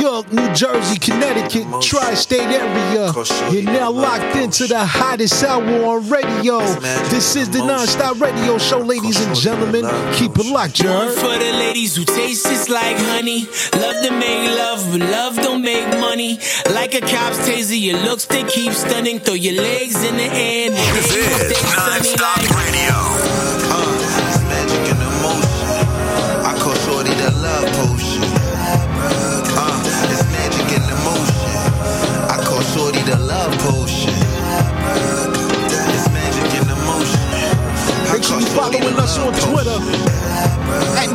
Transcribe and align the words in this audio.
New 0.00 0.06
York, 0.06 0.32
New 0.32 0.54
Jersey, 0.54 0.98
Connecticut, 0.98 1.66
tri-state 1.82 2.40
area. 2.40 3.12
You're 3.52 3.62
now 3.64 3.90
locked 3.90 4.34
into 4.34 4.66
the 4.66 4.82
hottest 4.82 5.44
hour 5.44 5.62
on 5.84 6.08
radio. 6.08 6.60
This 7.10 7.36
is 7.36 7.50
the 7.50 7.58
non-stop 7.58 8.18
radio 8.18 8.56
show, 8.56 8.78
ladies 8.78 9.20
and 9.20 9.36
gentlemen. 9.36 9.84
Keep 10.14 10.38
it 10.38 10.46
locked, 10.46 10.80
you 10.80 10.88
One 10.88 11.08
heard? 11.08 11.18
for 11.18 11.38
the 11.44 11.52
ladies 11.52 11.96
who 11.96 12.06
taste 12.06 12.46
just 12.46 12.70
like 12.70 12.96
honey. 12.96 13.40
Love 13.74 14.02
to 14.06 14.10
make 14.18 14.48
love, 14.56 14.88
but 14.90 15.00
love 15.10 15.36
don't 15.36 15.60
make 15.60 15.86
money. 16.00 16.38
Like 16.72 16.94
a 16.94 17.00
cop's 17.00 17.36
taser, 17.46 17.78
your 17.78 17.98
looks 17.98 18.24
they 18.24 18.44
keep 18.44 18.72
stunning. 18.72 19.18
Throw 19.20 19.34
your 19.34 19.60
legs 19.62 20.02
in 20.02 20.16
the 20.16 20.24
air. 20.32 20.70
This 20.70 21.12
they 21.12 21.20
will 21.20 21.26
is 21.26 21.56
stay 21.58 21.66
sunny 21.76 22.08
Nonstop 22.08 22.36
like- 22.38 22.56
Radio. 22.56 22.69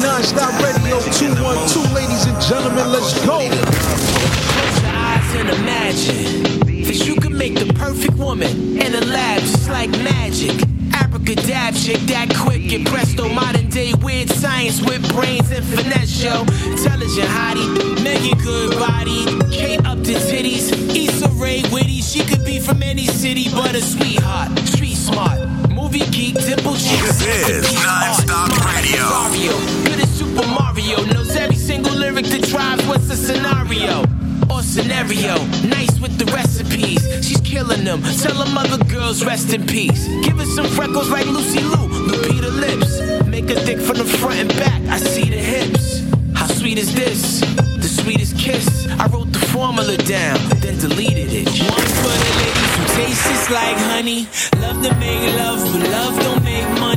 Non-stop 0.05 0.53
radio 0.61 0.99
212, 0.99 1.91
ladies 1.93 2.25
and 2.27 2.39
gentlemen. 2.41 2.91
Let's 2.91 3.13
go. 3.25 3.39
Close 3.39 4.81
your 4.81 4.91
eyes 4.93 5.35
and 5.35 5.49
imagine 5.49 6.83
that 6.85 7.07
you 7.07 7.15
can 7.15 7.35
make 7.35 7.55
the 7.55 7.73
perfect 7.73 8.13
woman 8.13 8.77
in 8.77 8.93
a 8.93 9.01
lab 9.01 9.41
just 9.41 9.67
like 9.69 9.89
magic. 10.05 10.53
Abracadab, 10.93 11.75
chick 11.75 11.99
that 12.11 12.29
quick, 12.37 12.69
get 12.69 12.85
presto, 12.85 13.27
modern 13.29 13.67
day 13.69 13.93
weird 13.95 14.29
science 14.29 14.79
with 14.79 15.01
brains 15.13 15.49
and 15.51 15.65
finesse, 15.65 16.23
yo. 16.23 16.41
Intelligent 16.69 17.27
hottie, 17.27 18.03
making 18.03 18.37
good 18.43 18.77
body, 18.77 19.25
Kate 19.51 19.83
Upton 19.85 20.21
titties, 20.29 20.71
Issa 20.95 21.29
Rae 21.29 21.63
witty. 21.71 22.01
She 22.01 22.23
could 22.23 22.45
be 22.45 22.59
from 22.59 22.83
any 22.83 23.07
city, 23.07 23.49
but 23.51 23.73
a 23.73 23.81
sweetheart, 23.81 24.57
street 24.59 24.95
smart, 24.95 25.39
movie 25.71 26.05
geek, 26.11 26.35
dimple 26.35 26.75
cheeks. 26.75 27.17
This 27.17 27.49
is 27.49 27.65
Nonstop 27.73 28.53
Radio. 28.73 29.94
Mario, 30.35 30.43
Super 30.43 30.47
Mario, 30.47 31.13
knows 31.13 31.35
every 31.35 31.55
single 31.55 31.93
lyric 31.95 32.25
that 32.25 32.43
drives 32.43 32.85
what's 32.87 33.07
the 33.07 33.15
scenario 33.15 34.03
or 34.51 34.61
scenario. 34.61 35.35
Nice 35.67 35.99
with 35.99 36.17
the 36.17 36.25
recipes, 36.33 37.01
she's 37.25 37.41
killing 37.41 37.83
them. 37.83 38.01
Tell 38.03 38.43
them 38.43 38.57
other 38.57 38.83
girls 38.85 39.23
rest 39.25 39.53
in 39.53 39.65
peace. 39.65 40.07
Give 40.23 40.37
her 40.37 40.45
some 40.45 40.67
freckles 40.67 41.09
like 41.09 41.25
Lucy 41.27 41.61
Liu, 41.61 41.87
Lupita 42.09 42.51
lips. 42.59 43.27
Make 43.27 43.49
her 43.49 43.59
thick 43.61 43.79
from 43.79 43.97
the 43.97 44.05
front 44.05 44.39
and 44.39 44.49
back. 44.49 44.81
I 44.89 44.97
see 44.97 45.29
the 45.29 45.37
hips. 45.37 46.03
How 46.33 46.47
sweet 46.47 46.77
is 46.77 46.93
this? 46.93 47.41
The 47.77 47.87
sweetest 47.87 48.37
kiss. 48.37 48.87
I 48.99 49.07
wrote 49.07 49.31
the 49.31 49.39
formula 49.39 49.97
down, 49.97 50.37
then 50.59 50.77
deleted 50.79 51.31
it. 51.31 51.47
One 51.47 51.87
for 52.01 52.15
the 52.23 52.31
ladies 52.41 52.71
who 52.75 52.83
taste 52.99 53.23
just 53.23 53.49
like 53.51 53.77
honey. 53.91 54.27
Love 54.59 54.83
to 54.83 54.93
make 54.99 55.35
love, 55.35 55.59
but 55.71 55.89
love 55.89 56.19
don't 56.21 56.43
make 56.43 56.67
money. 56.79 56.94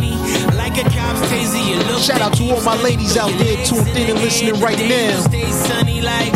Shout 0.79 2.23
out 2.23 2.39
to 2.39 2.55
all 2.55 2.63
my 2.63 2.79
ladies 2.83 3.17
out 3.17 3.33
there 3.37 3.59
tuned 3.67 3.89
in 3.99 4.11
and 4.11 4.19
listening 4.21 4.61
right 4.61 4.79
now. 4.79 5.19
Stay 5.27 5.51
sunny 5.51 6.01
like. 6.01 6.33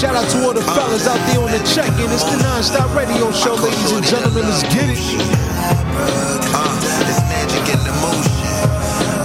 Shout 0.00 0.16
out 0.16 0.30
to 0.30 0.44
all 0.44 0.54
the 0.54 0.62
fellas 0.62 1.06
out 1.06 1.18
there 1.28 1.42
on 1.44 1.50
the 1.52 1.58
check-in. 1.68 2.10
It's 2.10 2.24
the 2.24 2.38
non-stop 2.42 2.96
radio 2.96 3.30
show, 3.30 3.52
ladies 3.54 3.92
and 3.92 4.02
gentlemen. 4.04 4.44
Let's 4.48 4.62
get 4.72 4.88
it. 4.88 4.96
It's 4.96 5.12
magic 7.28 7.68
in 7.68 7.76
emotion. 7.84 8.32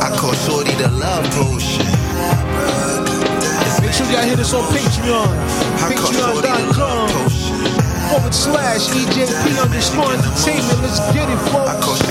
I 0.04 0.12
call 0.20 0.36
shorty 0.44 0.76
the 0.76 0.92
love 0.92 1.24
potion. 1.32 1.88
Make 3.80 3.96
sure 3.96 4.04
y'all 4.12 4.28
hit 4.28 4.36
us 4.38 4.52
on 4.54 4.68
Patreon. 4.70 5.32
I 5.80 5.96
call 5.96 6.12
shorty 6.12 6.44
the 6.44 6.46
love 6.46 6.76
Patreon.com 6.76 7.08
potion. 7.16 7.56
forward 8.12 8.36
slash 8.36 8.92
EJP 8.92 9.64
underscore 9.64 10.12
entertainment. 10.12 10.84
Let's 10.84 11.00
get 11.16 11.32
it, 11.32 11.40
folks. 11.56 12.04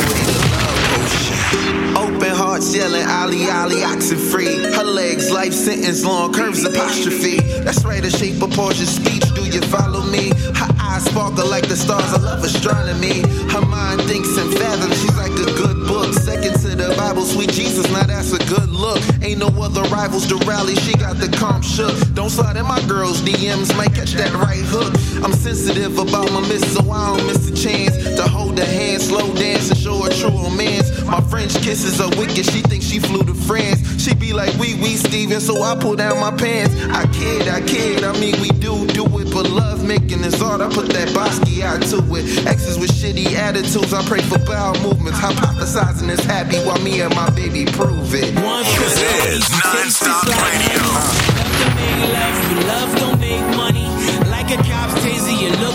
Open 1.96 2.34
hearts 2.34 2.74
yelling 2.74 3.06
Ali 3.06 3.48
Ali 3.48 3.82
oxen 3.82 4.18
free. 4.18 4.56
Her 4.74 4.84
legs 4.84 5.30
life 5.30 5.52
sentence 5.52 6.04
long 6.04 6.32
curves 6.32 6.64
apostrophe. 6.64 7.38
That's 7.62 7.84
right, 7.84 8.04
a 8.04 8.10
shape 8.10 8.42
of 8.42 8.50
Portia's 8.50 8.94
speech. 8.94 9.22
Do 9.34 9.44
you 9.44 9.60
follow 9.62 10.02
me? 10.02 10.30
Her 10.54 10.70
eyes 10.80 11.04
sparkle 11.04 11.48
like 11.48 11.68
the 11.68 11.76
stars. 11.76 12.12
I 12.12 12.18
love 12.18 12.42
astronomy. 12.42 13.20
Her 13.50 13.64
mind 13.64 14.02
thinks 14.02 14.36
and 14.36 14.52
fathoms. 14.58 15.00
She's 15.00 15.16
like 15.16 15.32
a 15.32 15.50
good 15.56 15.86
book. 15.86 16.12
Second 16.14 16.54
to 16.62 16.74
the 16.74 16.94
Bible, 16.96 17.22
sweet 17.22 17.52
Jesus. 17.52 17.90
Now 17.90 18.02
that's 18.02 18.32
a 18.32 18.42
good 18.46 18.68
look. 18.68 19.00
Ain't 19.22 19.38
no 19.38 19.48
other 19.62 19.82
rivals 19.84 20.26
to 20.28 20.36
rally. 20.46 20.74
She 20.76 20.94
got 20.94 21.16
the 21.16 21.28
calm 21.36 21.62
shook. 21.62 21.94
Don't 22.14 22.30
slide 22.30 22.56
in 22.56 22.66
my 22.66 22.80
girls' 22.86 23.22
DMs. 23.22 23.76
Might 23.76 23.94
catch 23.94 24.12
that 24.14 24.32
right 24.34 24.64
hook. 24.66 24.92
I'm 25.26 25.32
sensitive 25.32 25.98
about 25.98 26.30
my 26.30 26.40
miss, 26.42 26.62
so 26.72 26.88
I 26.88 27.16
don't 27.16 27.26
miss 27.26 27.50
a 27.50 27.52
chance 27.52 27.96
to 28.14 28.28
hold 28.28 28.56
her 28.60 28.64
hand, 28.64 29.02
slow 29.02 29.34
dance, 29.34 29.68
and 29.70 29.76
show 29.76 30.00
her 30.04 30.10
true 30.10 30.30
romance. 30.30 31.02
My 31.02 31.20
French 31.20 31.52
kisses 31.62 32.00
are 32.00 32.10
wicked. 32.10 32.46
She 32.46 32.62
thinks 32.62 32.86
she 32.86 33.00
flew 33.00 33.24
to 33.24 33.34
France. 33.34 34.00
She 34.00 34.14
be 34.14 34.32
like, 34.32 34.54
wee 34.54 34.74
wee, 34.80 34.94
Steven, 34.94 35.40
so 35.40 35.64
I 35.64 35.74
pull 35.74 35.96
down 35.96 36.20
my 36.20 36.30
pants. 36.30 36.76
I 36.94 37.10
kid, 37.12 37.48
I 37.48 37.60
kid. 37.66 38.04
I 38.04 38.12
mean, 38.20 38.40
we 38.40 38.50
do 38.50 38.86
do 38.86 39.02
it, 39.18 39.34
but 39.34 39.50
love 39.50 39.84
making 39.84 40.22
is 40.22 40.40
art. 40.40 40.60
I 40.60 40.68
put 40.72 40.90
that 40.90 41.08
Bosky 41.08 41.62
out 41.62 41.82
to 41.90 41.98
it. 42.14 42.46
Exes 42.46 42.78
with 42.78 42.92
shitty 42.92 43.32
attitudes. 43.34 43.92
I 43.92 44.06
pray 44.06 44.20
for 44.20 44.38
bowel 44.38 44.80
movements. 44.80 45.18
Hypothesizing 45.18 46.08
is 46.08 46.24
happy 46.24 46.58
while 46.58 46.80
me 46.84 47.00
and 47.00 47.12
my 47.16 47.30
baby 47.30 47.64
prove 47.66 48.14
it. 48.14 48.32
One 48.44 48.62
for 48.62 48.78
This 48.78 48.94
is 48.94 49.02
ladies 49.02 49.48
who 49.50 49.58
taste 49.74 50.02
Nonstop 50.04 50.22
Radio. 50.22 50.86
honey. 50.86 50.86
Love 50.86 51.58
to 51.58 51.66
make 51.74 52.14
love, 52.14 52.54
but 52.54 52.66
love 52.66 52.98
don't 53.00 53.20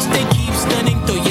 they 0.08 0.24
keep 0.36 0.54
stunning. 0.54 1.00
Throw 1.06 1.31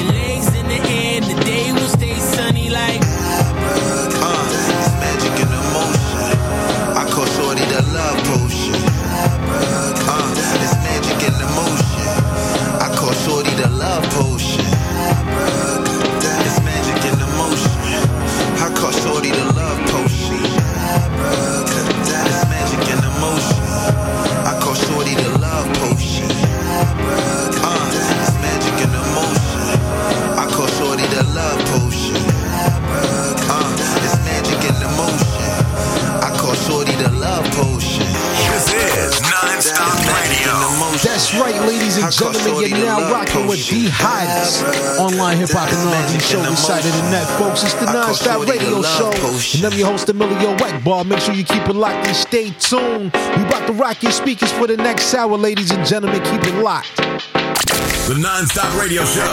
show 46.31 46.43
inside 46.45 46.85
of 46.85 46.93
the 46.93 47.09
net, 47.11 47.27
folks. 47.37 47.63
It's 47.63 47.73
the 47.73 47.91
non-stop 47.91 48.47
radio 48.47 48.81
show, 48.81 49.11
and 49.11 49.65
I'm 49.65 49.77
your 49.77 49.87
host, 49.87 50.07
Emilio 50.07 50.55
Wackbar. 50.57 51.05
Make 51.05 51.19
sure 51.19 51.33
you 51.33 51.43
keep 51.43 51.67
it 51.67 51.75
locked 51.75 52.07
and 52.07 52.15
stay 52.15 52.51
tuned. 52.51 53.11
We 53.35 53.43
about 53.43 53.67
to 53.67 53.73
rock 53.73 54.01
your 54.01 54.13
speakers 54.13 54.51
for 54.51 54.65
the 54.67 54.77
next 54.77 55.13
hour, 55.13 55.37
ladies 55.37 55.71
and 55.71 55.85
gentlemen. 55.85 56.21
Keep 56.23 56.43
it 56.45 56.63
locked. 56.63 56.95
The 56.95 58.15
Nonstop 58.15 58.79
Radio 58.79 59.03
Show. 59.03 59.31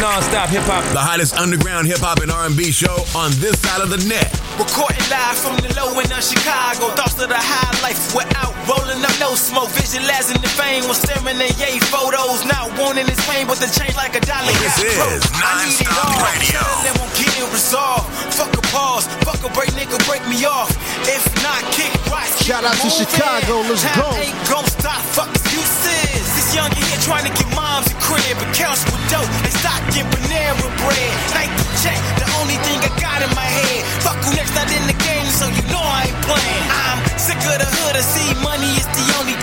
Non-stop 0.00 0.48
hip 0.48 0.62
hop. 0.64 0.84
The 0.92 0.98
hottest 0.98 1.34
underground 1.34 1.86
hip 1.86 1.98
hop 1.98 2.20
and 2.20 2.30
R&B 2.30 2.72
show 2.72 3.04
on 3.14 3.30
this 3.36 3.60
side 3.60 3.82
of 3.82 3.90
the 3.90 3.98
net. 4.08 4.43
Recording 4.54 5.02
live 5.10 5.34
from 5.34 5.58
the 5.58 5.70
low 5.74 5.90
end 5.98 6.14
of 6.14 6.22
Chicago. 6.22 6.94
Thoughts 6.94 7.18
of 7.18 7.26
the 7.26 7.34
high 7.34 7.74
life 7.82 8.14
without 8.14 8.54
rolling 8.70 9.02
up 9.02 9.10
no 9.18 9.34
smoke. 9.34 9.66
Visualizing 9.74 10.38
the 10.38 10.46
fame 10.46 10.86
when 10.86 10.94
staring 10.94 11.42
at 11.42 11.58
yay 11.58 11.82
photos. 11.90 12.46
Not 12.46 12.70
wanting 12.78 13.06
this 13.10 13.18
pain, 13.26 13.50
but 13.50 13.58
the 13.58 13.66
change 13.66 13.98
like 13.98 14.14
a 14.14 14.22
dollar. 14.22 14.54
This 14.62 14.78
is 14.78 14.94
broke. 14.94 15.26
I 15.42 15.66
need 15.66 15.82
it 15.82 15.90
Non-Stop 15.90 16.06
all. 16.06 16.22
Radio. 16.22 16.62
Selling 16.62 16.96
won't 17.02 17.14
get 17.18 17.34
it 17.34 17.48
resolved. 17.50 18.06
Fuck 18.30 18.54
a 18.54 18.62
pause. 18.70 19.10
Fuck 19.26 19.42
a 19.42 19.50
break, 19.50 19.74
nigga, 19.74 19.98
break 20.06 20.22
me 20.30 20.46
off. 20.46 20.70
If 21.02 21.26
not, 21.42 21.58
kick 21.74 21.90
rocks. 22.06 22.38
Shout 22.46 22.62
out 22.62 22.78
to. 22.78 22.88
Chicago, 22.94 23.66
let's 23.66 23.82
Time 23.82 24.06
go. 24.06 24.14
ain't 24.22 24.38
gon' 24.46 24.66
stop. 24.70 25.02
Fuck 25.18 25.34
excuses. 25.34 26.30
Youngin' 26.54 26.86
here 26.86 27.02
trying 27.02 27.26
to 27.26 27.34
get 27.34 27.48
moms 27.58 27.90
a 27.90 27.96
crib. 27.98 28.38
Accounts 28.46 28.86
with 28.86 29.02
dope. 29.10 29.26
and 29.42 29.54
stock 29.58 29.82
in 29.98 30.06
Panera 30.06 30.68
bread. 30.80 31.14
Nike 31.34 31.66
check. 31.82 31.98
The 32.22 32.26
only 32.38 32.58
thing 32.62 32.78
I 32.78 32.90
got 33.02 33.18
in 33.26 33.30
my 33.34 33.48
head. 33.58 33.82
Fuck 34.06 34.22
who 34.22 34.30
next 34.38 34.54
not 34.54 34.70
in 34.70 34.84
the 34.86 34.98
game, 35.02 35.26
so 35.34 35.50
you 35.50 35.64
know 35.74 35.82
I 35.82 36.06
ain't 36.08 36.20
playing. 36.22 36.66
I'm 36.86 36.98
sick 37.18 37.40
of 37.42 37.58
the 37.58 37.68
hood. 37.68 37.94
I 37.98 38.02
see 38.06 38.30
money 38.40 38.70
is 38.78 38.86
the 38.86 39.04
only 39.18 39.34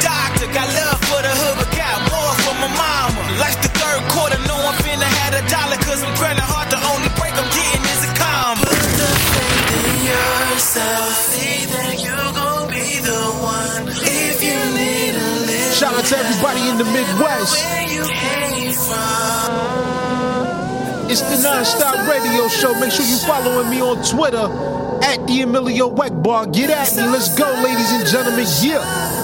Shout 0.62 0.84
out 0.84 0.90
everybody 16.13 16.68
in 16.69 16.78
the 16.78 16.86
Midwest. 16.86 17.56
It's 21.12 21.22
the 21.22 21.42
Non-Stop 21.44 22.08
Radio 22.08 22.48
Show. 22.48 22.74
Make 22.80 22.92
sure 22.92 23.06
you 23.06 23.18
following 23.18 23.69
me 23.69 23.81
on 23.81 24.04
Twitter 24.04 24.48
at 25.04 25.25
the 25.28 25.42
Emilio 25.42 25.90
Bar. 25.90 26.48
Get 26.48 26.69
at 26.69 26.96
me. 26.96 27.04
Let's 27.04 27.36
go, 27.38 27.46
ladies 27.63 27.92
and 27.92 28.08
gentlemen. 28.08 28.46
Yeah. 28.62 29.20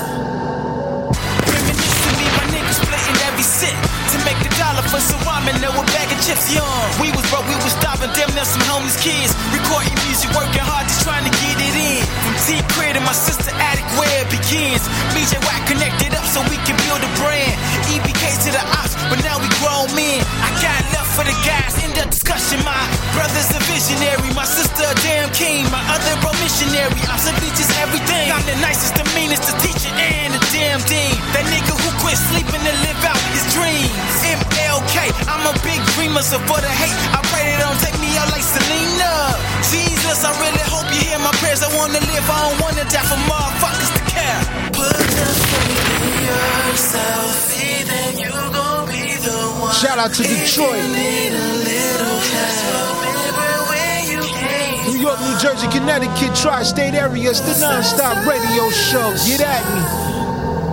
For 5.48 5.54
some 5.54 5.64
ramen 5.64 5.64
or 5.64 5.84
a 5.84 5.86
bag 5.96 6.12
of 6.12 6.20
chips. 6.26 6.54
Young, 6.54 6.88
we 7.02 7.12
was 7.12 7.24
broke, 7.32 7.48
we 7.48 7.56
was 7.64 7.74
starving, 7.80 8.12
damn 8.16 8.30
near 8.36 8.46
some 8.46 8.62
homeless 8.68 9.00
kids. 9.00 9.32
Recording 9.56 9.96
music, 10.08 10.30
working 10.36 10.64
hard, 10.64 10.88
just 10.88 11.04
trying 11.04 11.24
to 11.24 11.34
get 11.40 11.56
it 11.60 11.76
in. 11.76 12.04
From 12.24 12.36
T 12.46 12.60
Crib 12.74 12.96
to 12.96 13.02
my 13.02 13.16
sister 13.16 13.52
attic, 13.56 13.88
where 13.96 14.12
it 14.24 14.30
begins. 14.30 14.84
BJ 15.16 15.40
Wack 15.48 15.64
connected 15.68 16.16
up 16.16 16.26
so 16.28 16.44
we 16.52 16.58
can 16.68 16.76
build 16.88 17.02
a 17.04 17.12
brand. 17.20 17.56
EBK 17.92 18.24
to 18.44 18.50
the 18.52 18.64
ops, 18.80 18.96
but 19.10 19.20
now 19.24 19.40
we 19.40 19.48
grown 19.64 19.88
men. 19.96 20.20
I 20.44 20.50
got 20.60 20.80
love 20.96 21.10
for 21.16 21.24
the 21.24 21.36
guys 21.44 21.76
in 21.84 21.92
the 21.96 22.06
discussion. 22.12 22.60
My 22.64 22.84
brother's 23.16 23.52
a 23.56 23.60
visionary, 23.68 24.32
my 24.36 24.48
sister 24.48 24.84
a 24.84 24.96
damn 25.04 25.32
king, 25.32 25.64
my 25.72 25.84
other 25.92 26.16
bro 26.20 26.32
missionary. 26.44 27.00
I'm 27.08 27.20
simply 27.20 27.50
just 27.56 27.72
everything. 27.80 28.32
I'm 28.32 28.44
the 28.44 28.58
nicest, 28.60 28.96
the 28.96 29.06
meanest, 29.16 29.48
the 29.48 29.56
teacher, 29.64 29.92
and 29.96 30.36
the 30.36 30.42
damn 30.52 30.82
dean. 30.88 31.16
That 31.32 31.46
nigga 31.48 31.74
who 31.76 31.90
quit 32.04 32.20
sleeping 32.32 32.64
to 32.64 32.74
live 32.84 33.02
out 33.08 33.22
his 33.32 33.46
dreams. 33.56 34.57
MLK, 34.78 35.10
I'm 35.26 35.42
a 35.50 35.54
big 35.66 35.82
dreamer, 35.98 36.22
so 36.22 36.38
for 36.46 36.62
the 36.62 36.70
hate, 36.70 36.94
I 37.10 37.20
pray 37.34 37.50
they 37.50 37.58
don't 37.58 37.80
take 37.82 37.98
me 37.98 38.14
out 38.18 38.30
like 38.30 38.46
Selena. 38.46 39.34
Jesus, 39.66 40.22
I 40.22 40.30
really 40.38 40.66
hope 40.70 40.86
you 40.94 41.02
hear 41.02 41.18
my 41.18 41.34
prayers. 41.42 41.64
I 41.64 41.70
wanna 41.74 41.98
live, 41.98 42.30
I 42.30 42.38
don't 42.46 42.62
wanna 42.62 42.86
die 42.86 43.02
for 43.10 43.18
motherfuckers 43.26 43.92
to 43.98 44.04
care. 44.06 44.40
Put 44.78 44.94
your 45.18 45.34
faith 45.50 45.98
in 46.06 46.18
yourself, 46.30 47.58
then 47.90 48.22
you 48.22 48.30
gon' 48.30 48.86
be 48.86 49.18
the 49.18 49.38
one. 49.58 49.74
Shout 49.74 49.98
out 49.98 50.14
to 50.14 50.22
Detroit. 50.22 50.78
Need 50.94 51.34
a 51.34 51.50
little 51.66 52.20
help. 52.38 53.02
Remember 53.02 53.50
where 53.74 54.02
you 54.06 54.22
came 54.30 54.94
New 54.94 55.02
York, 55.02 55.20
New 55.22 55.38
Jersey, 55.42 55.68
Connecticut, 55.74 56.36
tri-state 56.38 56.94
area. 56.94 57.32
It's 57.32 57.42
the 57.42 57.58
Non-Stop 57.58 58.30
Radio 58.30 58.70
Show. 58.70 59.10
Get 59.26 59.42
at 59.42 59.66
me. 59.74 60.27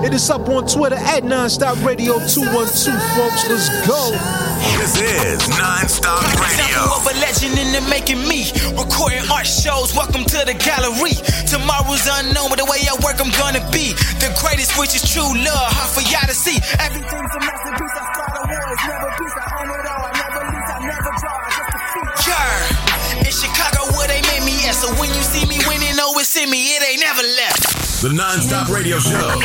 Hit 0.05 0.13
us 0.13 0.29
up 0.29 0.45
on 0.53 0.69
Twitter 0.69 1.01
at 1.01 1.25
Non-Stop 1.25 1.81
Radio 1.81 2.21
212, 2.21 2.61
folks. 3.17 3.41
Let's 3.49 3.73
go. 3.89 4.13
This 4.77 5.01
is 5.01 5.41
Non-Stop 5.49 6.21
Radio. 6.37 6.61
Example 6.61 7.01
of 7.01 7.09
a 7.09 7.17
legend 7.25 7.57
in 7.57 7.73
the 7.73 7.81
making 7.89 8.21
me. 8.29 8.53
Recording 8.77 9.25
art 9.33 9.49
shows, 9.49 9.97
welcome 9.97 10.29
to 10.29 10.45
the 10.45 10.53
gallery. 10.61 11.17
Tomorrow's 11.49 12.05
unknown, 12.21 12.53
but 12.53 12.61
the 12.61 12.69
way 12.69 12.85
I 12.85 12.93
work, 13.01 13.17
I'm 13.17 13.33
gonna 13.33 13.65
be 13.73 13.97
the 14.21 14.29
greatest, 14.45 14.77
which 14.77 14.93
is 14.93 15.01
true 15.09 15.25
love. 15.25 15.73
Hard 15.73 15.89
for 15.97 16.05
y'all 16.05 16.29
to 16.29 16.37
see. 16.37 16.61
Everything's 16.85 17.33
a 17.33 17.41
masterpiece. 17.41 17.97
I 17.97 18.05
start 18.13 18.33
a 18.37 18.43
war, 18.45 18.61
it's 18.77 18.85
never 18.85 19.09
peace. 19.09 19.37
I 19.41 19.47
own 19.57 19.73
it 19.73 19.89
all, 19.89 20.05
I 20.05 20.13
never 20.21 20.41
lose, 20.53 20.69
I 20.69 20.79
never 20.85 21.13
draw, 21.17 21.33
I 21.33 21.49
just 21.49 21.73
defeat. 21.81 22.29
Yeah, 22.29 23.25
in 23.25 23.33
Chicago, 23.33 23.89
where 23.97 24.13
they 24.13 24.21
made 24.29 24.45
me 24.45 24.69
at. 24.69 24.77
So 24.77 24.93
when 25.01 25.09
you 25.17 25.25
see 25.25 25.49
me 25.49 25.65
winning, 25.65 25.97
know 25.97 26.13
it's 26.21 26.37
in 26.37 26.53
me, 26.53 26.77
it 26.77 26.85
ain't 26.93 27.01
never 27.01 27.25
left. 27.25 27.64
The 28.05 28.13
Non-Stop 28.13 28.69
Radio 28.69 28.99
Show. 28.99 29.41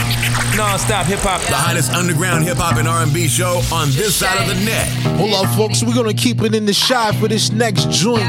Non-stop 0.58 1.06
hip 1.06 1.20
hop. 1.20 1.40
The 1.44 1.56
hottest 1.56 1.94
underground 1.94 2.44
hip 2.44 2.58
hop 2.58 2.76
and 2.76 2.90
R&B 2.90 3.30
show 3.30 3.62
on 3.72 3.88
this 3.92 4.18
side 4.18 4.38
of 4.42 4.54
the 4.54 4.66
net. 4.66 4.90
Hold 5.16 5.34
up, 5.34 5.56
folks. 5.56 5.82
We're 5.82 5.96
gonna 5.96 6.14
keep 6.14 6.42
it 6.42 6.54
in 6.54 6.66
the 6.66 6.74
shy 6.74 7.14
for 7.14 7.30
this 7.30 7.54
next 7.54 7.90
joint. 7.90 8.20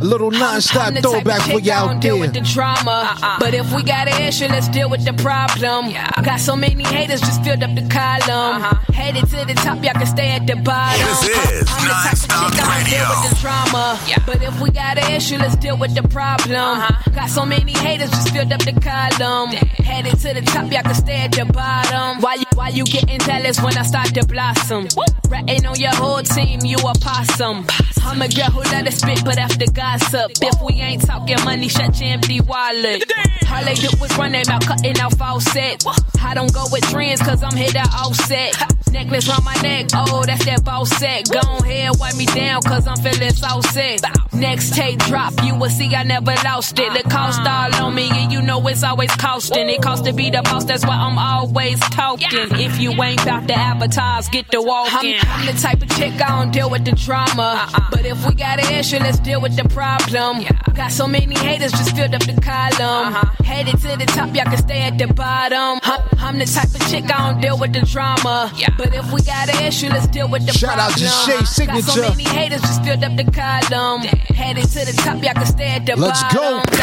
A 0.00 0.04
little 0.04 0.30
non-stop 0.30 0.94
throwback 1.02 1.42
for 1.42 1.58
you 1.58 1.72
out 1.72 2.00
deal 2.00 2.20
with 2.20 2.32
the 2.32 2.40
drama. 2.40 3.16
Uh-uh. 3.18 3.38
But 3.40 3.52
if 3.54 3.74
we 3.74 3.82
got 3.82 4.06
an 4.06 4.22
issue, 4.22 4.46
let's 4.46 4.68
deal 4.68 4.88
with 4.88 5.04
the 5.04 5.12
problem. 5.14 5.92
Got 6.24 6.38
so 6.38 6.54
many 6.54 6.84
haters, 6.84 7.20
just 7.20 7.42
filled 7.42 7.64
up 7.64 7.74
the 7.74 7.82
column. 7.88 8.62
Uh-huh. 8.62 8.92
Headed 8.92 9.28
to 9.30 9.44
the 9.44 9.54
top, 9.54 9.82
y'all 9.82 9.94
can 9.94 10.06
stay 10.06 10.30
at 10.30 10.46
the 10.46 10.54
bottom. 10.56 11.00
This 11.04 11.22
is 11.24 11.62
uh-huh. 11.62 11.74
I'm 11.74 11.82
the 11.82 11.94
type 11.98 12.22
of 12.22 12.28
Non-Stop 12.28 12.52
chick, 12.52 12.62
I 12.62 12.78
don't 12.78 12.90
deal 12.90 13.08
with 13.10 13.30
the 13.30 13.40
drama. 13.40 13.98
But 14.26 14.42
if 14.42 14.60
we 14.60 14.70
got 14.70 14.98
an 14.98 15.12
issue, 15.12 15.36
let's 15.36 15.56
deal 15.56 15.76
with 15.76 15.94
the 15.94 16.06
problem. 16.06 16.54
Uh-huh. 16.54 17.10
Got 17.12 17.30
so 17.30 17.44
many 17.44 17.72
haters, 17.72 18.10
just 18.10 18.32
filled 18.32 18.52
up 18.52 18.60
the 18.60 18.78
column. 18.78 19.50
Headed 19.82 20.18
to 20.20 20.34
the 20.34 20.42
top, 20.42 20.70
y'all 20.70 20.82
can 20.82 20.94
stay 20.94 21.24
at 21.26 21.32
the 21.32 21.44
bottom. 21.44 22.20
Why 22.20 22.34
you, 22.34 22.46
why 22.54 22.68
you 22.68 22.84
getting 22.84 23.18
jealous 23.18 23.60
when 23.60 23.76
I 23.76 23.82
start 23.82 24.14
to 24.14 24.24
blossom? 24.26 24.86
Ratting 25.28 25.66
on 25.66 25.74
your 25.74 25.94
whole 25.94 26.22
team, 26.22 26.60
you 26.62 26.76
a 26.78 26.94
possum. 27.00 27.66
I'm 28.08 28.22
a 28.22 28.28
girl 28.28 28.50
who 28.50 28.60
let 28.72 28.86
it 28.86 28.94
spit, 28.94 29.22
but 29.22 29.36
after 29.36 29.66
gossip. 29.70 30.32
If 30.40 30.62
we 30.62 30.80
ain't 30.80 31.06
talking 31.06 31.36
money, 31.44 31.68
shut 31.68 32.00
your 32.00 32.08
empty 32.10 32.40
wallet. 32.40 33.04
All 33.52 33.64
they 33.64 33.74
do 33.74 33.88
is 34.02 34.16
run 34.16 34.32
mouth, 34.32 34.66
cutting 34.66 34.98
out 34.98 35.16
faucet. 35.18 35.84
I 36.22 36.32
don't 36.34 36.52
go 36.52 36.64
with 36.72 36.84
trends, 36.88 37.20
cause 37.20 37.42
I'm 37.42 37.54
here 37.54 37.68
to 37.68 37.80
offset. 37.80 38.54
Necklace 38.92 39.28
round 39.28 39.44
my 39.44 39.54
neck, 39.56 39.88
oh, 39.94 40.24
that's 40.24 40.44
that 40.46 40.64
boss 40.64 40.88
set. 40.96 41.28
Go 41.30 41.40
ahead, 41.58 41.92
wipe 41.98 42.16
me 42.16 42.24
down, 42.24 42.62
cause 42.62 42.86
I'm 42.86 42.96
feeling 42.96 43.34
so 43.34 43.60
sick. 43.60 44.00
Next 44.32 44.74
tape 44.74 44.98
drop, 45.00 45.34
you 45.44 45.54
will 45.54 45.68
see 45.68 45.94
I 45.94 46.02
never 46.04 46.34
lost 46.44 46.78
it. 46.78 46.92
The 46.94 47.08
cost 47.10 47.40
all 47.40 47.74
on 47.84 47.94
me, 47.94 48.08
and 48.10 48.32
you 48.32 48.40
know 48.40 48.66
it's 48.66 48.82
always 48.82 49.14
costing. 49.16 49.68
It 49.68 49.82
costs 49.82 50.06
to 50.06 50.14
be 50.14 50.30
the 50.30 50.40
boss, 50.42 50.64
that's 50.64 50.86
why 50.86 50.96
I'm 50.96 51.18
always 51.18 51.78
talking. 51.80 52.28
If 52.52 52.80
you 52.80 52.90
ain't 53.02 53.22
about 53.22 53.46
to 53.48 53.54
advertise, 53.54 54.28
get 54.30 54.50
the 54.50 54.62
walking. 54.62 55.16
I'm, 55.20 55.40
I'm 55.40 55.54
the 55.54 55.60
type 55.60 55.82
of 55.82 55.90
chick, 55.90 56.14
I 56.22 56.40
don't 56.40 56.50
deal 56.50 56.70
with 56.70 56.84
the 56.86 56.92
drama. 56.92 57.68
Uh-uh. 57.74 57.97
But 57.98 58.06
if 58.06 58.24
we 58.24 58.32
got 58.34 58.60
an 58.64 58.72
issue, 58.74 58.98
let's 58.98 59.18
deal 59.18 59.40
with 59.40 59.56
the 59.56 59.68
problem. 59.70 60.44
Got 60.72 60.92
so 60.92 61.08
many 61.08 61.34
haters, 61.34 61.72
just 61.72 61.96
filled 61.96 62.14
up 62.14 62.22
the 62.22 62.40
column. 62.40 63.12
Uh-huh. 63.12 63.42
Headed 63.42 63.76
to 63.80 63.96
the 63.98 64.06
top, 64.06 64.32
y'all 64.36 64.44
can 64.44 64.56
stay 64.56 64.82
at 64.82 64.98
the 64.98 65.12
bottom. 65.12 65.80
I'm, 65.82 66.00
I'm 66.18 66.38
the 66.38 66.44
type 66.44 66.72
of 66.72 66.80
chick, 66.88 67.10
I 67.12 67.32
don't 67.32 67.40
deal 67.40 67.58
with 67.58 67.72
the 67.72 67.80
drama. 67.80 68.52
Yeah. 68.54 68.68
But 68.78 68.94
if 68.94 69.12
we 69.12 69.20
got 69.22 69.52
an 69.52 69.64
issue, 69.64 69.88
let's 69.88 70.06
deal 70.06 70.28
with 70.28 70.46
the 70.46 70.52
Shout 70.52 70.78
out 70.78 70.92
problem. 70.92 71.40
to 71.40 71.46
Shay 71.46 71.66
Got 71.66 71.82
so 71.82 72.10
many 72.10 72.22
haters, 72.22 72.60
just 72.60 72.84
filled 72.84 73.02
up 73.02 73.16
the 73.16 73.24
column. 73.34 74.02
Headed 74.02 74.70
to 74.70 74.84
the 74.86 74.94
top, 75.02 75.20
y'all 75.20 75.34
can 75.34 75.46
stay 75.46 75.74
at 75.74 75.84
the 75.84 75.96
bottom. 75.96 76.06
Let's 76.06 76.22
go. 76.32 76.62
bottom. 76.62 76.78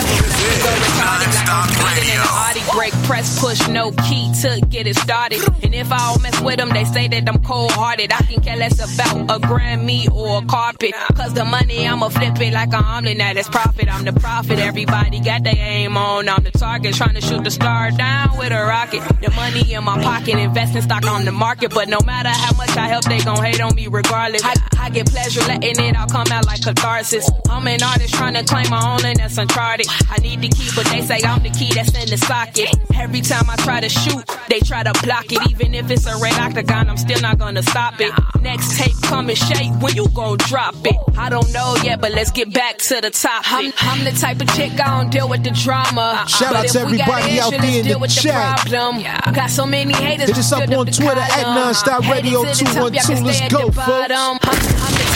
Non-Stop 0.99 1.95
Radio. 1.95 2.23
Body 2.27 2.61
break, 2.75 2.93
press, 3.07 3.39
push, 3.39 3.65
no 3.69 3.91
key 4.03 4.33
to 4.41 4.59
get 4.67 4.85
it 4.85 4.97
started. 4.97 5.39
And 5.63 5.73
if 5.73 5.91
I 5.91 5.97
don't 6.11 6.21
mess 6.21 6.41
with 6.41 6.57
them, 6.57 6.69
they 6.69 6.83
say 6.83 7.07
that 7.07 7.29
I'm 7.29 7.41
cold 7.41 7.71
hearted. 7.71 8.11
I 8.11 8.21
can 8.23 8.41
care 8.41 8.57
less 8.57 8.79
about 8.83 9.31
a 9.31 9.39
Grammy 9.39 10.11
or 10.11 10.43
a 10.43 10.45
carpet. 10.45 10.93
Cause 11.13 11.33
the 11.33 11.45
money, 11.45 11.87
I'ma 11.87 12.09
flip 12.09 12.39
it 12.41 12.53
like 12.53 12.73
a 12.73 12.77
omelet. 12.77 13.17
Now 13.17 13.33
that's 13.33 13.49
profit. 13.49 13.87
I'm 13.87 14.03
the 14.05 14.13
prophet. 14.13 14.59
Everybody 14.59 15.19
got 15.19 15.43
their 15.43 15.55
aim 15.57 15.97
on. 15.97 16.27
I'm 16.27 16.43
the 16.43 16.51
target. 16.51 16.95
Trying 16.95 17.15
to 17.15 17.21
shoot 17.21 17.43
the 17.43 17.51
star 17.51 17.91
down 17.91 18.37
with 18.37 18.51
a 18.51 18.63
rocket. 18.65 19.01
The 19.21 19.31
money 19.31 19.73
in 19.73 19.83
my 19.83 20.01
pocket, 20.01 20.37
investing 20.37 20.81
stock 20.81 21.05
on 21.05 21.25
the 21.25 21.31
market. 21.31 21.73
But 21.73 21.89
no 21.89 21.99
matter 22.05 22.29
how 22.29 22.55
much 22.55 22.75
I 22.77 22.87
help, 22.87 23.05
they 23.05 23.19
gon' 23.19 23.43
hate 23.43 23.61
on 23.61 23.75
me 23.75 23.87
regardless. 23.87 24.43
I, 24.43 24.55
I 24.79 24.89
get 24.89 25.07
pleasure 25.07 25.41
letting 25.41 25.79
it 25.79 25.97
all 25.97 26.07
come 26.07 26.27
out 26.31 26.45
like 26.45 26.61
catharsis. 26.61 27.29
I'm 27.49 27.67
an 27.67 27.83
artist 27.83 28.13
trying 28.13 28.33
to 28.33 28.43
claim 28.43 28.69
my 28.69 28.93
own 28.93 29.05
and 29.05 29.19
that's 29.19 29.37
uncharted. 29.37 29.87
I 30.09 30.17
need 30.17 30.41
the 30.41 30.49
key, 30.49 30.69
but 30.75 30.85
they 30.87 31.01
say 31.01 31.19
I'm 31.23 31.43
the 31.43 31.49
key 31.49 31.71
that's 31.73 31.93
in 31.95 32.09
the 32.09 32.17
socket. 32.17 32.69
Every 32.95 33.21
time 33.21 33.49
I 33.49 33.55
try 33.57 33.79
to 33.81 33.89
shoot, 33.89 34.23
they 34.49 34.59
try 34.59 34.83
to 34.83 34.93
block 35.03 35.31
it. 35.31 35.39
Even 35.49 35.73
if 35.73 35.89
it's 35.89 36.05
a 36.05 36.17
red 36.17 36.33
octagon, 36.33 36.89
I'm 36.89 36.97
still 36.97 37.21
not 37.21 37.37
gonna 37.37 37.63
stop 37.63 37.99
it. 37.99 38.11
Next 38.41 38.77
tape 38.77 38.95
coming 39.03 39.35
shape 39.35 39.73
when 39.81 39.95
you 39.95 40.07
gon' 40.09 40.37
drop 40.37 40.75
it. 40.85 40.95
I 41.17 41.29
don't 41.29 41.51
know 41.53 41.75
yet, 41.83 42.01
but 42.01 42.11
let's 42.11 42.31
get 42.31 42.53
back 42.53 42.77
to 42.77 43.01
the 43.01 43.09
topic. 43.09 43.47
I'm, 43.51 43.73
I'm 43.79 44.03
the 44.03 44.11
type 44.11 44.41
of 44.41 44.47
chick 44.55 44.71
I 44.79 45.01
don't 45.01 45.09
deal 45.11 45.27
with 45.29 45.43
the 45.43 45.51
drama. 45.51 46.01
Uh-uh. 46.01 46.25
Shout 46.27 46.49
But 46.53 46.55
out 46.57 46.65
if 46.65 46.71
to 46.73 46.85
we 46.85 46.97
got 46.97 47.07
everybody 47.09 47.37
an 47.37 47.43
out 47.43 47.53
issue, 47.53 47.61
there 47.61 47.61
let's 47.61 47.75
in 47.77 47.83
the 47.83 47.89
deal 47.89 47.99
with 47.99 48.11
chat. 48.11 48.59
problem. 48.59 49.33
Got 49.33 49.49
so 49.49 49.65
many 49.65 49.93
haters. 49.93 50.27
Hit 50.29 50.37
us 50.37 50.51
up 50.51 50.59
filled 50.69 50.73
on 50.79 50.85
the 50.85 50.91
Twitter 50.91 51.19
at 51.21 51.29
column. 51.31 51.73
Nonstop 51.73 52.01
Headed 52.03 52.23
Radio 52.25 52.43
to 52.43 52.47
the 52.49 52.53
top, 52.65 52.75
y'all 52.75 52.89
can 52.91 53.23
212. 53.23 53.25
Let's 53.25 53.37
stay 53.37 53.45
at 53.45 53.51
go, 53.51 53.65
the 53.67 53.71
folks. 53.73 53.87
bottom. 53.87 54.17
I'm, 54.17 54.39
I'm 54.43 55.14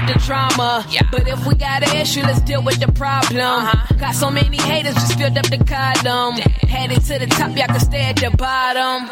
with 0.00 0.14
the 0.14 0.20
drama. 0.26 0.86
But 1.10 1.28
if 1.28 1.46
we 1.46 1.54
got 1.54 1.82
an 1.82 1.96
issue, 1.96 2.22
let's 2.22 2.40
deal 2.40 2.62
with 2.62 2.80
the 2.80 2.90
problem. 2.92 3.66
Got 3.98 4.14
so 4.14 4.30
many 4.30 4.56
haters, 4.56 4.94
just 4.94 5.18
filled 5.18 5.36
up 5.36 5.46
the 5.46 5.58
column. 5.64 6.36
Headed 6.68 7.02
to 7.04 7.18
the 7.18 7.26
top, 7.26 7.56
y'all 7.56 7.66
can 7.66 7.80
stay 7.80 8.02
at 8.02 8.16
the 8.16 8.30
bottom. 8.36 9.08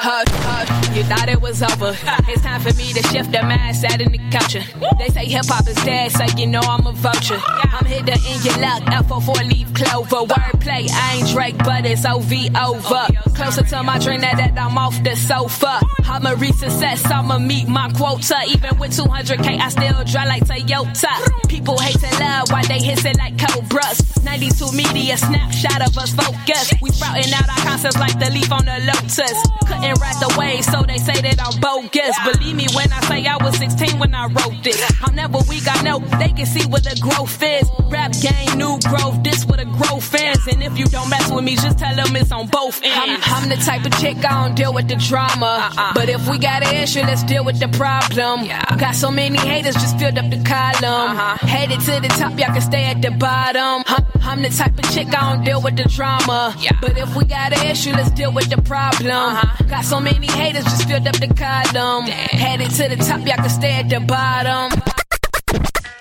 Hush, 0.00 0.26
hush, 0.28 0.96
you 0.96 1.02
thought 1.04 1.28
it 1.28 1.40
was 1.40 1.62
over. 1.62 1.96
It's 2.28 2.42
time 2.42 2.60
for 2.60 2.74
me 2.76 2.92
to 2.92 3.02
shift 3.08 3.32
the 3.32 3.38
mindset 3.38 4.00
in 4.00 4.12
the 4.12 4.18
culture. 4.30 4.62
They 4.98 5.08
say 5.08 5.26
hip 5.26 5.46
hop 5.46 5.66
is 5.68 5.76
dead, 5.76 6.12
so 6.12 6.24
you 6.36 6.46
know 6.46 6.60
I'm 6.60 6.86
a 6.86 6.92
vulture. 6.92 7.40
I'm 7.46 7.84
here 7.84 8.02
to 8.02 8.12
end 8.12 8.44
your 8.44 8.58
luck, 8.58 8.82
F4 8.82 9.48
leaf 9.48 9.72
clover. 9.74 10.26
Wordplay, 10.26 10.88
I 10.90 11.14
ain't 11.16 11.28
Drake, 11.28 11.58
but 11.58 11.84
it's 11.84 12.04
OV 12.04 12.32
over. 12.56 13.06
Closer 13.34 13.62
to 13.62 13.82
my 13.82 13.98
dream 13.98 14.20
now 14.20 14.34
that 14.34 14.58
I'm 14.58 14.78
off 14.78 15.02
the 15.02 15.16
sofa. 15.16 15.80
I'm 16.04 16.26
a 16.26 16.36
read 16.36 16.54
success, 16.54 17.04
I'ma 17.06 17.38
meet 17.38 17.68
my 17.68 17.90
quota. 17.90 18.36
Even 18.48 18.78
with 18.78 18.92
200k 18.92 19.38
okay, 19.40 19.58
I 19.58 19.68
still 19.68 20.04
dry 20.18 20.26
like 20.26 20.44
Toyota. 20.44 21.48
People 21.48 21.78
hate 21.78 21.98
to 22.00 22.10
love 22.18 22.50
why 22.50 22.62
they 22.64 22.80
hissing 22.80 23.16
like 23.18 23.38
cobras. 23.38 24.02
92 24.24 24.72
media 24.72 25.16
snapshot 25.16 25.80
of 25.86 25.96
us 25.96 26.12
focus. 26.12 26.72
We 26.82 26.90
sprouting 26.90 27.32
out 27.32 27.48
our 27.48 27.62
concepts 27.64 27.98
like 27.98 28.18
the 28.18 28.30
leaf 28.30 28.50
on 28.52 28.64
the 28.64 28.78
lotus. 28.84 29.38
Couldn't 29.66 29.98
ride 30.00 30.18
the 30.20 30.34
wave, 30.38 30.64
so 30.64 30.82
they 30.82 30.98
say 30.98 31.20
that 31.22 31.38
I'm 31.40 31.60
bogus. 31.60 32.16
Believe 32.24 32.56
me 32.56 32.66
when 32.74 32.92
I 32.92 33.00
say 33.08 33.26
I 33.26 33.36
was 33.36 33.56
16 33.58 33.98
when 33.98 34.14
I 34.14 34.26
wrote 34.26 34.62
this. 34.62 34.80
I'm 35.02 35.14
never 35.14 35.38
weak, 35.48 35.66
I 35.66 35.82
know 35.82 35.98
they 36.18 36.30
can 36.30 36.46
see 36.46 36.66
what 36.68 36.84
the 36.84 36.98
growth 37.00 37.42
is. 37.42 37.70
Rap 37.88 38.12
game, 38.20 38.58
new 38.58 38.78
growth, 38.88 39.22
this 39.22 39.44
what 39.46 39.58
the 39.58 39.66
growth 39.66 40.14
is. 40.14 40.46
And 40.46 40.62
if 40.62 40.78
you 40.78 40.86
don't 40.86 41.08
mess 41.08 41.30
with 41.30 41.44
me, 41.44 41.54
just 41.54 41.78
tell 41.78 41.94
them 41.94 42.14
it's 42.16 42.32
on 42.32 42.48
both 42.48 42.82
ends. 42.82 43.24
I'm, 43.26 43.44
I'm 43.44 43.48
the 43.48 43.56
type 43.56 43.84
of 43.86 43.92
chick, 44.00 44.18
I 44.24 44.46
don't 44.46 44.54
deal 44.54 44.74
with 44.74 44.88
the 44.88 44.96
drama. 44.96 45.72
Uh-uh. 45.72 45.94
But 45.94 46.08
if 46.08 46.28
we 46.28 46.38
got 46.38 46.66
an 46.66 46.74
issue, 46.74 47.00
let's 47.00 47.22
deal 47.22 47.44
with 47.44 47.58
the 47.60 47.68
problem. 47.68 48.44
Yeah. 48.44 48.64
Got 48.76 48.94
so 48.94 49.10
many 49.10 49.38
haters, 49.38 49.74
just 49.74 49.97
filled 49.98 50.18
up 50.18 50.30
the 50.30 50.42
column. 50.44 51.10
Uh-huh. 51.10 51.46
Headed 51.46 51.80
to 51.80 52.00
the 52.00 52.08
top, 52.08 52.38
y'all 52.38 52.52
can 52.52 52.60
stay 52.60 52.84
at 52.84 53.02
the 53.02 53.10
bottom. 53.10 53.82
I'm, 53.86 54.04
I'm 54.22 54.42
the 54.42 54.48
type 54.48 54.78
of 54.78 54.90
chick, 54.92 55.08
I 55.08 55.34
don't 55.34 55.44
deal 55.44 55.60
with 55.60 55.76
the 55.76 55.84
drama. 55.84 56.54
Yeah. 56.58 56.72
But 56.80 56.96
if 56.96 57.14
we 57.16 57.24
got 57.24 57.52
an 57.52 57.66
issue, 57.66 57.92
let's 57.92 58.10
deal 58.10 58.32
with 58.32 58.48
the 58.48 58.62
problem. 58.62 59.10
Uh-huh. 59.10 59.64
Got 59.64 59.84
so 59.84 60.00
many 60.00 60.26
haters, 60.26 60.64
just 60.64 60.88
filled 60.88 61.06
up 61.06 61.16
the 61.16 61.28
column. 61.28 62.06
Damn. 62.06 62.28
Headed 62.28 62.70
to 62.70 62.88
the 62.88 62.96
top, 62.96 63.26
y'all 63.26 63.36
can 63.36 63.48
stay 63.48 63.74
at 63.74 63.88
the 63.88 64.00
bottom. 64.00 64.80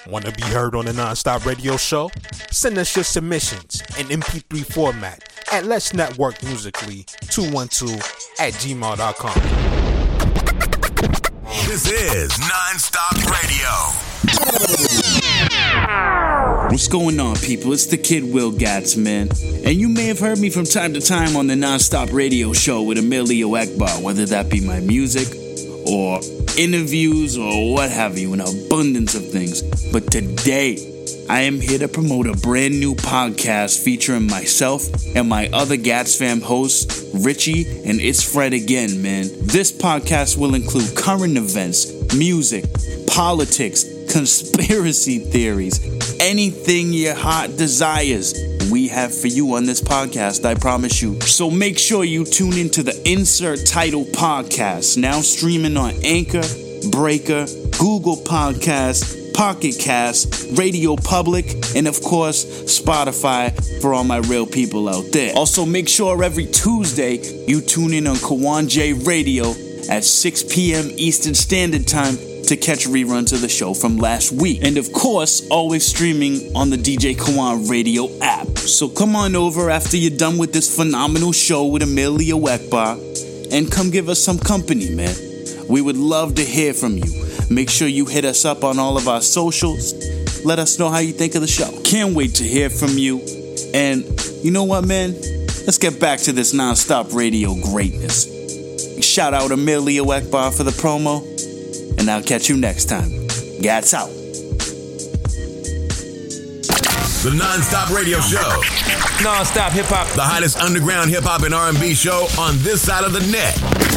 Want 0.08 0.26
to 0.26 0.32
be 0.32 0.44
heard 0.44 0.74
on 0.74 0.86
the 0.86 0.94
Nonstop 0.94 1.46
Radio 1.46 1.76
Show? 1.76 2.10
Send 2.50 2.78
us 2.78 2.96
your 2.96 3.04
submissions 3.04 3.82
in 4.00 4.08
MP3 4.08 4.66
format 4.66 5.22
at 5.52 5.66
Let's 5.66 5.94
Network 5.94 6.42
Musically 6.44 7.06
212 7.30 8.00
at 8.40 8.54
gmail.com. 8.54 9.77
This 11.48 11.88
is 11.90 12.30
Nonstop 12.32 13.16
Radio. 13.32 13.70
What's 16.70 16.90
going 16.90 17.22
on, 17.22 17.38
people? 17.38 17.72
It's 17.72 17.86
the 17.86 17.96
kid 17.98 18.34
Will 18.34 18.52
Gats, 18.52 18.98
man. 18.98 19.30
And 19.64 19.76
you 19.76 19.88
may 19.88 20.08
have 20.08 20.20
heard 20.20 20.40
me 20.40 20.50
from 20.50 20.66
time 20.66 20.94
to 20.96 21.00
time 21.00 21.38
on 21.38 21.48
the 21.48 21.54
Nonstop 21.54 22.12
Radio 22.12 22.52
Show 22.52 22.84
with 22.84 22.98
Emilio 22.98 23.48
Egbar, 23.52 24.02
whether 24.02 24.26
that 24.26 24.50
be 24.50 24.60
my 24.60 24.82
music 24.82 25.30
or 25.88 26.20
interviews 26.58 27.38
or 27.38 27.74
what 27.74 27.92
have 27.92 28.18
you, 28.18 28.34
an 28.34 28.42
abundance 28.42 29.16
of 29.16 29.32
things. 29.32 29.62
But 29.94 30.12
today, 30.12 30.76
I 31.30 31.42
am 31.42 31.60
here 31.60 31.80
to 31.80 31.90
promote 31.90 32.26
a 32.28 32.38
brand 32.38 32.80
new 32.80 32.96
podcast 32.96 33.84
featuring 33.84 34.28
myself 34.28 34.84
and 35.14 35.28
my 35.28 35.50
other 35.52 35.76
Gats 35.76 36.18
fam 36.18 36.40
hosts, 36.40 37.04
Richie 37.14 37.68
and 37.84 38.00
It's 38.00 38.24
Fred 38.24 38.54
again, 38.54 39.02
man. 39.02 39.28
This 39.42 39.74
podcast 39.74 40.38
will 40.38 40.56
include 40.56 40.96
current 40.96 41.38
events, 41.38 42.16
music, 42.16 42.64
politics, 43.08 43.84
conspiracy 44.10 45.20
theories, 45.20 45.82
anything 46.22 46.94
your 46.94 47.16
heart 47.16 47.58
desires. 47.58 48.34
We 48.72 48.88
have 48.88 49.14
for 49.14 49.28
you 49.28 49.56
on 49.56 49.66
this 49.66 49.82
podcast, 49.82 50.46
I 50.46 50.56
promise 50.56 51.02
you. 51.02 51.20
So 51.22 51.52
make 51.52 51.78
sure 51.78 52.06
you 52.06 52.24
tune 52.24 52.58
into 52.58 52.84
the 52.84 52.98
Insert 53.10 53.66
Title 53.66 54.06
Podcast, 54.06 54.98
now 54.98 55.20
streaming 55.20 55.76
on 55.76 55.94
Anchor, 56.06 56.44
Breaker, 56.90 57.46
Google 57.78 58.16
Podcasts, 58.16 59.27
Pocket 59.38 59.78
Cast, 59.80 60.58
Radio 60.58 60.96
Public, 60.96 61.46
and 61.76 61.88
of 61.88 62.02
course, 62.02 62.44
Spotify 62.64 63.54
for 63.80 63.94
all 63.94 64.04
my 64.04 64.18
real 64.18 64.48
people 64.48 64.90
out 64.90 65.06
there. 65.12 65.32
Also, 65.36 65.64
make 65.64 65.88
sure 65.88 66.24
every 66.24 66.48
Tuesday 66.48 67.18
you 67.46 67.62
tune 67.62 67.94
in 67.94 68.08
on 68.08 68.16
Kawan 68.16 68.68
J 68.68 68.94
Radio 68.94 69.52
at 69.92 70.04
6 70.04 70.44
p.m. 70.50 70.90
Eastern 70.98 71.36
Standard 71.36 71.86
Time 71.86 72.16
to 72.46 72.58
catch 72.58 72.88
reruns 72.88 73.32
of 73.32 73.42
the 73.42 73.48
show 73.48 73.76
from 73.76 73.98
last 73.98 74.32
week. 74.32 74.64
And 74.64 74.76
of 74.76 74.92
course, 74.92 75.48
always 75.50 75.86
streaming 75.86 76.56
on 76.56 76.72
the 76.72 76.78
DJ 76.78 77.16
Kawan 77.16 77.70
Radio 77.70 78.10
app. 78.22 78.48
So 78.58 78.90
come 78.90 79.16
on 79.16 79.36
over 79.36 79.70
after 79.70 79.98
you're 79.98 80.18
done 80.18 80.40
with 80.40 80.52
this 80.52 80.76
phenomenal 80.76 81.32
show 81.32 81.68
with 81.68 81.84
Amelia 81.84 82.34
Wekbar 82.34 83.54
and 83.54 83.72
come 83.72 83.92
give 83.92 84.10
us 84.10 84.20
some 84.20 84.40
company, 84.40 84.90
man. 84.90 85.16
We 85.70 85.82
would 85.82 85.98
love 85.98 86.34
to 86.36 86.44
hear 86.44 86.74
from 86.74 86.98
you. 86.98 87.27
Make 87.50 87.70
sure 87.70 87.88
you 87.88 88.06
hit 88.06 88.26
us 88.26 88.46
up 88.46 88.64
on 88.64 88.78
all 88.80 88.98
of 88.98 89.08
our 89.08 89.22
socials. 89.22 89.94
Let 90.44 90.60
us 90.60 90.80
know 90.80 90.90
how 90.90 91.00
you 91.00 91.14
think 91.14 91.36
of 91.36 91.42
the 91.42 91.48
show. 91.48 91.72
Can't 91.84 92.14
wait 92.14 92.36
to 92.36 92.44
hear 92.44 92.70
from 92.70 92.98
you. 92.98 93.22
And 93.74 94.04
you 94.44 94.52
know 94.52 94.64
what, 94.64 94.86
man? 94.86 95.14
Let's 95.66 95.78
get 95.78 96.00
back 96.00 96.20
to 96.22 96.32
this 96.32 96.54
non-stop 96.54 97.14
radio 97.14 97.56
greatness. 97.56 98.28
Shout 99.04 99.34
out 99.34 99.52
Emilio 99.52 100.06
Egbar 100.06 100.56
for 100.56 100.64
the 100.64 100.72
promo, 100.72 101.22
and 102.00 102.10
I'll 102.10 102.24
catch 102.24 102.50
you 102.50 102.58
next 102.58 102.86
time. 102.86 103.10
Gats 103.62 103.94
out. 103.94 104.10
The 107.24 107.34
Non-Stop 107.34 107.90
Radio 107.90 108.20
Show. 108.22 108.62
Non-stop 109.24 109.72
hip 109.74 109.88
hop. 109.88 110.08
The 110.16 110.22
hottest 110.22 110.58
underground 110.58 111.10
hip 111.10 111.24
hop 111.24 111.44
and 111.44 111.54
R&B 111.54 111.96
show 111.96 112.28
on 112.40 112.56
this 112.60 112.82
side 112.82 113.04
of 113.04 113.12
the 113.12 113.20
net. 113.32 113.97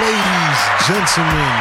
Ladies, 0.00 0.60
gentlemen, 0.86 1.52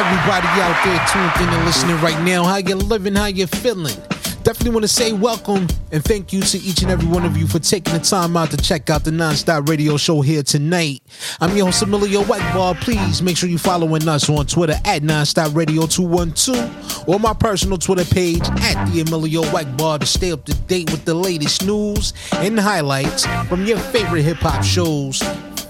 everybody 0.00 0.48
out 0.62 0.80
there 0.86 1.04
tuned 1.06 1.46
in 1.46 1.54
and 1.54 1.66
listening 1.66 2.00
right 2.00 2.18
now, 2.22 2.44
how 2.44 2.56
you 2.56 2.76
living, 2.76 3.14
how 3.14 3.26
you 3.26 3.46
feeling? 3.46 3.94
Definitely 4.42 4.70
want 4.70 4.84
to 4.84 4.88
say 4.88 5.12
welcome 5.12 5.68
and 5.92 6.02
thank 6.02 6.32
you 6.32 6.40
to 6.40 6.58
each 6.58 6.80
and 6.80 6.90
every 6.90 7.06
one 7.06 7.26
of 7.26 7.36
you 7.36 7.46
for 7.46 7.58
taking 7.58 7.92
the 7.92 8.00
time 8.00 8.38
out 8.38 8.52
to 8.52 8.56
check 8.56 8.88
out 8.88 9.04
the 9.04 9.10
Nonstop 9.10 9.68
Radio 9.68 9.98
Show 9.98 10.22
here 10.22 10.42
tonight. 10.42 11.02
I'm 11.42 11.54
your 11.54 11.66
host, 11.66 11.82
Emilio 11.82 12.22
Whiteball. 12.22 12.80
Please 12.80 13.20
make 13.20 13.36
sure 13.36 13.50
you're 13.50 13.58
following 13.58 14.08
us 14.08 14.30
on 14.30 14.46
Twitter 14.46 14.80
at 14.86 15.02
Nonstop 15.02 15.54
Radio 15.54 15.86
212 15.86 17.06
or 17.06 17.20
my 17.20 17.34
personal 17.34 17.76
Twitter 17.76 18.06
page 18.06 18.42
at 18.62 18.82
the 18.86 19.02
Emilio 19.02 19.42
Whiteball 19.42 20.00
to 20.00 20.06
stay 20.06 20.32
up 20.32 20.46
to 20.46 20.54
date 20.62 20.90
with 20.90 21.04
the 21.04 21.12
latest 21.12 21.66
news 21.66 22.14
and 22.32 22.58
highlights 22.58 23.26
from 23.46 23.66
your 23.66 23.78
favorite 23.78 24.22
hip 24.22 24.38
hop 24.38 24.64
shows 24.64 25.20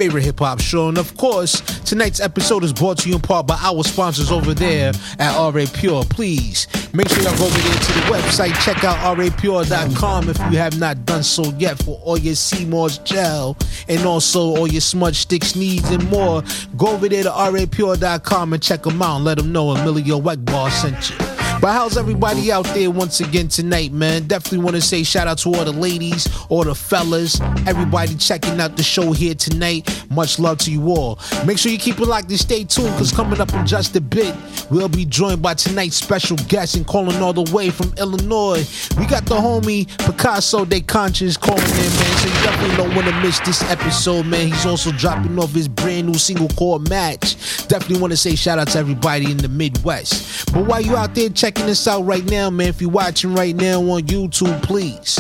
favorite 0.03 0.25
hip 0.25 0.41
hop 0.41 0.61
show. 0.61 0.89
And 0.89 0.99
of 0.99 1.17
course, 1.17 1.61
tonight's 1.83 2.19
episode 2.19 2.65
is 2.65 2.73
brought 2.73 2.99
to 2.99 3.09
you 3.09 3.15
in 3.15 3.21
part 3.21 3.47
by 3.47 3.57
our 3.63 3.85
sponsors 3.85 4.33
over 4.33 4.53
there 4.53 4.93
at 5.21 5.37
RA 5.37 5.65
Pure. 5.75 6.03
Please 6.07 6.67
make 6.93 7.09
sure 7.09 7.23
y'all 7.23 7.39
go 7.39 7.45
over 7.45 7.59
there 7.61 7.75
to 7.75 7.93
the 7.93 8.01
website, 8.11 8.53
check 8.65 8.83
out 8.83 9.17
rapure.com 9.17 10.29
if 10.29 10.37
you 10.51 10.59
have 10.59 10.77
not 10.81 11.05
done 11.07 11.23
so 11.23 11.45
yet 11.57 11.81
for 11.81 12.01
all 12.03 12.19
your 12.19 12.35
sea 12.35 12.65
moss 12.65 12.99
gel 12.99 13.57
and 13.89 14.05
also 14.05 14.41
all 14.41 14.67
your 14.67 14.81
smudge 14.81 15.19
sticks 15.19 15.55
needs 15.55 15.89
and 15.91 16.05
more. 16.11 16.43
Go 16.77 16.89
over 16.89 17.09
there 17.09 17.23
to 17.23 17.31
rapure.com 17.31 18.55
and 18.55 18.61
check 18.61 18.83
them 18.83 19.01
out 19.01 19.17
and 19.17 19.25
let 19.25 19.39
them 19.39 19.53
know 19.53 19.71
Emilio 19.71 20.21
Weckbar 20.21 20.69
sent 20.73 21.11
you. 21.11 21.32
But 21.63 21.75
how's 21.75 21.97
everybody 21.97 22.51
out 22.51 22.65
there 22.75 22.91
once 22.91 23.21
again 23.21 23.47
tonight, 23.47 23.93
man? 23.93 24.27
Definitely 24.27 24.65
want 24.65 24.75
to 24.75 24.83
say 24.83 25.05
shout 25.05 25.29
out 25.29 25.39
to 25.39 25.51
all 25.51 25.65
the 25.65 25.71
ladies, 25.71 26.29
all 26.49 26.65
the 26.65 26.75
fellas, 26.75 27.41
everybody 27.69 28.17
checking 28.17 28.61
out 28.61 28.77
the 28.77 28.83
show 28.83 29.13
here 29.13 29.37
tonight. 29.37 29.89
Much 30.11 30.41
love 30.41 30.59
to 30.59 30.73
you 30.73 30.89
all. 30.89 31.21
Make 31.47 31.59
sure 31.59 31.71
you 31.71 31.79
keep 31.79 32.01
it 32.01 32.05
locked 32.05 32.31
and 32.31 32.41
stay 32.41 32.65
tuned 32.65 32.91
because 32.95 33.13
coming 33.13 33.41
up 33.41 33.55
in 33.55 33.65
just 33.65 33.95
a 33.95 34.01
bit, 34.01 34.35
we'll 34.73 34.89
be 34.89 35.05
joined 35.05 35.41
by 35.41 35.55
tonight's 35.55 35.95
special 35.95 36.37
guest 36.49 36.75
and 36.75 36.85
calling 36.85 37.23
all 37.23 37.33
the 37.33 37.49
way 37.55 37.71
from 37.71 37.95
Illinois. 37.97 38.67
We 38.99 39.07
got 39.07 39.25
the 39.27 39.37
homie 39.37 39.87
Picasso 40.05 40.65
De 40.65 40.81
Conscience 40.81 41.37
calling 41.37 41.63
in, 41.63 41.77
man. 41.77 42.19
So 42.19 42.27
you 42.27 42.35
definitely 42.43 42.77
don't 42.77 42.95
want 42.97 43.07
to 43.07 43.21
miss 43.21 43.39
this 43.39 43.63
episode, 43.71 44.27
man. 44.27 44.49
He's 44.49 44.67
also 44.67 44.91
dropping 44.91 45.39
off 45.39 45.53
his 45.53 45.69
brand 45.69 46.09
new 46.09 46.15
single 46.15 46.49
called 46.49 46.89
Match. 46.89 47.37
Definitely 47.69 48.01
want 48.01 48.11
to 48.11 48.17
say 48.17 48.35
shout 48.35 48.59
out 48.59 48.67
to 48.71 48.79
everybody 48.81 49.31
in 49.31 49.37
the 49.37 49.49
Midwest. 49.49 50.53
But 50.53 50.67
while 50.67 50.81
you 50.81 50.97
out 50.97 51.15
there 51.15 51.29
checking 51.29 51.52
this 51.55 51.87
out 51.87 52.03
right 52.03 52.25
now, 52.25 52.51
man, 52.51 52.69
if 52.69 52.81
you're 52.81 52.91
watching 52.91 53.35
right 53.35 53.55
now 53.55 53.81
on 53.81 54.03
YouTube, 54.03 54.63
please 54.63 55.17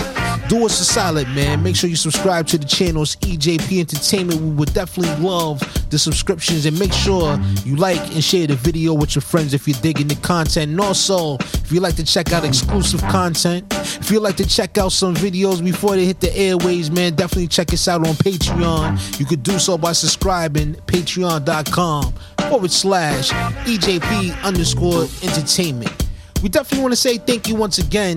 do 0.48 0.66
us 0.66 0.80
a 0.80 0.84
solid, 0.84 1.26
man. 1.28 1.62
Make 1.62 1.76
sure 1.76 1.88
you 1.88 1.96
subscribe 1.96 2.46
to 2.48 2.58
the 2.58 2.66
channels 2.66 3.16
EJP 3.16 3.80
Entertainment. 3.80 4.40
We 4.40 4.50
would 4.50 4.74
definitely 4.74 5.14
love 5.24 5.60
the 5.90 5.98
subscriptions 5.98 6.66
and 6.66 6.78
make 6.78 6.92
sure 6.92 7.38
you 7.64 7.76
like 7.76 8.00
and 8.12 8.22
share 8.22 8.46
the 8.46 8.56
video 8.56 8.92
with 8.94 9.14
your 9.14 9.22
friends 9.22 9.54
if 9.54 9.66
you're 9.66 9.80
digging 9.80 10.08
the 10.08 10.14
content. 10.16 10.70
And 10.70 10.80
also, 10.80 11.36
if 11.36 11.72
you 11.72 11.80
like 11.80 11.96
to 11.96 12.04
check 12.04 12.32
out 12.32 12.44
exclusive 12.44 13.00
content, 13.04 13.64
if 13.72 14.10
you 14.10 14.20
like 14.20 14.36
to 14.36 14.46
check 14.46 14.78
out 14.78 14.92
some 14.92 15.14
videos 15.14 15.64
before 15.64 15.96
they 15.96 16.04
hit 16.04 16.20
the 16.20 16.36
airways, 16.36 16.90
man, 16.90 17.14
definitely 17.14 17.48
check 17.48 17.72
us 17.72 17.88
out 17.88 18.06
on 18.06 18.14
Patreon. 18.14 19.18
You 19.18 19.26
could 19.26 19.42
do 19.42 19.58
so 19.58 19.78
by 19.78 19.92
subscribing 19.92 20.74
patreon.com 20.86 22.12
forward 22.48 22.70
slash 22.70 23.30
EJP 23.30 24.42
underscore 24.42 25.04
entertainment. 25.22 26.11
We 26.42 26.48
definitely 26.48 26.82
want 26.82 26.92
to 26.92 27.00
say 27.00 27.18
thank 27.18 27.48
you 27.48 27.54
once 27.54 27.78
again 27.78 28.16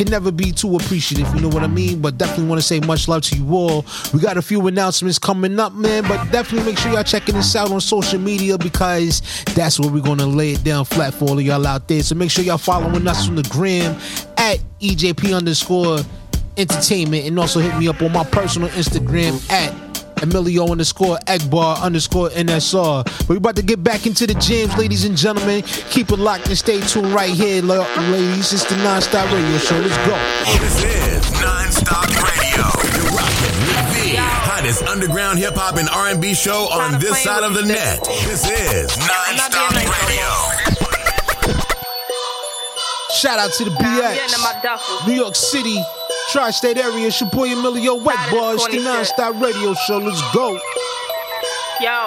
can 0.00 0.10
never 0.10 0.32
be 0.32 0.50
too 0.50 0.76
appreciative, 0.76 1.28
you 1.34 1.42
know 1.42 1.48
what 1.48 1.62
I 1.62 1.66
mean? 1.66 2.00
But 2.00 2.16
definitely 2.16 2.46
want 2.46 2.58
to 2.58 2.66
say 2.66 2.80
much 2.80 3.06
love 3.06 3.20
to 3.24 3.36
you 3.36 3.54
all. 3.54 3.84
We 4.14 4.20
got 4.20 4.38
a 4.38 4.42
few 4.42 4.66
announcements 4.66 5.18
coming 5.18 5.60
up, 5.60 5.74
man, 5.74 6.04
but 6.04 6.32
definitely 6.32 6.70
make 6.72 6.78
sure 6.78 6.90
y'all 6.90 7.04
checking 7.04 7.34
us 7.34 7.54
out 7.54 7.70
on 7.70 7.82
social 7.82 8.18
media 8.18 8.56
because 8.56 9.20
that's 9.54 9.78
where 9.78 9.90
we're 9.90 10.02
gonna 10.02 10.26
lay 10.26 10.52
it 10.52 10.64
down 10.64 10.86
flat 10.86 11.12
for 11.12 11.26
all 11.26 11.38
of 11.38 11.44
y'all 11.44 11.66
out 11.66 11.86
there. 11.86 12.02
So 12.02 12.14
make 12.14 12.30
sure 12.30 12.42
y'all 12.42 12.56
following 12.56 13.06
us 13.06 13.28
on 13.28 13.34
the 13.34 13.42
gram 13.50 13.94
at 14.38 14.60
EJP 14.80 15.36
underscore 15.36 15.98
entertainment 16.56 17.26
and 17.26 17.38
also 17.38 17.60
hit 17.60 17.76
me 17.76 17.86
up 17.86 18.00
on 18.00 18.10
my 18.10 18.24
personal 18.24 18.70
Instagram 18.70 19.50
at 19.50 19.89
Emilio 20.22 20.70
underscore 20.70 21.18
Egbar 21.26 21.80
underscore 21.82 22.28
NSR. 22.30 23.04
But 23.04 23.28
we 23.28 23.36
about 23.36 23.56
to 23.56 23.62
get 23.62 23.82
back 23.82 24.06
into 24.06 24.26
the 24.26 24.34
jams, 24.34 24.76
ladies 24.76 25.04
and 25.04 25.16
gentlemen. 25.16 25.62
Keep 25.90 26.10
it 26.12 26.18
locked 26.18 26.48
and 26.48 26.58
stay 26.58 26.80
tuned 26.80 27.12
right 27.12 27.30
here, 27.30 27.62
ladies. 27.62 28.52
It's 28.52 28.64
the 28.64 28.76
Non-Stop 28.76 29.32
Radio 29.32 29.58
Show. 29.58 29.78
Let's 29.78 29.96
go. 30.06 30.16
This 30.60 30.84
is 30.84 31.30
Non-Stop 31.40 32.08
Radio. 32.08 32.66
You're 32.96 33.10
rocking 33.16 33.56
with 33.66 33.92
the 33.96 34.16
hottest 34.18 34.82
underground 34.84 35.38
hip 35.38 35.54
hop 35.54 35.76
and 35.76 35.88
R&B 35.88 36.34
show 36.34 36.68
on 36.70 37.00
this 37.00 37.22
side 37.22 37.42
of 37.42 37.54
the 37.54 37.62
net. 37.62 38.04
This 38.26 38.44
is 38.46 38.96
Non-Stop 38.98 39.72
Radio. 39.72 40.28
Shout 43.12 43.38
out 43.38 43.52
to 43.52 43.64
the 43.64 43.70
BX. 43.70 45.06
New 45.06 45.14
York 45.14 45.34
City, 45.36 45.76
Tri 46.32 46.50
State 46.52 46.76
area. 46.78 47.08
It's 47.08 47.20
your 47.20 47.28
boy 47.28 47.50
Emilio 47.50 47.96
Wet 47.96 48.16
Bars, 48.30 48.64
the 48.70 48.78
non 48.78 49.04
stop 49.04 49.40
radio 49.42 49.74
show. 49.74 49.98
Let's 49.98 50.22
go. 50.32 50.52
Yo. 51.80 52.06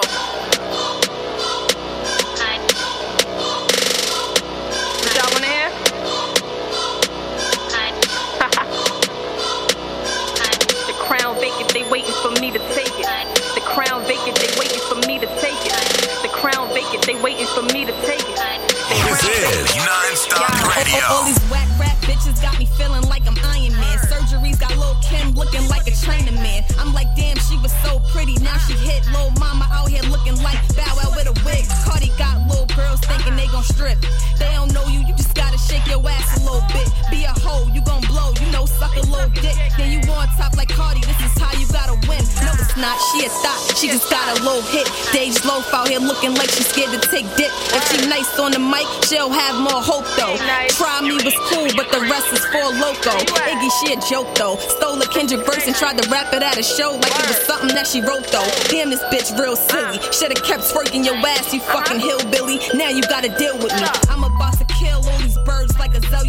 the 10.86 10.94
crown 10.96 11.34
vacant, 11.36 11.74
they 11.74 11.86
waiting 11.90 12.14
for 12.22 12.30
me 12.40 12.50
to 12.50 12.58
take 12.72 12.88
it. 12.96 13.06
The 13.54 13.60
crown 13.60 14.06
vacant, 14.06 14.36
they 14.40 14.48
waiting 14.58 14.80
for 14.88 14.96
me 15.06 15.18
to 15.18 15.26
take 15.36 15.52
it. 15.66 16.22
The 16.22 16.28
crown 16.32 16.72
vacant, 16.72 17.04
they 17.04 17.20
waiting 17.20 17.46
for 17.48 17.62
me 17.74 17.84
to 17.84 17.92
take 18.06 18.24
it. 18.24 18.74
This 18.88 19.20
is 19.28 19.76
non-stop 19.76 20.76
radio. 20.76 21.04
All, 21.10 21.16
all, 21.16 21.24
these 21.24 21.44
whack 21.50 21.68
rap 21.78 21.96
bitches 21.98 22.40
got 22.40 22.58
me 22.58 22.64
feeling 22.64 23.02
like 23.08 23.23
looking 25.54 25.68
like 25.68 25.86
a 25.86 25.90
training 25.92 26.34
man. 26.34 26.64
I'm 26.78 26.92
like, 26.92 27.14
damn, 27.14 27.36
she 27.36 27.56
was 27.58 27.72
so 27.84 28.00
pretty. 28.12 28.34
Now 28.42 28.58
she 28.58 28.72
hit 28.74 29.06
Lil 29.12 29.30
Mama 29.38 29.68
out 29.72 29.88
here 29.88 30.02
looking 30.02 30.36
like 30.42 30.58
Bow 30.74 30.96
Wow 30.96 31.12
with 31.14 31.26
a 31.26 31.34
wig. 31.44 31.64
Cardi 31.84 32.10
got 32.18 32.46
little 32.48 32.66
girls 32.74 33.00
thinking 33.00 33.36
they 33.36 33.46
gon' 33.46 33.62
strip. 33.62 33.98
They 34.38 34.50
don't 34.54 34.72
know 34.72 34.86
you, 34.86 35.00
you 35.00 35.14
just 35.14 35.33
gotta 35.54 35.72
shake 35.72 35.86
your 35.86 36.02
ass 36.08 36.40
a 36.40 36.44
little 36.44 36.64
bit. 36.72 36.88
Be 37.10 37.24
a 37.24 37.32
hoe, 37.42 37.66
you 37.72 37.80
gon' 37.82 38.02
blow, 38.02 38.32
you 38.40 38.50
know, 38.50 38.66
suck 38.66 38.94
a 38.96 39.00
little 39.06 39.30
dick. 39.30 39.54
Then 39.76 39.92
you 39.92 40.00
on 40.12 40.26
top 40.36 40.56
like 40.56 40.68
Cardi, 40.68 41.00
this 41.00 41.18
is 41.20 41.34
how 41.38 41.52
you 41.58 41.66
gotta 41.68 41.94
win. 42.08 42.22
No, 42.42 42.52
it's 42.58 42.76
not, 42.76 42.96
she 43.12 43.26
a 43.26 43.28
thought, 43.28 43.60
she 43.76 43.88
just 43.88 44.10
got 44.10 44.26
a 44.38 44.42
little 44.42 44.62
hit. 44.62 44.86
DeJ 45.14 45.44
Loaf 45.44 45.72
out 45.72 45.88
here 45.88 46.00
looking 46.00 46.34
like 46.34 46.50
she 46.50 46.62
scared 46.62 46.90
to 46.90 47.00
take 47.08 47.26
dick. 47.36 47.50
If 47.74 47.82
she 47.90 48.06
nice 48.08 48.38
on 48.38 48.52
the 48.52 48.58
mic, 48.58 48.86
she'll 49.06 49.30
have 49.30 49.60
more 49.60 49.82
hope 49.82 50.06
though. 50.18 50.36
Try 50.74 51.00
me 51.02 51.14
was 51.22 51.36
cool, 51.50 51.68
but 51.76 51.90
the 51.92 52.00
rest 52.10 52.32
is 52.32 52.44
for 52.50 52.66
loco. 52.74 53.14
Iggy, 53.46 53.70
she 53.80 53.94
a 53.94 53.98
joke 54.08 54.34
though. 54.34 54.56
Stole 54.56 55.00
a 55.00 55.06
Kendrick 55.06 55.46
verse 55.46 55.66
and 55.66 55.76
tried 55.76 55.98
to 56.02 56.08
rap 56.10 56.32
it 56.32 56.42
at 56.42 56.58
a 56.58 56.62
show 56.62 56.98
like 56.98 57.14
it 57.14 57.26
was 57.28 57.38
something 57.46 57.74
that 57.74 57.86
she 57.86 58.00
wrote 58.00 58.26
though. 58.28 58.46
Damn, 58.70 58.90
this 58.90 59.02
bitch 59.12 59.30
real 59.38 59.56
silly. 59.56 59.98
Should've 60.10 60.42
kept 60.42 60.64
twerking 60.70 61.04
your 61.04 61.16
ass, 61.16 61.52
you 61.52 61.60
fucking 61.60 62.00
hillbilly. 62.00 62.58
Now 62.74 62.90
you 62.90 63.02
gotta 63.02 63.30
deal 63.38 63.56
with 63.58 63.72
me. 63.74 63.86
I'm 64.10 64.24
about 64.24 64.53
to 64.53 64.53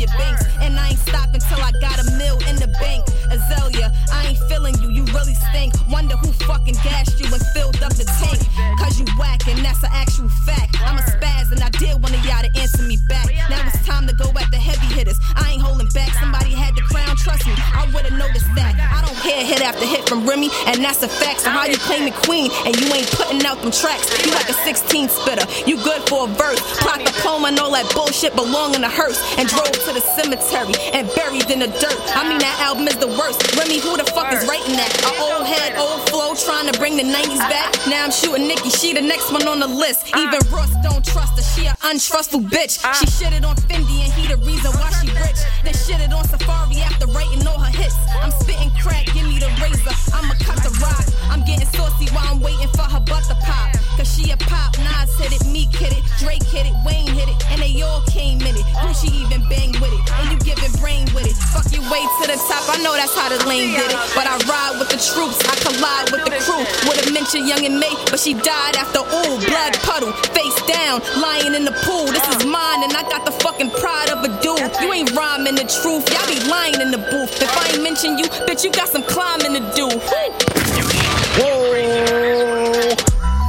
Azealia 0.06 0.18
Banks. 0.18 0.46
And 0.62 0.80
I 0.80 0.90
ain't 0.90 1.00
stopping 1.00 1.42
till 1.42 1.60
I 1.60 1.72
got 1.82 2.00
a 2.00 2.06
mill 2.18 2.38
in 2.50 2.56
the 2.56 2.68
bank. 2.80 3.06
Azalea, 3.32 3.92
I 4.12 4.28
ain't 4.28 4.40
feeling 4.50 4.76
you, 4.82 4.90
you 4.90 5.04
really 5.14 5.36
stink. 5.50 5.74
Wonder 5.90 6.16
who 6.18 6.32
fucking 6.46 6.76
gassed 6.84 7.20
you 7.20 7.26
and 7.32 7.44
filled 7.54 7.82
up 7.84 7.94
the 7.96 8.06
tank. 8.06 8.40
Cause 8.80 9.00
you 9.00 9.06
whack, 9.20 9.48
and 9.48 9.60
that's 9.64 9.84
an 9.84 9.90
actual 9.94 10.30
fact. 10.46 10.78
I'm 10.82 10.98
a 10.98 11.02
spaz, 11.02 11.52
and 11.52 11.62
I 11.62 11.70
did 11.70 12.02
one 12.02 12.14
of 12.14 12.24
y'all 12.26 12.42
to 12.42 12.52
answer 12.60 12.84
me 12.84 12.98
back. 13.10 13.28
Now 13.50 13.62
it's 13.68 13.86
time 13.86 14.08
to 14.08 14.14
go 14.14 14.30
at 14.40 14.50
the 14.52 14.58
heavy 14.58 14.88
hitters. 14.94 15.20
I 15.36 15.52
ain't 15.52 15.62
holding 15.62 15.88
back, 15.90 16.14
somebody 16.20 16.52
had 16.52 16.76
the 16.76 16.82
crown, 16.82 17.16
trust 17.18 17.46
me. 17.46 17.54
I 17.58 17.90
would've 17.94 18.14
noticed 18.14 18.50
that. 18.56 18.74
I 18.80 19.06
don't 19.06 19.18
care 19.22 19.44
hit 19.44 19.62
after 19.62 19.86
hit 19.86 20.08
from 20.08 20.28
Remy, 20.28 20.50
and 20.68 20.84
that's 20.84 21.04
a 21.04 21.10
fact. 21.10 21.42
So 21.42 21.50
how 21.50 21.66
you 21.66 21.78
claim 21.78 22.06
the 22.06 22.16
queen, 22.26 22.52
and 22.66 22.76
you 22.80 22.88
ain't 22.94 23.10
putting 23.12 23.46
out 23.46 23.62
them 23.62 23.72
tracks? 23.72 24.10
You 24.26 24.32
like 24.32 24.50
a 24.50 24.58
16 24.66 25.10
spitter, 25.10 25.46
you 25.70 25.78
good 25.84 26.02
for 26.10 26.26
a 26.26 26.28
verse. 26.28 26.62
Plot 26.82 27.06
diploma 27.06 27.50
and 27.50 27.60
all 27.60 27.72
that 27.72 27.90
bullshit 27.94 28.36
belong 28.36 28.76
in 28.76 28.84
a 28.84 28.90
hearse. 28.90 29.20
And 29.38 29.48
drove 29.48 29.72
to 29.72 29.95
the 29.96 30.04
cemetery 30.20 30.76
and 30.92 31.08
buried 31.16 31.48
in 31.50 31.60
the 31.64 31.72
dirt. 31.80 32.00
I 32.12 32.28
mean, 32.28 32.38
that 32.44 32.60
album 32.60 32.86
is 32.92 33.00
the 33.00 33.08
worst. 33.16 33.40
Remy, 33.56 33.80
who 33.80 33.96
the 33.96 34.04
fuck 34.12 34.28
is 34.36 34.44
writing 34.44 34.76
that? 34.76 34.92
A 35.08 35.12
old 35.24 35.48
head, 35.48 35.80
old 35.80 36.04
flow, 36.12 36.36
trying 36.36 36.68
to 36.68 36.76
bring 36.78 37.00
the 37.00 37.08
90s 37.08 37.40
back. 37.48 37.72
Now 37.88 38.04
I'm 38.04 38.12
shooting 38.12 38.46
Nikki, 38.46 38.70
she 38.70 38.92
the 38.92 39.02
next 39.02 39.32
one 39.32 39.48
on 39.48 39.64
the 39.64 39.72
list. 39.72 40.12
Uh. 40.12 40.20
Even 40.20 40.44
Ross 40.52 40.76
don't 40.84 41.00
trust 41.00 41.40
her, 41.40 41.46
she 41.56 41.68
an 41.68 41.76
untrustful 41.84 42.42
bitch. 42.42 42.84
Uh. 42.84 42.92
She 43.00 43.08
shitted 43.08 43.48
on 43.48 43.56
Fendi 43.72 44.04
and 44.04 44.12
he 44.20 44.28
the 44.28 44.38
reason 44.44 44.76
why 44.76 44.92
she 45.00 45.08
rich. 45.16 45.40
Then 45.64 45.74
shitted 45.74 46.12
on 46.12 46.28
Safaree 46.28 46.84
after 46.84 47.08
writing 47.16 47.48
all 47.48 47.58
her 47.58 47.72
hits. 47.72 47.96
I'm 48.20 48.32
spitting 48.32 48.72
crack, 48.84 49.08
give 49.16 49.24
me 49.24 49.40
the 49.40 49.48
razor. 49.64 49.96
I'ma 50.12 50.36
cut 50.44 50.60
the 50.60 50.76
rock. 50.84 51.08
I'm 51.30 51.44
getting 51.44 51.68
saucy 51.68 52.08
while 52.14 52.28
I'm 52.28 52.40
waiting 52.40 52.70
for 52.76 52.84
her 52.84 53.00
butt 53.00 53.24
to 53.30 53.36
pop. 53.44 53.76
Cause 53.96 54.12
she 54.12 54.32
a 54.32 54.38
pop, 54.38 54.76
Nas 54.78 55.08
hit 55.16 55.32
it, 55.32 55.48
Meek 55.48 55.72
hit 55.72 55.96
it, 55.96 56.04
Drake 56.20 56.44
hit 56.44 56.68
it, 56.68 56.76
Wayne 56.84 57.08
hit 57.08 57.32
it, 57.32 57.40
and 57.48 57.64
they 57.64 57.80
all 57.82 58.04
came 58.12 58.44
in 58.44 58.52
it. 58.52 58.68
Who 58.84 58.92
she 58.92 59.08
even 59.24 59.40
bang 59.48 59.72
with 59.80 59.88
it? 59.88 60.04
And 60.20 60.36
you 60.36 60.38
giving 60.44 60.72
brain 60.84 61.08
with 61.16 61.24
it. 61.24 61.36
Fuck 61.56 61.72
your 61.72 61.84
way 61.88 62.04
to 62.04 62.24
the 62.28 62.36
top, 62.36 62.68
I 62.68 62.84
know 62.84 62.92
that's 62.92 63.16
how 63.16 63.32
the 63.32 63.40
lane 63.48 63.72
did 63.72 63.88
it. 63.88 64.00
But 64.12 64.28
I 64.28 64.36
ride 64.52 64.84
with 64.84 64.92
the 64.92 65.00
troops, 65.00 65.40
I 65.48 65.56
collide 65.64 66.12
with 66.12 66.28
the 66.28 66.36
crew. 66.44 66.64
Would've 66.84 67.16
mentioned 67.16 67.48
Young 67.48 67.64
M.A, 67.64 67.88
but 68.12 68.20
she 68.20 68.36
died 68.36 68.76
after 68.76 69.00
all. 69.00 69.40
Blood 69.40 69.80
puddle, 69.88 70.12
face 70.36 70.60
down, 70.68 71.00
lying 71.24 71.56
in 71.56 71.64
the 71.64 71.76
pool. 71.88 72.12
This 72.12 72.28
is 72.36 72.44
mine, 72.44 72.84
and 72.84 72.92
I 72.92 73.08
got 73.08 73.24
the 73.24 73.32
fucking 73.32 73.72
pride 73.80 74.12
of 74.12 74.28
a 74.28 74.32
dude. 74.44 74.60
You 74.84 74.92
ain't 74.92 75.16
rhyming 75.16 75.56
the 75.56 75.64
truth, 75.64 76.04
y'all 76.12 76.28
be 76.28 76.36
lying 76.52 76.84
in 76.84 76.92
the 76.92 77.00
booth. 77.00 77.32
If 77.40 77.48
I 77.56 77.72
ain't 77.72 77.84
mention 77.84 78.20
you, 78.20 78.28
bitch, 78.44 78.68
you 78.68 78.76
got 78.76 78.92
some 78.92 79.08
climbing 79.08 79.56
to 79.56 79.64
do. 79.72 79.88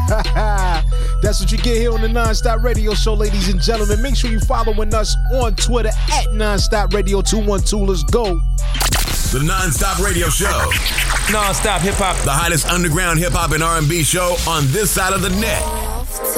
Whoa! 0.09 0.23
That's 1.23 1.41
what 1.41 1.51
you 1.51 1.59
get 1.59 1.77
here 1.77 1.93
on 1.93 2.01
the 2.01 2.09
Non-Stop 2.09 2.63
Radio 2.63 2.95
Show, 2.95 3.15
ladies 3.15 3.49
and 3.49 3.61
gentlemen. 3.61 4.01
Make 4.03 4.17
sure 4.17 4.31
you're 4.31 4.41
following 4.41 4.95
us 4.95 5.17
on 5.35 5.55
Twitter 5.57 5.91
at 6.13 6.33
Non-Stop 6.33 6.93
Radio 6.93 7.23
212. 7.23 7.89
Let's 7.89 8.03
go. 8.05 8.39
The 9.33 9.43
Non-Stop 9.45 9.99
Radio 9.99 10.29
Show. 10.29 10.71
Non-stop 11.33 11.81
hip 11.81 11.95
hop. 11.95 12.17
The 12.25 12.31
hottest 12.31 12.67
underground 12.67 13.19
hip 13.19 13.33
hop 13.33 13.51
and 13.53 13.63
R&B 13.63 14.05
show 14.05 14.37
on 14.47 14.65
this 14.69 14.93
side 14.93 15.13
of 15.13 15.23
the 15.23 15.31
net. 15.31 15.63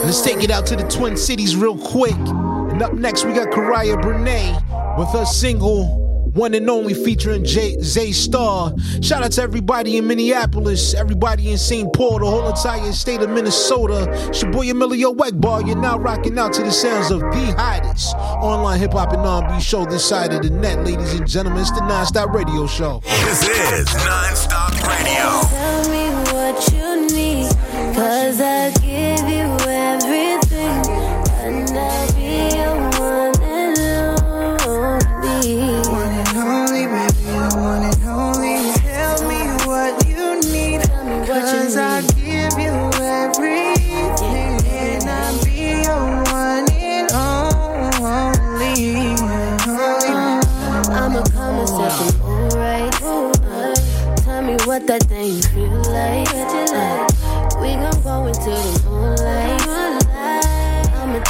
Let's 0.04 0.22
take 0.22 0.42
it 0.42 0.50
out 0.50 0.64
to 0.66 0.76
the 0.76 0.84
Twin 0.84 1.16
Cities 1.16 1.54
real 1.54 1.76
quick. 1.76 2.16
And 2.16 2.80
up 2.80 2.94
next, 2.94 3.26
we 3.26 3.32
got 3.32 3.48
Karaya 3.48 4.00
Brene 4.00 4.98
with 4.98 5.08
her 5.10 5.26
single 5.26 6.07
one 6.34 6.54
and 6.54 6.68
only 6.68 6.94
featuring 6.94 7.44
Jay, 7.44 7.76
Zay 7.80 8.12
Star. 8.12 8.72
Shout 9.02 9.22
out 9.22 9.32
to 9.32 9.42
everybody 9.42 9.96
in 9.96 10.06
Minneapolis, 10.06 10.94
everybody 10.94 11.50
in 11.50 11.58
St. 11.58 11.92
Paul, 11.92 12.18
the 12.20 12.26
whole 12.26 12.48
entire 12.48 12.92
state 12.92 13.20
of 13.22 13.30
Minnesota. 13.30 14.06
It's 14.28 14.42
your 14.42 14.50
boy 14.50 14.70
Emilio 14.70 15.12
Wegbar. 15.12 15.66
You're 15.66 15.76
now 15.76 15.98
rocking 15.98 16.38
out 16.38 16.52
to 16.54 16.62
the 16.62 16.70
sounds 16.70 17.10
of 17.10 17.20
the 17.20 17.54
hottest 17.56 18.14
online 18.16 18.78
hip 18.80 18.92
hop 18.92 19.12
and 19.12 19.22
R&B 19.22 19.60
show 19.60 19.84
this 19.84 20.04
side 20.04 20.32
of 20.32 20.42
the 20.42 20.50
net, 20.50 20.84
ladies 20.84 21.14
and 21.14 21.28
gentlemen. 21.28 21.62
It's 21.62 21.70
the 21.72 21.86
Non-Stop 21.86 22.30
Radio 22.30 22.66
Show. 22.66 23.00
This 23.04 23.42
is 23.48 23.94
Non-Stop 23.94 24.72
Radio. 24.86 25.40
Tell 25.48 25.88
me 25.90 26.08
what 26.32 26.72
you 26.72 27.06
need, 27.14 27.48
cause 27.94 28.40
I 28.40 28.70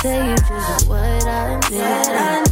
tell 0.02 0.28
you 0.28 0.36
just 0.36 0.88
what 0.88 1.26
I 1.26 1.58
need. 1.70 2.48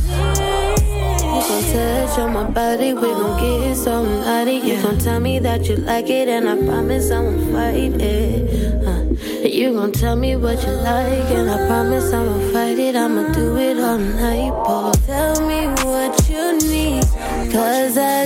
You 1.23 1.43
gon' 1.43 1.63
touch 1.73 2.19
on 2.19 2.33
my 2.33 2.51
body, 2.51 2.93
we 2.93 3.03
gon' 3.03 3.41
get 3.41 3.77
so 3.77 4.05
naughty. 4.05 4.57
You 4.57 4.83
gon' 4.83 4.99
tell 4.99 5.21
me 5.21 5.39
that 5.41 5.69
you 5.69 5.77
like 5.77 6.11
it, 6.11 6.29
and 6.29 6.49
I 6.49 6.57
promise 6.67 7.11
I 7.11 7.21
won't 7.21 7.53
fight 7.53 8.01
it. 8.01 8.85
Uh, 8.85 9.47
you 9.47 9.75
gon' 9.75 9.93
tell 9.93 10.17
me 10.17 10.35
what 10.35 10.61
you 10.67 10.73
like, 10.73 11.31
and 11.31 11.49
I 11.51 11.67
promise 11.69 12.13
I 12.13 12.25
won't 12.25 12.53
fight 12.53 12.79
it. 12.79 12.97
I'ma 12.97 13.33
do 13.33 13.57
it 13.57 13.79
all 13.79 13.99
night, 13.99 14.51
boy. 14.65 14.93
Tell 15.07 15.47
me 15.47 15.67
what 15.85 16.29
you 16.29 16.59
need, 16.59 17.05
cause 17.53 17.97
I 17.97 18.26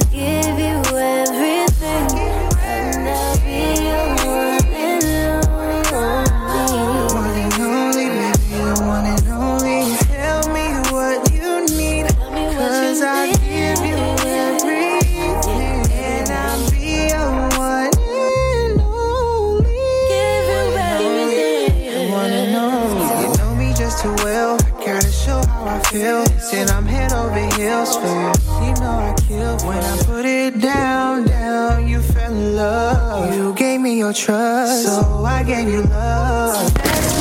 no 34.11 34.15
trust. 34.15 34.85
So 34.87 35.25
I 35.25 35.43
gave 35.45 35.69
you 35.69 35.83
love. 35.83 36.57
So 36.57 36.69
that's 36.71 37.21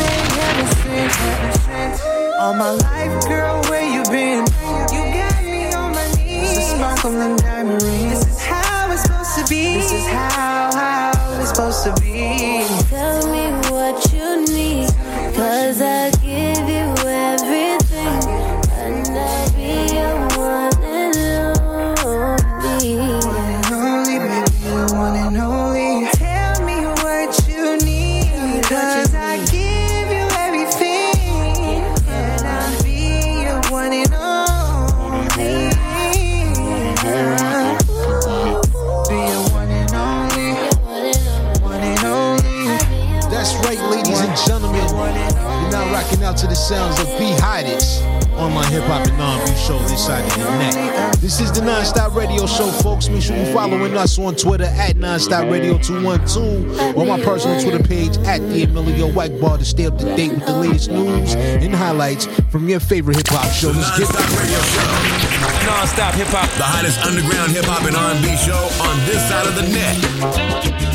ever 0.49 0.65
since, 0.81 1.21
ever 1.21 1.57
since. 1.59 2.01
All 2.39 2.53
my 2.53 2.71
life. 2.71 2.98
show, 52.49 52.71
folks. 52.71 53.09
Make 53.09 53.21
sure 53.21 53.37
you 53.37 53.53
following 53.53 53.95
us 53.95 54.17
on 54.17 54.35
Twitter 54.35 54.65
at 54.65 54.95
Nonstop 54.95 55.51
Radio 55.51 55.77
212 55.77 56.97
or 56.97 57.05
my 57.05 57.21
personal 57.21 57.61
Twitter 57.61 57.83
page 57.83 58.17
at 58.19 58.39
The 58.49 58.63
Emilio 58.63 59.11
White 59.11 59.39
Bar 59.39 59.57
to 59.57 59.65
stay 59.65 59.85
up 59.85 59.97
to 59.99 60.05
date 60.15 60.31
with 60.33 60.45
the 60.45 60.55
latest 60.55 60.89
news 60.91 61.35
and 61.35 61.73
highlights 61.73 62.25
from 62.49 62.67
your 62.67 62.79
favorite 62.79 63.17
hip 63.17 63.27
hop 63.29 63.51
show. 63.53 63.69
Let's 63.69 63.97
get 63.97 64.07
hip 66.15 66.27
hop. 66.27 66.49
The 66.57 66.63
hottest 66.63 66.99
underground 67.05 67.51
hip 67.51 67.65
hop 67.65 67.85
and 67.85 67.95
R&B 67.95 68.35
show 68.37 68.69
on 68.83 68.97
this 69.05 69.21
side 69.29 69.47
of 69.47 69.55
the 69.55 69.63
net. 69.69 70.88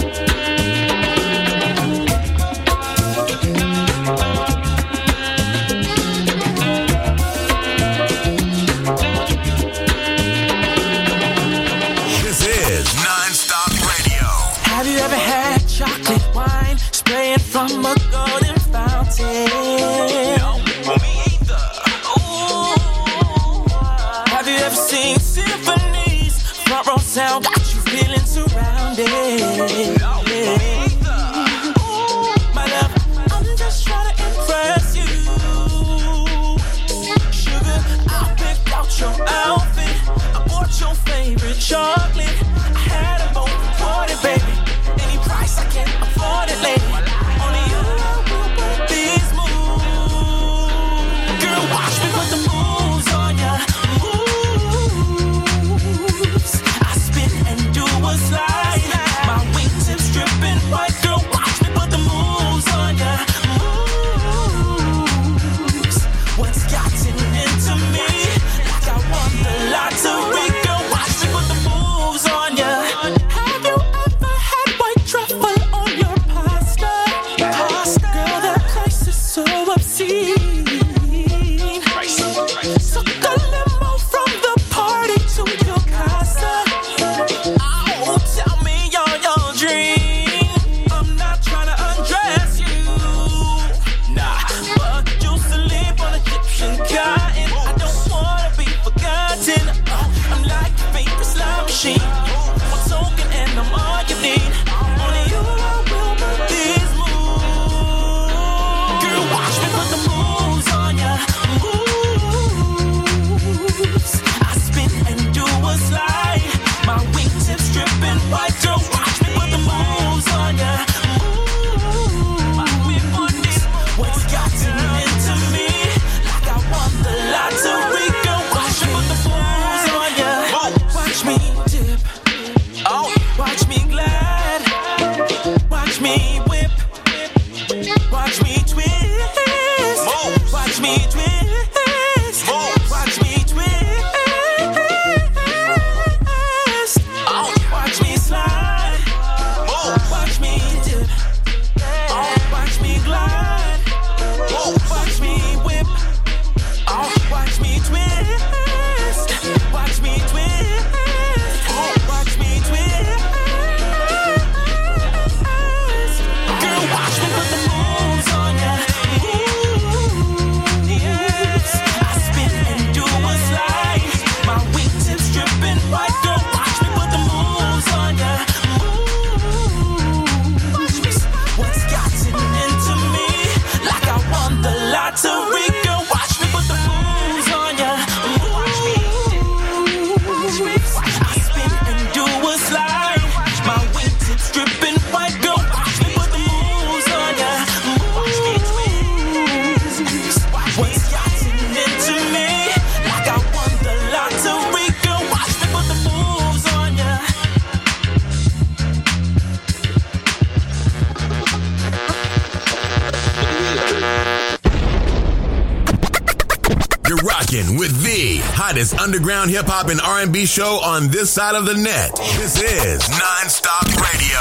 underground 219.05 219.51
hip 219.51 219.67
hop 219.67 219.88
and 219.88 220.01
R&B 220.01 220.47
show 220.47 220.81
on 220.83 221.09
this 221.09 221.31
side 221.31 221.55
of 221.55 221.67
the 221.67 221.75
net. 221.75 222.17
This 222.38 222.59
is 222.59 223.03
Nonstop 223.03 223.85
Radio. 224.01 224.40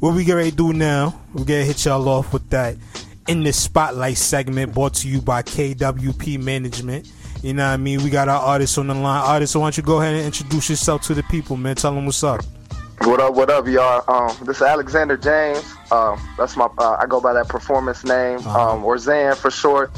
What 0.00 0.14
we 0.14 0.24
get 0.24 0.32
ready 0.32 0.50
to 0.50 0.56
do 0.56 0.72
now, 0.72 1.20
we 1.34 1.44
gonna 1.44 1.64
hit 1.64 1.84
y'all 1.84 2.08
off 2.08 2.32
with 2.32 2.48
that 2.48 2.74
in 3.26 3.42
the 3.42 3.52
spotlight 3.52 4.16
segment 4.16 4.72
brought 4.72 4.94
to 4.94 5.08
you 5.10 5.20
by 5.20 5.42
KWP 5.42 6.42
Management. 6.42 7.12
You 7.42 7.52
know 7.52 7.66
what 7.66 7.74
I 7.74 7.76
mean? 7.76 8.02
We 8.02 8.08
got 8.08 8.30
our 8.30 8.40
artists 8.40 8.78
on 8.78 8.86
the 8.86 8.94
line. 8.94 9.22
Artists, 9.22 9.54
why 9.54 9.64
don't 9.64 9.76
you 9.76 9.82
go 9.82 10.00
ahead 10.00 10.14
and 10.14 10.24
introduce 10.24 10.70
yourself 10.70 11.02
to 11.02 11.12
the 11.12 11.22
people, 11.24 11.58
man? 11.58 11.76
Tell 11.76 11.94
them 11.94 12.06
what's 12.06 12.24
up. 12.24 12.40
What 13.02 13.20
up, 13.20 13.34
what 13.34 13.50
up, 13.50 13.66
y'all? 13.66 14.02
Um, 14.08 14.34
this 14.46 14.56
is 14.56 14.62
Alexander 14.62 15.18
James. 15.18 15.70
Um, 15.92 16.18
that's 16.38 16.56
my 16.56 16.70
uh, 16.78 16.96
I 16.98 17.04
go 17.04 17.20
by 17.20 17.34
that 17.34 17.48
performance 17.48 18.04
name, 18.04 18.38
uh-huh. 18.38 18.70
um, 18.70 18.84
or 18.84 18.96
Zan 18.96 19.36
for 19.36 19.50
short. 19.50 19.92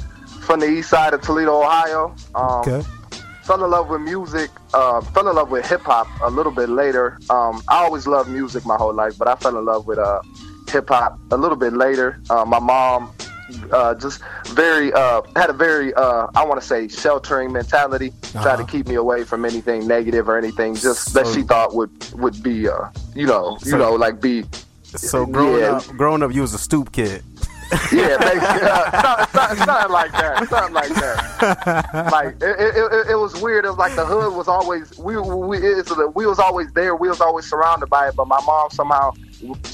From 0.50 0.58
the 0.58 0.66
east 0.68 0.90
side 0.90 1.14
of 1.14 1.20
Toledo, 1.20 1.60
Ohio. 1.62 2.12
Um, 2.34 2.62
Okay. 2.62 2.82
Fell 3.44 3.62
in 3.64 3.70
love 3.70 3.88
with 3.88 4.00
music. 4.00 4.50
Uh, 4.74 5.00
fell 5.00 5.28
in 5.28 5.36
love 5.36 5.48
with 5.52 5.64
hip 5.64 5.82
hop 5.82 6.08
a 6.24 6.28
little 6.28 6.50
bit 6.50 6.68
later. 6.68 7.20
Um, 7.30 7.62
I 7.68 7.84
always 7.84 8.08
loved 8.08 8.28
music 8.28 8.66
my 8.66 8.74
whole 8.74 8.92
life, 8.92 9.16
but 9.16 9.28
I 9.28 9.36
fell 9.36 9.56
in 9.56 9.64
love 9.64 9.86
with 9.86 9.98
uh, 10.00 10.20
hip 10.68 10.88
hop 10.88 11.20
a 11.30 11.36
little 11.36 11.56
bit 11.56 11.72
later. 11.72 12.20
Uh, 12.30 12.44
my 12.44 12.58
mom 12.58 13.12
uh, 13.70 13.94
just 13.94 14.22
very 14.48 14.92
uh, 14.92 15.22
had 15.36 15.50
a 15.50 15.52
very 15.52 15.94
uh, 15.94 16.26
I 16.34 16.44
want 16.44 16.60
to 16.60 16.66
say 16.66 16.88
sheltering 16.88 17.52
mentality. 17.52 18.12
Tried 18.32 18.56
to 18.56 18.64
keep 18.64 18.88
me 18.88 18.96
away 18.96 19.22
from 19.22 19.44
anything 19.44 19.86
negative 19.86 20.28
or 20.28 20.36
anything 20.36 20.74
just 20.74 21.14
that 21.14 21.28
she 21.28 21.42
thought 21.42 21.76
would 21.76 21.92
would 22.14 22.42
be 22.42 22.68
uh, 22.68 22.88
you 23.14 23.26
know 23.26 23.56
you 23.62 23.70
So- 23.70 23.78
know 23.78 23.92
like 23.94 24.20
be 24.20 24.44
So 24.96 25.24
growing 25.26 25.60
Yeah. 25.60 25.76
up, 25.76 25.86
growing 25.96 26.24
up, 26.24 26.32
you 26.34 26.40
was 26.42 26.54
a 26.54 26.58
stoop 26.58 26.90
kid. 26.90 27.22
Yeah, 27.92 28.16
basically, 28.18 28.68
uh, 28.68 29.26
something, 29.26 29.58
something, 29.58 29.92
like 29.92 30.12
that. 30.12 30.48
Something 30.48 30.74
like 30.74 30.88
that. 30.94 32.10
Like 32.10 32.34
it, 32.42 32.56
it, 32.58 32.92
it, 32.92 33.10
it 33.10 33.14
was 33.16 33.40
weird. 33.40 33.64
It 33.64 33.68
was 33.68 33.78
like 33.78 33.94
the 33.94 34.04
hood 34.04 34.34
was 34.34 34.48
always 34.48 34.96
we 34.98 35.16
we 35.16 35.58
it's, 35.58 35.92
we 36.14 36.26
was 36.26 36.38
always 36.38 36.70
there. 36.72 36.94
We 36.94 37.08
was 37.08 37.20
always 37.20 37.48
surrounded 37.48 37.88
by 37.88 38.08
it. 38.08 38.16
But 38.16 38.26
my 38.26 38.40
mom 38.44 38.70
somehow 38.70 39.12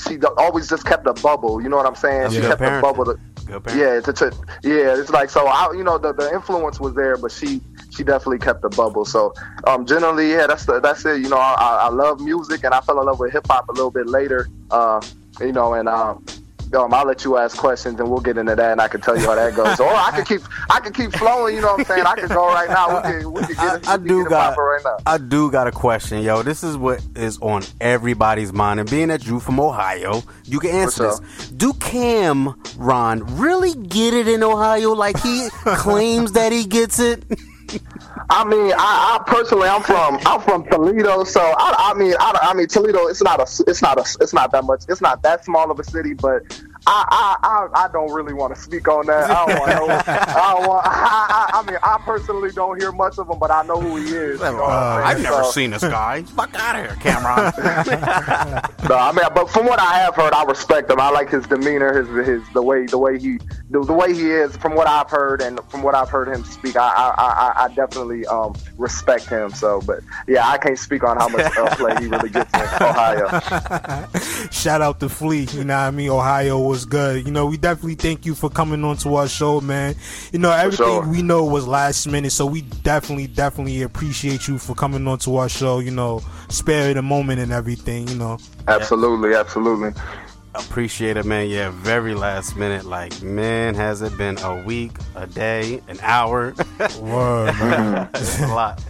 she 0.07 0.19
always 0.39 0.69
just 0.69 0.85
kept 0.85 1.07
a 1.07 1.15
bubble. 1.15 1.63
You 1.63 1.69
know 1.69 1.77
what 1.77 1.87
I'm 1.87 1.95
saying? 1.95 2.31
She 2.31 2.41
kept 2.41 2.61
a 2.61 2.81
bubble. 2.81 3.05
To, 3.05 3.19
yeah, 3.75 4.01
to, 4.01 4.13
to, 4.13 4.33
yeah. 4.63 4.99
It's 4.99 5.11
like 5.11 5.31
so. 5.31 5.47
I, 5.47 5.73
you 5.73 5.85
know, 5.85 5.99
the, 5.99 6.13
the 6.13 6.33
influence 6.33 6.81
was 6.81 6.95
there, 6.95 7.17
but 7.17 7.33
she 7.33 7.61
she 7.91 8.05
definitely 8.05 8.39
kept 8.39 8.63
the 8.63 8.69
bubble. 8.69 9.05
So 9.05 9.35
um, 9.67 9.87
generally, 9.87 10.31
yeah, 10.31 10.47
that's 10.47 10.67
the, 10.67 10.81
that's 10.81 11.05
it. 11.05 11.21
You 11.23 11.29
know, 11.29 11.39
I, 11.39 11.55
I 11.55 11.77
I 11.87 11.89
love 11.89 12.21
music, 12.21 12.65
and 12.65 12.75
I 12.75 12.81
fell 12.81 13.01
in 13.01 13.07
love 13.07 13.19
with 13.19 13.33
hip 13.33 13.47
hop 13.49 13.69
a 13.69 13.73
little 13.73 13.91
bit 13.91 14.07
later. 14.07 14.49
Uh, 14.71 15.01
you 15.41 15.53
know, 15.53 15.75
and 15.75 15.89
um, 15.89 16.25
um, 16.74 16.92
I'll 16.92 17.07
let 17.07 17.24
you 17.24 17.37
ask 17.37 17.57
questions, 17.57 17.98
and 18.00 18.11
we'll 18.11 18.20
get 18.20 18.38
into 18.38 18.55
that, 18.55 18.72
and 18.72 18.81
I 18.81 18.88
can 18.88 19.00
tell 19.00 19.16
you 19.16 19.26
how 19.26 19.35
that 19.35 19.55
goes. 19.55 19.79
or 19.81 19.88
I 19.88 20.11
could 20.14 20.26
keep 20.26 20.42
I 20.70 20.81
could 20.81 20.94
keep 20.94 21.12
flowing. 21.12 21.57
You 21.57 21.61
know 21.62 21.72
what 21.72 21.81
I'm 21.81 21.87
saying? 21.87 22.07
I 22.07 22.14
could 22.14 22.29
go 22.29 22.46
right 22.48 22.68
now. 22.68 22.96
We 22.96 23.02
can 23.02 23.33
we 23.33 23.42
can 23.42 23.55
get, 23.55 23.88
I 23.88 23.96
can 23.96 24.07
do 24.07 24.24
got, 24.29 24.57
right 24.57 24.81
now. 24.85 24.96
I 25.07 25.18
do 25.18 25.50
got 25.50 25.66
a 25.66 25.72
question, 25.72 26.22
yo. 26.22 26.42
This 26.42 26.64
is 26.64 26.76
what 26.76 27.00
is 27.14 27.38
on 27.40 27.62
everybody's 27.81 28.52
mind, 28.52 28.81
and 28.81 28.90
being 28.90 29.09
that 29.09 29.26
you 29.26 29.40
from 29.40 29.61
Ohio, 29.61 30.22
you 30.44 30.61
can 30.61 30.70
answer 30.70 31.07
What's 31.07 31.20
this. 31.20 31.48
Do 31.50 31.72
Cam 31.74 32.61
Ron 32.76 33.38
really 33.38 33.74
get 33.74 34.14
it 34.14 34.29
in 34.29 34.42
Ohio 34.42 34.92
like 34.92 35.20
he 35.20 35.48
claims 35.64 36.33
that 36.33 36.52
he 36.52 36.64
gets 36.64 36.98
it? 36.98 37.24
I 38.29 38.44
mean, 38.44 38.72
I, 38.76 39.18
I 39.18 39.22
personally, 39.26 39.68
I'm 39.68 39.83
from, 39.83 40.18
I'm 40.26 40.40
from 40.40 40.64
Toledo, 40.68 41.24
so 41.24 41.40
I, 41.40 41.92
I 41.92 41.98
mean, 41.98 42.14
I, 42.18 42.38
I 42.42 42.55
mean, 42.55 42.66
Toledo, 42.66 43.07
it's 43.07 43.22
not 43.22 43.40
a, 43.40 43.64
it's 43.68 43.83
not 43.83 43.98
a, 43.98 44.22
it's 44.22 44.33
not 44.33 44.52
that 44.52 44.64
much, 44.64 44.85
it's 44.88 45.00
not 45.00 45.22
that 45.22 45.44
small 45.44 45.70
of 45.70 45.79
a 45.79 45.85
city, 45.85 46.14
but 46.14 46.42
I, 46.88 47.37
I, 47.42 47.49
I, 47.75 47.85
I 47.85 47.88
don't 47.92 48.12
really 48.12 48.33
want 48.33 48.55
to 48.55 48.61
speak 48.61 48.87
on 48.88 49.07
that. 49.07 49.29
I 49.31 49.46
don't 49.46 49.59
want, 49.59 49.70
no, 49.72 49.87
I 49.88 50.55
don't 50.57 50.68
want, 50.68 50.87
I, 50.87 51.51
I, 51.53 51.61
I 51.61 51.62
mean, 51.70 51.79
I 51.83 51.99
personally 52.05 52.51
don't 52.53 52.81
hear 52.81 52.92
much 52.92 53.18
of 53.18 53.29
him, 53.29 53.38
but 53.38 53.51
I 53.51 53.62
know 53.64 53.81
who 53.81 53.96
he 53.96 54.05
is. 54.05 54.38
You 54.40 54.46
know 54.46 54.55
what 54.62 54.70
I'm 54.70 55.05
I've 55.07 55.22
never 55.22 55.42
So- 55.44 55.51
seen 55.51 55.70
this 55.70 55.83
guy. 55.83 56.22
Fuck 56.22 56.55
out 56.55 56.77
of 56.77 56.87
here, 56.87 56.96
Cameron. 57.01 57.53
No, 58.88 58.94
I 58.94 59.11
mean, 59.11 59.25
but 59.35 59.51
from 59.51 59.66
what 59.66 59.81
I 59.81 59.99
have 59.99 60.14
heard, 60.14 60.33
I 60.33 60.44
respect 60.44 60.88
him. 60.88 61.01
I 61.01 61.11
like 61.11 61.29
his 61.29 61.44
demeanor, 61.49 61.92
his 62.05 62.27
his 62.27 62.42
the 62.55 62.62
way 62.62 62.87
the 62.87 62.99
way 62.99 63.18
he 63.18 63.38
the, 63.70 63.83
the 63.83 63.92
way 63.92 64.14
he 64.14 64.31
is. 64.31 64.57
From 64.57 64.77
what 64.77 64.87
I've 64.87 65.11
heard 65.11 65.42
and 65.42 65.59
from 65.70 65.83
what 65.83 65.96
I've 65.96 66.09
heard 66.09 66.29
him 66.29 66.44
speak, 66.44 66.77
I 66.77 66.87
I, 66.88 67.09
I, 67.18 67.64
I 67.64 67.68
definitely 67.75 68.25
um, 68.27 68.55
respect 68.79 69.27
him. 69.29 69.51
So, 69.51 69.81
but 69.85 70.05
yeah, 70.29 70.46
I 70.49 70.57
can't 70.59 70.79
speak 70.79 71.03
on 71.03 71.16
how 71.16 71.27
much 71.29 71.57
uh, 71.57 71.75
play 71.75 71.96
he 71.99 72.07
really 72.07 72.29
gets 72.31 72.53
in 72.55 72.61
Ohio. 72.81 73.40
Shout 74.53 74.83
out 74.83 75.01
to 75.01 75.09
Flea, 75.09 75.46
you 75.51 75.64
know 75.64 75.75
what 75.75 75.81
I 75.83 75.90
mean? 75.90 76.11
Ohio 76.11 76.59
was 76.77 76.85
good. 76.85 77.25
You 77.25 77.33
know, 77.33 77.47
we 77.47 77.57
definitely 77.57 77.95
thank 77.95 78.27
you 78.27 78.35
for 78.35 78.51
coming 78.51 78.85
on 78.85 78.99
to 78.99 79.15
our 79.15 79.29
show, 79.29 79.62
man. 79.62 79.95
You 80.31 80.39
know, 80.39 80.51
everything 80.53 80.87
sure. 80.87 81.09
we 81.09 81.23
know 81.23 81.43
was 81.43 81.67
last 81.67 82.07
minute, 82.07 82.33
so 82.33 82.45
we 82.45 82.61
definitely, 82.61 83.29
definitely 83.29 83.81
appreciate 83.81 84.47
you 84.47 84.59
for 84.59 84.75
coming 84.75 85.09
on 85.09 85.19
to 85.21 85.37
our 85.37 85.49
show, 85.49 85.79
you 85.79 85.91
know, 85.91 86.21
spare 86.51 86.93
the 86.93 87.01
moment 87.01 87.41
and 87.41 87.51
everything, 87.51 88.07
you 88.09 88.17
know. 88.17 88.37
Absolutely, 88.69 89.35
absolutely. 89.35 89.99
Appreciate 90.55 91.17
it, 91.17 91.25
man. 91.25 91.49
Yeah, 91.49 91.71
very 91.71 92.15
last 92.15 92.57
minute. 92.57 92.85
Like, 92.85 93.23
man, 93.23 93.75
has 93.75 94.03
it 94.03 94.15
been 94.19 94.37
a 94.41 94.62
week, 94.65 94.93
a 95.15 95.27
day, 95.27 95.81
an 95.89 95.99
hour? 96.03 96.55
Word, 97.01 97.55
man. 97.55 98.11
It's 98.15 98.39
a 98.41 98.49
lot. 98.49 98.85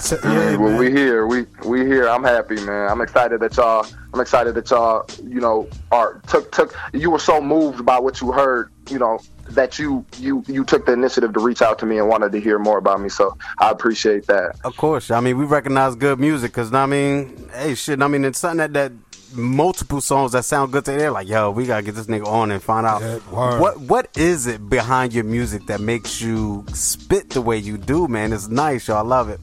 So, 0.00 0.18
yeah, 0.24 0.56
well, 0.56 0.78
we 0.78 0.90
here. 0.90 1.26
We 1.26 1.46
we 1.64 1.80
here. 1.84 2.08
I'm 2.08 2.24
happy, 2.24 2.56
man. 2.62 2.90
I'm 2.90 3.00
excited 3.00 3.40
that 3.40 3.56
y'all. 3.56 3.86
I'm 4.14 4.20
excited 4.20 4.54
that 4.54 4.70
y'all. 4.70 5.06
You 5.22 5.40
know, 5.40 5.68
are 5.92 6.20
took 6.26 6.50
took. 6.52 6.74
You 6.92 7.10
were 7.10 7.18
so 7.18 7.40
moved 7.40 7.84
by 7.84 7.98
what 7.98 8.20
you 8.20 8.32
heard. 8.32 8.72
You 8.88 8.98
know 8.98 9.20
that 9.50 9.78
you 9.78 10.04
you 10.18 10.42
you 10.46 10.64
took 10.64 10.86
the 10.86 10.92
initiative 10.92 11.34
to 11.34 11.40
reach 11.40 11.60
out 11.60 11.78
to 11.80 11.86
me 11.86 11.98
and 11.98 12.08
wanted 12.08 12.32
to 12.32 12.40
hear 12.40 12.58
more 12.58 12.78
about 12.78 13.00
me. 13.00 13.08
So 13.08 13.36
I 13.58 13.70
appreciate 13.70 14.26
that. 14.26 14.56
Of 14.64 14.76
course. 14.76 15.10
I 15.10 15.20
mean, 15.20 15.36
we 15.36 15.44
recognize 15.44 15.94
good 15.96 16.18
music 16.18 16.52
because, 16.52 16.72
I 16.72 16.86
mean, 16.86 17.50
hey, 17.52 17.74
shit. 17.74 18.00
I 18.00 18.08
mean, 18.08 18.24
it's 18.24 18.38
something 18.38 18.58
that, 18.58 18.72
that 18.72 18.92
multiple 19.34 20.00
songs 20.00 20.32
that 20.32 20.44
sound 20.44 20.72
good 20.72 20.84
to 20.86 20.92
they're 20.92 21.10
like, 21.10 21.28
yo, 21.28 21.50
we 21.50 21.66
gotta 21.66 21.82
get 21.82 21.94
this 21.94 22.06
nigga 22.06 22.26
on 22.26 22.50
and 22.50 22.62
find 22.62 22.86
out 22.86 23.02
what 23.30 23.78
what 23.80 24.08
is 24.16 24.46
it 24.46 24.68
behind 24.68 25.12
your 25.12 25.24
music 25.24 25.66
that 25.66 25.80
makes 25.80 26.20
you 26.20 26.64
spit 26.72 27.30
the 27.30 27.42
way 27.42 27.58
you 27.58 27.76
do, 27.76 28.08
man. 28.08 28.32
It's 28.32 28.48
nice, 28.48 28.88
yo. 28.88 28.96
I 28.96 29.02
love 29.02 29.28
it. 29.28 29.40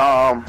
Um, 0.00 0.44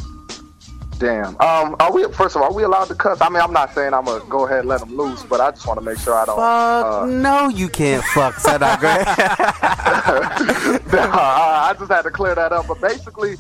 damn. 0.97 1.35
Um, 1.41 1.75
are 1.79 1.91
we? 1.91 2.03
First 2.13 2.35
of 2.35 2.41
all, 2.41 2.49
are 2.49 2.53
we 2.53 2.63
allowed 2.63 2.85
to 2.85 2.95
cuss? 2.95 3.19
I 3.21 3.29
mean, 3.29 3.41
I'm 3.41 3.51
not 3.53 3.73
saying 3.73 3.93
I'm 3.93 4.05
gonna 4.05 4.23
go 4.29 4.45
ahead 4.45 4.59
and 4.59 4.67
let 4.69 4.79
them 4.79 4.95
loose, 4.95 5.23
but 5.23 5.41
I 5.41 5.51
just 5.51 5.67
want 5.67 5.79
to 5.79 5.85
make 5.85 5.97
sure 5.99 6.13
I 6.13 6.25
don't. 6.25 6.37
Fuck 6.37 6.85
Uh, 6.85 7.05
no, 7.07 7.49
you 7.49 7.67
can't 7.67 8.03
fuck. 8.05 8.35
Said 8.35 8.63
I. 8.63 8.77
I 11.69 11.75
just 11.77 11.91
had 11.91 12.03
to 12.03 12.11
clear 12.11 12.35
that 12.35 12.51
up. 12.53 12.67
But 12.67 12.79
basically, 12.81 13.35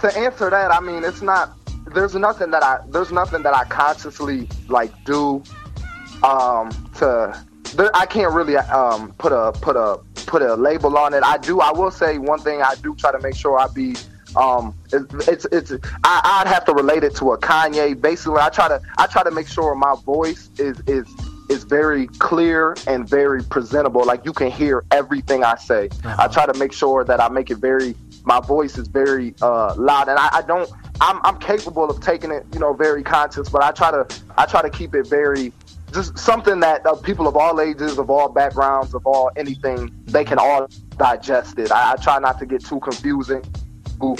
to 0.00 0.16
answer 0.18 0.50
that, 0.50 0.72
I 0.72 0.80
mean, 0.80 1.04
it's 1.04 1.22
not. 1.22 1.56
There's 1.94 2.14
nothing 2.14 2.50
that 2.50 2.62
I. 2.62 2.78
There's 2.88 3.12
nothing 3.12 3.42
that 3.42 3.54
I 3.54 3.64
consciously 3.64 4.48
like 4.68 4.92
do. 5.04 5.42
Um, 6.22 6.70
to. 6.96 7.40
There, 7.74 7.90
I 7.94 8.06
can't 8.06 8.32
really 8.32 8.56
um 8.56 9.12
put 9.18 9.32
a 9.32 9.52
put 9.52 9.76
a 9.76 9.98
put 10.26 10.42
a 10.42 10.54
label 10.54 10.96
on 10.98 11.14
it. 11.14 11.22
I 11.22 11.36
do. 11.38 11.60
I 11.60 11.70
will 11.72 11.90
say 11.90 12.18
one 12.18 12.40
thing. 12.40 12.62
I 12.62 12.74
do 12.76 12.94
try 12.96 13.12
to 13.12 13.20
make 13.20 13.34
sure 13.36 13.58
I 13.58 13.66
be. 13.68 13.94
Um, 14.36 14.74
it's 14.92 15.28
it's, 15.28 15.44
it's 15.46 15.72
I, 16.04 16.20
I'd 16.44 16.46
have 16.46 16.64
to 16.66 16.74
relate 16.74 17.04
it 17.04 17.14
to 17.16 17.32
a 17.32 17.38
Kanye. 17.38 18.00
Basically, 18.00 18.40
I 18.40 18.50
try 18.50 18.68
to 18.68 18.80
I 18.98 19.06
try 19.06 19.22
to 19.22 19.30
make 19.30 19.48
sure 19.48 19.74
my 19.74 19.94
voice 20.04 20.50
is 20.58 20.80
is 20.86 21.06
is 21.48 21.64
very 21.64 22.06
clear 22.18 22.76
and 22.86 23.08
very 23.08 23.42
presentable. 23.42 24.04
Like 24.04 24.24
you 24.24 24.32
can 24.32 24.50
hear 24.50 24.84
everything 24.90 25.44
I 25.44 25.56
say. 25.56 25.88
I 26.04 26.28
try 26.28 26.46
to 26.46 26.58
make 26.58 26.72
sure 26.72 27.04
that 27.04 27.20
I 27.20 27.28
make 27.28 27.50
it 27.50 27.56
very. 27.56 27.94
My 28.24 28.40
voice 28.40 28.76
is 28.76 28.88
very 28.88 29.34
uh, 29.40 29.74
loud, 29.76 30.08
and 30.08 30.18
I, 30.18 30.28
I 30.32 30.42
don't. 30.42 30.70
I'm, 31.00 31.20
I'm 31.24 31.38
capable 31.38 31.88
of 31.88 32.00
taking 32.00 32.30
it, 32.30 32.46
you 32.54 32.58
know, 32.58 32.72
very 32.72 33.02
conscious, 33.02 33.48
but 33.48 33.62
I 33.62 33.70
try 33.70 33.90
to. 33.90 34.06
I 34.36 34.46
try 34.46 34.62
to 34.62 34.70
keep 34.70 34.94
it 34.94 35.06
very. 35.06 35.52
Just 35.92 36.18
something 36.18 36.60
that 36.60 36.84
uh, 36.84 36.96
people 36.96 37.28
of 37.28 37.36
all 37.36 37.60
ages, 37.60 37.96
of 37.96 38.10
all 38.10 38.28
backgrounds, 38.28 38.92
of 38.92 39.06
all 39.06 39.30
anything, 39.36 39.94
they 40.06 40.24
can 40.24 40.38
all 40.38 40.68
digest 40.96 41.58
it. 41.58 41.70
I, 41.70 41.92
I 41.92 41.96
try 41.96 42.18
not 42.18 42.38
to 42.40 42.46
get 42.46 42.64
too 42.64 42.80
confusing 42.80 43.44
mu- 44.00 44.16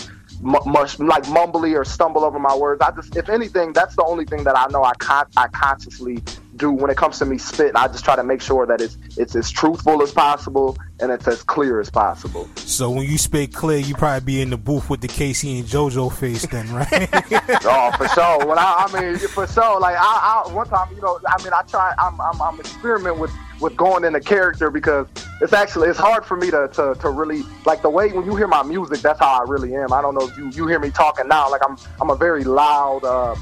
much 0.66 0.98
like 0.98 1.24
mumbly 1.24 1.76
or 1.78 1.84
stumble 1.84 2.24
over 2.24 2.38
my 2.38 2.54
words. 2.56 2.80
I 2.82 2.90
just, 2.92 3.16
if 3.16 3.28
anything, 3.28 3.72
that's 3.72 3.96
the 3.96 4.04
only 4.04 4.24
thing 4.24 4.44
that 4.44 4.56
I 4.56 4.66
know 4.70 4.84
I 4.84 4.94
con- 4.94 5.26
I 5.36 5.48
consciously 5.48 6.22
do 6.56 6.70
when 6.72 6.90
it 6.90 6.96
comes 6.96 7.18
to 7.18 7.26
me 7.26 7.38
spitting. 7.38 7.76
I 7.76 7.88
just 7.88 8.04
try 8.04 8.16
to 8.16 8.24
make 8.24 8.40
sure 8.40 8.66
that 8.66 8.80
it's 8.80 8.98
it's 9.16 9.34
as 9.34 9.50
truthful 9.50 10.02
as 10.02 10.12
possible 10.12 10.76
and 11.00 11.10
it's 11.10 11.28
as 11.28 11.42
clear 11.42 11.80
as 11.80 11.90
possible. 11.90 12.48
So 12.56 12.90
when 12.90 13.06
you 13.06 13.18
speak 13.18 13.52
clear, 13.52 13.78
you 13.78 13.94
probably 13.94 14.24
be 14.24 14.40
in 14.40 14.50
the 14.50 14.56
booth 14.56 14.88
with 14.88 15.00
the 15.00 15.08
K-Ci 15.08 15.58
and 15.58 15.68
JoJo 15.68 16.12
face 16.16 16.46
then, 16.46 16.72
right? 16.72 16.88
oh, 17.64 17.92
for 17.98 18.08
sure. 18.08 18.46
When 18.46 18.58
I, 18.58 18.86
I 18.88 19.00
mean, 19.00 19.18
for 19.18 19.46
sure. 19.46 19.78
Like 19.80 19.96
I, 19.98 20.44
I, 20.46 20.52
one 20.52 20.66
time, 20.68 20.88
you 20.94 21.02
know, 21.02 21.20
I 21.26 21.42
mean, 21.42 21.52
I 21.52 21.62
try. 21.62 21.94
I'm, 21.98 22.20
I'm, 22.20 22.40
I'm 22.40 22.60
experimenting 22.60 23.20
with 23.20 23.32
with 23.60 23.76
going 23.76 24.04
into 24.04 24.20
character 24.20 24.70
because 24.70 25.06
it's 25.40 25.52
actually 25.52 25.88
it's 25.88 25.98
hard 25.98 26.24
for 26.24 26.36
me 26.36 26.50
to, 26.50 26.68
to 26.74 26.94
to 27.00 27.10
really 27.10 27.42
like 27.64 27.82
the 27.82 27.90
way 27.90 28.12
when 28.12 28.24
you 28.24 28.36
hear 28.36 28.48
my 28.48 28.62
music. 28.62 29.00
That's 29.00 29.18
how 29.18 29.40
I 29.40 29.44
really 29.48 29.74
am. 29.74 29.92
I 29.92 30.02
don't 30.02 30.14
know 30.14 30.26
if 30.26 30.36
you 30.36 30.50
you 30.50 30.66
hear 30.66 30.78
me 30.78 30.90
talking 30.90 31.28
now. 31.28 31.50
Like 31.50 31.62
I'm 31.68 31.76
I'm 32.00 32.10
a 32.10 32.16
very 32.16 32.44
loud. 32.44 33.04
uh 33.04 33.34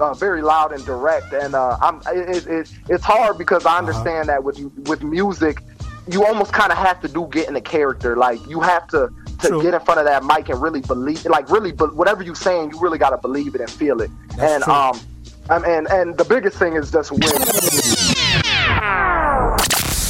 uh, 0.00 0.14
very 0.14 0.42
loud 0.42 0.72
and 0.72 0.84
direct, 0.84 1.32
and 1.32 1.54
uh, 1.54 1.76
I'm 1.80 2.00
it, 2.06 2.46
it, 2.46 2.72
it's 2.88 3.04
hard 3.04 3.38
because 3.38 3.66
I 3.66 3.78
understand 3.78 4.28
that 4.28 4.42
with 4.44 4.58
with 4.88 5.02
music, 5.02 5.62
you 6.10 6.24
almost 6.24 6.52
kind 6.52 6.72
of 6.72 6.78
have 6.78 7.00
to 7.02 7.08
do 7.08 7.28
get 7.30 7.48
in 7.48 7.54
the 7.54 7.60
character. 7.60 8.16
Like 8.16 8.38
you 8.48 8.60
have 8.60 8.86
to 8.88 9.08
to 9.40 9.48
True. 9.48 9.62
get 9.62 9.72
in 9.74 9.80
front 9.80 10.00
of 10.00 10.06
that 10.06 10.22
mic 10.24 10.48
and 10.50 10.60
really 10.60 10.80
believe, 10.82 11.24
like 11.26 11.48
really, 11.50 11.72
but 11.72 11.96
whatever 11.96 12.22
you're 12.22 12.34
saying, 12.34 12.72
you 12.72 12.80
really 12.80 12.98
got 12.98 13.10
to 13.10 13.16
believe 13.18 13.54
it 13.54 13.60
and 13.62 13.70
feel 13.70 14.00
it. 14.02 14.10
That's 14.36 14.52
and 14.52 14.64
true. 14.64 14.72
um, 14.72 15.00
Um, 15.48 15.64
and 15.64 15.88
and 15.88 16.16
the 16.16 16.24
biggest 16.24 16.58
thing 16.58 16.74
is 16.76 16.90
just 16.92 17.10
win. 17.10 17.20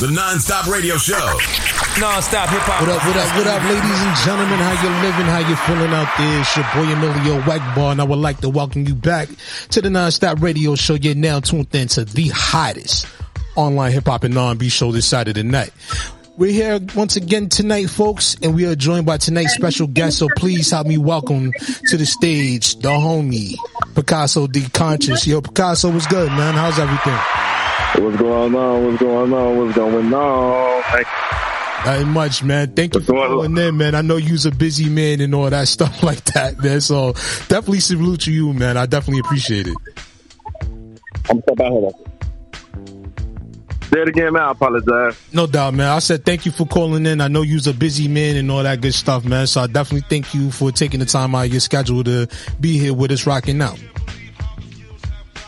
The 0.01 0.11
non-stop 0.11 0.67
radio 0.67 0.97
show. 0.97 1.39
Non-stop 2.01 2.49
hip 2.49 2.61
hop. 2.63 2.81
What 2.81 2.89
up, 2.97 3.05
what 3.05 3.15
up, 3.15 3.37
what 3.37 3.47
up, 3.47 3.63
ladies 3.69 4.01
and 4.01 4.17
gentlemen? 4.25 4.59
How 4.59 4.73
you 4.83 4.89
living? 5.05 5.27
How 5.27 5.39
you 5.47 5.55
feeling 5.69 5.93
out 5.93 6.09
there? 6.17 6.41
It's 6.41 6.57
your 6.57 6.65
boy 6.73 6.91
Emilio 6.91 7.43
Egbar, 7.43 7.93
and 7.93 8.01
I 8.01 8.05
would 8.05 8.19
like 8.19 8.41
to 8.41 8.49
welcome 8.49 8.87
you 8.87 8.95
back 8.95 9.29
to 9.69 9.83
the 9.83 9.91
non-stop 9.91 10.41
radio 10.41 10.75
show. 10.77 10.95
You're 10.95 11.15
now 11.15 11.41
tuned 11.41 11.75
in 11.75 11.89
to 11.89 12.07
the 12.07 12.29
hottest 12.29 13.07
online 13.55 13.93
hip 13.93 14.07
hop 14.07 14.25
and 14.25 14.39
R&B 14.39 14.71
show 14.71 14.93
this 14.93 15.05
side 15.05 15.29
of 15.29 15.35
the 15.35 15.45
night. 15.45 15.73
We're 16.39 16.53
here 16.53 16.81
once 16.97 17.17
again 17.17 17.51
tonight, 17.51 17.91
folks, 17.91 18.35
and 18.43 18.55
we 18.55 18.65
are 18.65 18.75
joined 18.75 19.05
by 19.05 19.19
tonight's 19.19 19.53
special 19.53 19.87
guest. 19.87 20.17
So 20.17 20.29
please 20.39 20.71
help 20.71 20.87
me 20.87 20.97
welcome 20.97 21.53
to 21.89 21.99
the 21.99 22.07
stage 22.07 22.77
the 22.77 22.89
homie 22.89 23.57
Picasso 23.95 24.47
De 24.47 24.67
Conscience. 24.71 25.27
Yo, 25.27 25.43
Picasso, 25.43 25.91
what's 25.91 26.07
good, 26.07 26.29
man? 26.31 26.55
How's 26.55 26.79
everything? 26.79 27.19
What's 28.03 28.17
going 28.17 28.55
on? 28.55 28.87
What's 28.87 29.03
going 29.03 29.35
on? 29.35 29.59
What's 29.59 29.77
going 29.77 30.15
on? 30.15 30.83
Thank 30.85 31.07
Very 31.85 32.05
much, 32.05 32.43
man. 32.43 32.75
Thank 32.75 32.95
you 32.95 33.01
for 33.01 33.15
calling 33.15 33.57
in, 33.57 33.77
man. 33.77 33.95
I 33.95 34.03
know 34.03 34.17
you's 34.17 34.45
a 34.45 34.51
busy 34.51 34.89
man 34.89 35.21
and 35.21 35.35
all 35.35 35.49
that 35.49 35.69
stuff 35.77 36.03
like 36.03 36.25
that, 36.33 36.59
man. 36.59 36.81
So 36.81 37.13
definitely 37.49 37.81
salute 37.81 38.21
to 38.23 38.33
you, 38.33 38.53
man. 38.53 38.77
I 38.77 38.87
definitely 38.87 39.21
appreciate 39.21 39.67
it. 39.67 39.77
I'm 41.29 41.43
so 41.49 41.55
bad. 41.55 41.93
Say 43.91 44.03
it 44.03 44.09
again, 44.09 44.33
man. 44.35 44.43
I 44.43 44.51
apologize. 44.53 45.19
No 45.33 45.47
doubt, 45.47 45.75
man. 45.75 45.89
I 45.89 45.99
said 45.99 46.25
thank 46.25 46.47
you 46.47 46.53
for 46.53 46.65
calling 46.65 47.07
in. 47.07 47.21
I 47.21 47.27
know 47.27 47.43
you's 47.43 47.67
a 47.67 47.75
busy 47.75 48.07
man 48.07 48.37
and 48.37 48.49
all 48.51 48.63
that 48.63 48.81
good 48.81 48.95
stuff, 48.95 49.25
man. 49.25 49.49
So 49.49 49.63
I 49.63 49.67
definitely 49.67 50.07
thank 50.09 50.33
you 50.33 50.53
for 50.53 50.71
taking 50.71 51.01
the 51.01 51.07
time 51.07 51.35
out 51.35 51.47
of 51.47 51.51
your 51.51 51.61
schedule 51.61 52.05
to 52.05 52.29
be 52.61 52.79
here 52.79 52.95
with 52.95 53.11
us 53.11 53.27
rocking 53.27 53.61
out. 53.61 53.81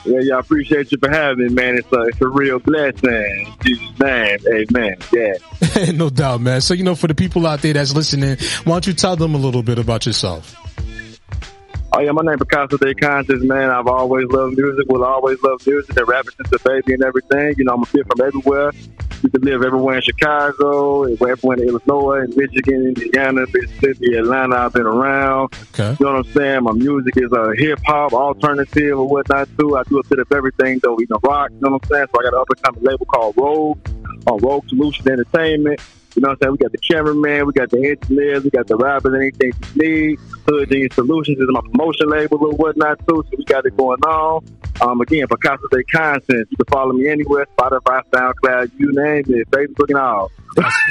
Yeah, 0.04 0.18
yeah, 0.22 0.36
I 0.36 0.40
appreciate 0.40 0.90
you 0.90 0.98
for 0.98 1.08
having 1.08 1.46
me, 1.46 1.54
man. 1.54 1.76
It's 1.76 1.92
a, 1.92 2.00
it's 2.02 2.20
a 2.20 2.26
real 2.26 2.58
blessing. 2.58 3.46
In 3.46 3.54
Jesus' 3.64 4.00
name, 4.00 4.38
amen. 4.48 4.96
Yeah. 5.12 5.34
no 5.94 6.10
doubt, 6.10 6.40
man. 6.40 6.60
So, 6.60 6.74
you 6.74 6.84
know, 6.84 6.94
for 6.94 7.06
the 7.06 7.14
people 7.14 7.46
out 7.46 7.62
there 7.62 7.72
that's 7.72 7.94
listening, 7.94 8.36
why 8.64 8.74
don't 8.74 8.86
you 8.86 8.92
tell 8.92 9.16
them 9.16 9.34
a 9.34 9.38
little 9.38 9.62
bit 9.62 9.78
about 9.78 10.06
yourself? 10.06 10.56
Oh 11.94 12.00
yeah, 12.00 12.12
my 12.12 12.22
name 12.22 12.34
is 12.34 12.40
Picasso 12.40 12.78
De 12.78 12.94
Conscience, 12.94 13.44
man. 13.44 13.68
I've 13.68 13.86
always 13.86 14.26
loved 14.28 14.56
music, 14.56 14.88
will 14.88 15.04
always 15.04 15.38
love 15.42 15.60
music 15.66 15.94
and 15.94 16.08
rapping 16.08 16.32
since 16.38 16.50
a 16.50 16.68
baby 16.68 16.94
and 16.94 17.02
everything. 17.02 17.54
You 17.58 17.64
know, 17.64 17.74
I'm 17.74 17.82
a 17.82 17.86
kid 17.86 18.06
from 18.06 18.26
everywhere. 18.26 18.72
You 19.22 19.28
can 19.28 19.42
live 19.42 19.62
everywhere 19.62 19.96
in 19.96 20.02
Chicago, 20.02 21.04
everywhere 21.04 21.58
in 21.58 21.68
Illinois, 21.68 22.24
in 22.24 22.32
Michigan, 22.34 22.94
Indiana, 22.96 23.44
Mississippi, 23.52 24.16
Atlanta. 24.16 24.56
I've 24.56 24.72
been 24.72 24.86
around. 24.86 25.54
Okay. 25.74 25.94
You 26.00 26.06
know 26.06 26.14
what 26.14 26.26
I'm 26.26 26.32
saying? 26.32 26.62
My 26.64 26.72
music 26.72 27.14
is 27.18 27.30
uh, 27.30 27.50
hip 27.56 27.78
hop, 27.86 28.14
alternative, 28.14 28.98
or 28.98 29.06
whatnot 29.06 29.48
too. 29.58 29.76
I 29.76 29.82
do 29.84 29.98
a 29.98 30.04
bit 30.04 30.18
of 30.18 30.32
everything 30.32 30.80
though, 30.82 30.98
you 30.98 31.06
know, 31.10 31.20
rock. 31.22 31.50
You 31.50 31.60
know 31.60 31.72
what 31.72 31.82
I'm 31.84 31.88
saying? 31.90 32.06
So 32.12 32.20
I 32.20 32.22
got 32.24 32.32
an 32.32 32.40
up 32.40 32.48
and 32.48 32.62
coming 32.62 32.82
label 32.82 33.04
called 33.04 33.36
Rogue 33.36 33.78
on 34.26 34.38
Rogue 34.38 34.68
Solution 34.68 35.10
Entertainment. 35.10 35.80
You 36.14 36.22
know 36.22 36.28
what 36.28 36.32
I'm 36.32 36.38
saying? 36.42 36.52
We 36.52 36.58
got 36.58 36.72
the 36.72 36.78
cameraman, 36.78 37.46
we 37.46 37.52
got 37.52 37.70
the 37.70 37.88
engineers, 37.88 38.44
we 38.44 38.50
got 38.50 38.66
the 38.66 38.76
rappers, 38.76 39.14
anything 39.14 39.52
you 39.74 39.82
need. 39.82 40.20
Hood 40.46 40.68
Genius 40.68 40.94
Solutions 40.94 41.38
is 41.38 41.46
my 41.50 41.60
promotion 41.60 42.08
label 42.08 42.44
or 42.44 42.52
whatnot 42.52 42.98
too, 43.08 43.24
so 43.30 43.36
we 43.36 43.44
got 43.44 43.64
it 43.64 43.76
going 43.76 44.00
on. 44.02 44.44
Um, 44.82 45.00
again, 45.00 45.26
Picasso 45.26 45.66
De 45.70 45.82
Conscience. 45.84 46.48
You 46.50 46.56
can 46.56 46.66
follow 46.66 46.92
me 46.92 47.08
anywhere, 47.08 47.46
Spotify, 47.56 48.02
SoundCloud, 48.10 48.72
you 48.78 48.92
name 48.92 49.24
it, 49.28 49.50
Facebook 49.50 49.88
and 49.88 49.98
all. 49.98 50.30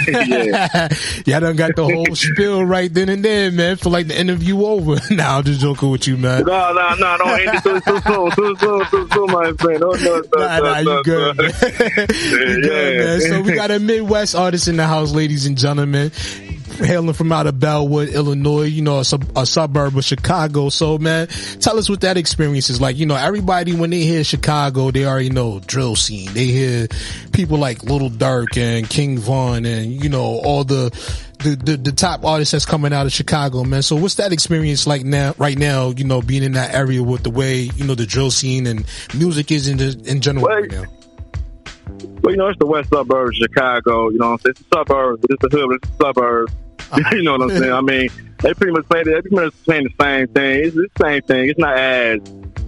Yeah. 0.07 0.87
Y'all 1.25 1.39
done 1.39 1.55
got 1.55 1.75
the 1.75 1.83
whole 1.83 2.15
spiel 2.15 2.65
right 2.65 2.93
then 2.93 3.09
and 3.09 3.23
there, 3.23 3.51
man. 3.51 3.77
Feel 3.77 3.91
like 3.91 4.07
the 4.07 4.19
interview 4.19 4.63
over. 4.63 4.97
nah, 5.13 5.37
I'm 5.37 5.43
just 5.43 5.61
joking 5.61 5.89
with 5.91 6.07
you, 6.07 6.17
man. 6.17 6.43
No, 6.45 6.73
no, 6.73 6.95
no, 6.95 7.17
don't 7.17 7.39
end 7.39 7.55
it 7.55 7.63
too, 7.63 7.79
too 7.81 8.01
soon, 8.01 8.31
too 8.31 8.55
soon, 8.59 8.85
too 8.85 9.07
soon, 9.13 9.27
my 9.27 9.53
friend. 9.53 9.79
No, 9.81 9.91
no, 9.91 10.21
no, 10.33 10.39
Nah, 10.39 10.59
nah, 10.59 10.77
you 10.79 11.03
good, 11.03 11.37
man. 11.37 11.51
You 11.61 12.61
good, 12.61 12.97
man. 12.97 13.21
So 13.21 13.41
we 13.41 13.53
got 13.53 13.71
a 13.71 13.79
Midwest 13.79 14.35
artist 14.35 14.67
in 14.67 14.77
the 14.77 14.87
house, 14.87 15.13
ladies 15.13 15.45
and 15.45 15.57
gentlemen. 15.57 16.11
Hailing 16.83 17.13
from 17.13 17.31
out 17.31 17.47
of 17.47 17.59
Bellwood, 17.59 18.09
Illinois, 18.09 18.63
you 18.63 18.81
know, 18.81 18.99
a, 18.99 19.05
sub- 19.05 19.37
a 19.37 19.45
suburb 19.45 19.97
of 19.97 20.03
Chicago. 20.03 20.69
So, 20.69 20.97
man, 20.97 21.27
tell 21.59 21.77
us 21.77 21.89
what 21.89 22.01
that 22.01 22.17
experience 22.17 22.69
is 22.69 22.81
like. 22.81 22.97
You 22.97 23.05
know, 23.05 23.15
everybody, 23.15 23.73
when 23.73 23.89
they 23.89 24.01
hear 24.01 24.23
Chicago, 24.23 24.91
they 24.91 25.05
already 25.05 25.29
know 25.29 25.59
drill 25.65 25.95
scene. 25.95 26.33
They 26.33 26.45
hear 26.45 26.87
people 27.31 27.57
like 27.57 27.83
Lil 27.83 28.09
Durk 28.09 28.57
and 28.57 28.89
King 28.89 29.17
Von 29.17 29.65
and, 29.65 30.03
you 30.03 30.09
know, 30.09 30.41
all 30.43 30.63
the, 30.63 30.89
the, 31.39 31.55
the, 31.55 31.77
the 31.77 31.91
top 31.91 32.23
artists 32.25 32.51
that's 32.51 32.65
coming 32.65 32.93
out 32.93 33.05
of 33.05 33.11
Chicago, 33.11 33.63
man. 33.63 33.81
So 33.81 33.95
what's 33.95 34.15
that 34.15 34.31
experience 34.31 34.85
like 34.87 35.03
now, 35.03 35.33
right 35.37 35.57
now, 35.57 35.89
you 35.89 36.03
know, 36.03 36.21
being 36.21 36.43
in 36.43 36.53
that 36.53 36.73
area 36.73 37.01
with 37.01 37.23
the 37.23 37.31
way, 37.31 37.69
you 37.75 37.85
know, 37.85 37.95
the 37.95 38.05
drill 38.05 38.31
scene 38.31 38.67
and 38.67 38.85
music 39.13 39.51
is 39.51 39.67
in, 39.67 39.77
the, 39.77 40.01
in 40.05 40.21
general 40.21 40.45
right 40.45 40.69
now? 40.71 40.83
Well, 42.21 42.31
you 42.31 42.37
know, 42.37 42.47
it's 42.47 42.59
the 42.59 42.65
west 42.65 42.89
suburbs 42.89 43.41
of 43.41 43.47
Chicago. 43.49 44.09
You 44.09 44.19
know 44.19 44.31
what 44.31 44.33
I'm 44.33 44.39
saying? 44.39 44.51
It's 44.51 44.59
the 44.69 44.77
suburbs, 44.77 45.25
it's 45.29 45.41
the 45.41 45.57
hood, 45.57 45.75
it's 45.75 45.89
the 45.89 46.05
suburbs. 46.05 46.53
you 47.11 47.23
know 47.23 47.37
what 47.37 47.51
I'm 47.51 47.57
saying? 47.57 47.71
I 47.71 47.81
mean, 47.81 48.09
they 48.39 48.53
pretty 48.53 48.73
much 48.73 48.87
play, 48.87 49.03
they 49.03 49.21
pretty 49.21 49.35
much 49.35 49.53
saying 49.67 49.83
the 49.85 50.03
same 50.03 50.27
thing. 50.27 50.65
It's 50.65 50.75
the 50.75 50.89
same 51.01 51.21
thing. 51.23 51.49
It's 51.49 51.59
not 51.59 51.77
as 51.77 52.19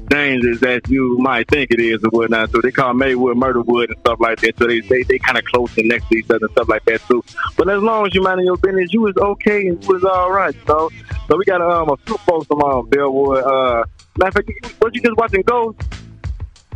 dangerous 0.07 0.61
as 0.61 0.81
you 0.87 1.17
might 1.19 1.47
think 1.49 1.71
it 1.71 1.79
is 1.79 2.03
and 2.03 2.11
whatnot. 2.11 2.51
So 2.51 2.61
they 2.61 2.71
call 2.71 2.93
Maywood 2.93 3.37
Murderwood 3.37 3.87
and 3.89 3.97
stuff 3.99 4.19
like 4.19 4.39
that. 4.41 4.57
So 4.57 4.67
they 4.67 4.81
they, 4.81 5.03
they 5.03 5.19
kind 5.19 5.37
of 5.37 5.43
close 5.45 5.75
and 5.77 5.87
next 5.87 6.07
to 6.09 6.17
each 6.17 6.25
other 6.25 6.45
and 6.45 6.51
stuff 6.51 6.69
like 6.69 6.85
that 6.85 7.01
too. 7.07 7.23
But 7.57 7.69
as 7.69 7.81
long 7.81 8.07
as 8.07 8.13
you 8.13 8.21
mind 8.21 8.43
your 8.43 8.57
business, 8.57 8.93
you 8.93 9.01
was 9.01 9.15
okay 9.17 9.67
and 9.67 9.83
you 9.83 9.93
was 9.93 10.03
all 10.03 10.31
right. 10.31 10.55
You 10.55 10.65
know. 10.67 10.89
So 11.27 11.37
we 11.37 11.45
got 11.45 11.61
um, 11.61 11.89
a 11.89 11.97
few 11.97 12.17
folks 12.17 12.47
from 12.47 12.61
um, 12.61 12.87
Bellwood. 12.89 13.43
Uh, 13.43 13.83
matter 14.17 14.39
of 14.39 14.45
fact, 14.45 14.81
what 14.81 14.93
you 14.93 15.01
just 15.01 15.17
watching 15.17 15.41
Ghost? 15.41 15.81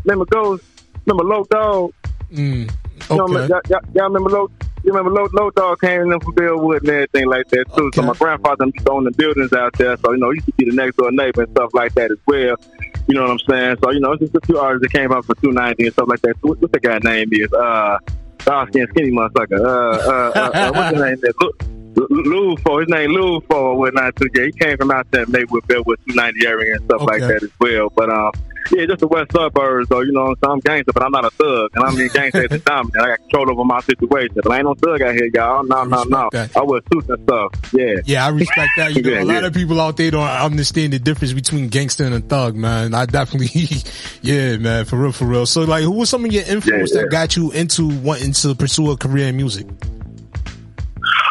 Remember 0.04 0.26
Ghost? 0.26 0.64
Remember 1.06 1.24
Low 1.24 1.44
Dog? 1.46 1.94
Mm, 2.32 2.72
know, 3.10 3.28
y'all, 3.28 3.62
y'all, 3.70 3.82
y'all 3.94 4.04
remember 4.06 4.30
Low? 4.30 4.52
You 4.84 4.94
remember 4.94 5.12
Low, 5.12 5.28
Low 5.34 5.50
Dog 5.52 5.82
came 5.82 6.12
in 6.12 6.20
from 6.20 6.34
Bellwood 6.34 6.84
and 6.84 6.90
everything 6.90 7.28
like 7.28 7.48
that 7.50 7.66
too. 7.76 7.92
So 7.94 8.02
my 8.04 8.14
grandfather 8.14 8.66
used 8.66 8.86
to 8.86 8.92
own 8.92 9.04
the 9.04 9.12
buildings 9.12 9.52
out 9.54 9.74
there. 9.74 9.98
So 9.98 10.12
you 10.12 10.18
know, 10.18 10.32
he 10.32 10.36
used 10.36 10.46
to 10.48 10.54
be 10.54 10.66
the 10.66 10.76
next 10.76 10.98
door 10.98 11.12
neighbor 11.12 11.44
and 11.44 11.52
stuff 11.52 11.74
like 11.74 11.94
that 11.96 12.12
as 12.12 12.18
well. 12.26 12.56
You 13.08 13.16
know 13.16 13.24
what 13.24 13.32
I'm 13.32 13.40
saying? 13.40 13.78
So 13.84 13.92
you 13.92 14.00
know, 14.00 14.14
it's 14.14 14.22
just 14.22 14.36
a 14.36 14.42
few 14.46 14.60
artists 14.60 14.84
that 14.84 14.98
came 14.98 15.12
out 15.12 15.26
for 15.26 15.36
290 15.36 15.86
and 15.86 15.94
stuff 15.94 16.08
like 16.08 16.22
that. 16.22 16.36
So 16.42 16.50
what, 16.50 16.62
what 16.62 16.72
the 16.72 16.80
guy 16.80 17.00
name 17.00 17.30
is? 17.32 17.52
Uh, 17.52 17.98
dark 18.40 18.70
skin 18.70 18.88
skinny 18.90 19.12
motherfucker. 19.12 19.60
Uh, 19.60 19.98
uh, 19.98 20.32
uh, 20.36 20.52
uh 20.54 20.72
what's 20.74 20.98
his 20.98 21.24
name? 21.24 21.34
Lou, 21.96 22.08
Lou 22.10 22.58
for 22.58 22.82
his 22.82 22.90
name 22.90 23.12
Lou 23.12 23.42
or 23.50 23.76
whatnot 23.76 24.16
too. 24.16 24.30
Yeah, 24.36 24.46
he 24.46 24.52
came 24.52 24.78
from 24.78 24.92
out 24.92 25.10
there 25.12 25.26
Maywood 25.26 25.68
Bellwood 25.68 26.00
290 26.08 26.48
area 26.48 26.76
and 26.76 26.86
stuff 26.86 27.02
like 27.02 27.22
that 27.22 27.44
as 27.44 27.52
well. 27.60 27.90
But 27.96 28.10
um. 28.10 28.32
Yeah, 28.72 28.86
just 28.86 29.00
the 29.00 29.08
west 29.08 29.32
suburbs, 29.32 29.90
though. 29.90 30.02
You 30.02 30.12
know, 30.12 30.36
what 30.40 30.50
I'm? 30.50 30.60
Gangster, 30.60 30.94
but 30.94 31.04
I'm 31.04 31.12
not 31.12 31.26
a 31.26 31.30
thug. 31.32 31.72
And 31.76 31.84
I 31.84 31.94
mean, 31.94 32.08
gangster 32.10 32.46
is 32.54 32.62
dominant. 32.66 33.04
I 33.04 33.08
got 33.10 33.20
control 33.20 33.52
over 33.52 33.64
my 33.64 33.80
situation. 33.82 34.36
But 34.36 34.52
I 34.52 34.58
ain't 34.58 34.66
no 34.66 34.76
thug 34.76 35.02
out 35.02 35.14
here, 35.14 35.30
y'all. 35.34 35.64
No, 35.64 35.84
no, 35.84 36.04
no. 36.04 36.30
I 36.34 36.62
wear 36.64 36.82
suits 36.92 37.10
and 37.10 37.24
stuff. 37.24 37.54
Yeah. 37.74 37.96
Yeah, 38.06 38.26
I 38.26 38.30
respect 38.30 38.70
that. 38.78 38.96
You 38.96 39.02
know, 39.04 39.10
Yeah, 39.12 39.24
a 39.24 39.26
lot 39.26 39.42
yeah. 39.42 39.48
of 39.48 39.54
people 39.54 39.80
out 39.80 39.98
there 39.98 40.12
don't 40.12 40.28
understand 40.28 40.94
the 40.94 41.00
difference 41.00 41.34
between 41.34 41.70
gangster 41.70 42.06
and 42.06 42.16
a 42.16 42.20
thug, 42.20 42.56
man. 42.56 42.94
I 42.94 43.06
definitely, 43.06 43.68
yeah, 44.22 44.58
man, 44.58 44.86
for 44.86 44.98
real, 44.98 45.12
for 45.12 45.26
real. 45.26 45.46
So, 45.46 45.62
like, 45.62 45.84
who 45.84 45.92
was 45.92 46.10
some 46.10 46.26
of 46.26 46.32
your 46.32 46.44
influence 46.44 46.94
yeah. 46.94 47.02
that 47.02 47.12
got 47.12 47.36
you 47.36 47.52
into 47.52 47.88
wanting 48.00 48.34
to 48.34 48.56
pursue 48.56 48.92
a 48.92 48.98
career 48.98 49.28
in 49.28 49.38
music? 49.38 49.68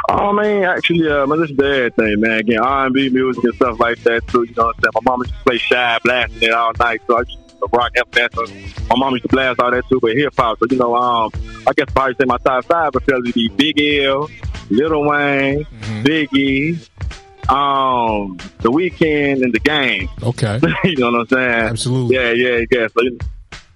Oh 0.08 0.32
man, 0.32 0.64
actually, 0.64 1.08
uh, 1.08 1.26
man, 1.26 1.40
listen 1.40 1.56
to 1.56 1.90
thing, 1.90 2.20
man. 2.20 2.38
Again, 2.38 2.60
R 2.60 2.86
and 2.86 2.94
B 2.94 3.08
music 3.08 3.42
and 3.44 3.54
stuff 3.54 3.80
like 3.80 4.02
that 4.04 4.26
too. 4.28 4.44
You 4.44 4.54
know 4.54 4.66
what 4.66 4.76
I'm 4.76 4.82
saying? 4.82 4.92
My 4.94 5.00
mom 5.10 5.20
used 5.20 5.34
to 5.34 5.40
play 5.44 5.58
shy, 5.58 5.98
blasting 6.04 6.42
it 6.42 6.52
all 6.52 6.72
night, 6.78 7.02
so 7.06 7.18
I 7.18 7.24
just 7.24 7.46
to 7.58 7.76
rock 7.76 7.92
that. 7.94 8.34
So 8.34 8.44
my 8.88 8.96
mom 8.96 9.12
used 9.12 9.24
to 9.24 9.28
blast 9.28 9.60
all 9.60 9.70
that 9.70 9.88
too, 9.88 10.00
but 10.00 10.12
hip 10.12 10.34
hop. 10.36 10.58
So 10.58 10.66
you 10.70 10.78
know, 10.78 10.94
um, 10.96 11.30
I 11.66 11.72
guess 11.72 11.86
probably 11.92 12.14
say 12.14 12.24
my 12.24 12.38
top 12.38 12.64
five 12.64 12.94
would 12.94 13.04
probably 13.04 13.32
be 13.32 13.48
Big 13.48 13.80
L, 13.80 14.28
Lil 14.70 15.02
Wayne, 15.02 15.64
Biggie, 16.04 16.88
um, 17.48 18.36
The 18.58 18.70
Weeknd, 18.70 19.42
and 19.42 19.52
The 19.52 19.60
Game. 19.60 20.08
Okay. 20.22 20.60
you 20.84 20.96
know 20.96 21.10
what 21.10 21.20
I'm 21.20 21.26
saying? 21.28 21.70
Absolutely. 21.70 22.16
Yeah, 22.16 22.30
yeah, 22.32 22.64
yeah. 22.70 22.88
So, 22.88 23.02
you 23.02 23.18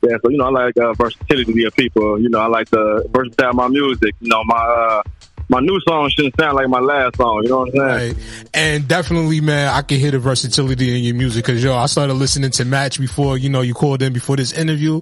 yeah, 0.02 0.16
so 0.22 0.30
you 0.30 0.38
know, 0.38 0.46
I 0.46 0.50
like 0.50 0.76
uh, 0.78 0.94
versatility 0.94 1.64
of 1.64 1.76
people. 1.76 2.20
You 2.20 2.30
know, 2.30 2.40
I 2.40 2.46
like 2.46 2.70
the 2.70 3.07
versatile 3.11 3.50
of 3.50 3.57
my 3.57 3.68
music. 3.68 4.14
You 4.20 4.28
know, 4.28 4.42
my 4.44 4.57
uh, 4.57 5.02
my 5.51 5.59
new 5.59 5.80
song 5.80 6.09
shouldn't 6.11 6.34
sound 6.38 6.57
like 6.57 6.68
my 6.68 6.78
last 6.78 7.16
song. 7.16 7.40
You 7.42 7.51
know 7.51 7.59
what 7.59 7.80
I'm 7.80 7.98
saying? 7.98 8.16
And 8.55 8.86
definitely, 8.86 9.40
man, 9.40 9.68
I 9.68 9.82
can 9.82 9.98
hear 9.98 10.12
the 10.12 10.20
versatility 10.20 10.96
in 10.96 11.03
your 11.03 11.16
music 11.16 11.44
because, 11.44 11.62
yo, 11.62 11.74
I 11.74 11.86
started 11.86 12.14
listening 12.14 12.53
to 12.53 12.64
Match 12.64 13.01
before, 13.01 13.36
you 13.36 13.48
know, 13.48 13.61
you 13.61 13.74
called 13.74 14.01
in 14.01 14.12
before 14.12 14.36
this 14.36 14.53
interview. 14.53 15.01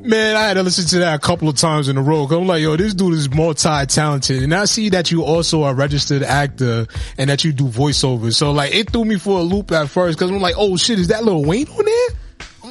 Man, 0.00 0.34
I 0.34 0.48
had 0.48 0.54
to 0.54 0.62
listen 0.62 0.86
to 0.86 0.98
that 1.00 1.14
a 1.14 1.18
couple 1.18 1.46
of 1.48 1.56
times 1.56 1.88
in 1.88 1.98
a 1.98 2.02
row. 2.02 2.26
'cause 2.26 2.38
I'm 2.38 2.46
like, 2.46 2.62
yo, 2.62 2.74
this 2.76 2.94
dude 2.94 3.12
is 3.12 3.30
multi-talented. 3.30 4.42
And 4.42 4.54
I 4.54 4.64
see 4.64 4.88
that 4.88 5.10
you 5.10 5.24
also 5.24 5.64
are 5.64 5.72
a 5.72 5.74
registered 5.74 6.22
actor 6.22 6.86
and 7.18 7.28
that 7.28 7.44
you 7.44 7.52
do 7.52 7.64
voiceovers. 7.64 8.34
So, 8.34 8.50
like, 8.50 8.74
it 8.74 8.90
threw 8.90 9.04
me 9.04 9.18
for 9.18 9.40
a 9.40 9.42
loop 9.42 9.72
at 9.72 9.90
first 9.90 10.18
because 10.18 10.30
I'm 10.30 10.40
like, 10.40 10.54
oh 10.56 10.78
shit, 10.78 10.98
is 10.98 11.08
that 11.08 11.22
Lil 11.24 11.44
Wayne 11.44 11.68
on 11.68 11.84
there? 11.84 12.08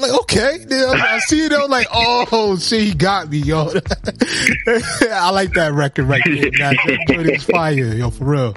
Like, 0.02 0.12
okay. 0.22 0.58
I 0.70 1.20
see 1.20 1.46
it, 1.46 1.54
I'm 1.54 1.70
like, 1.70 1.88
oh 1.92 2.58
shit, 2.58 2.82
he 2.82 2.94
got 2.94 3.30
me, 3.30 3.40
yo. 3.40 3.68
I 4.68 5.30
like 5.32 5.54
that 5.54 5.72
record 5.74 6.06
right 6.06 6.22
there. 6.26 6.52
That 6.52 7.30
is 7.30 7.44
fire, 7.44 7.74
yo, 7.74 8.10
for 8.10 8.26
real. 8.26 8.56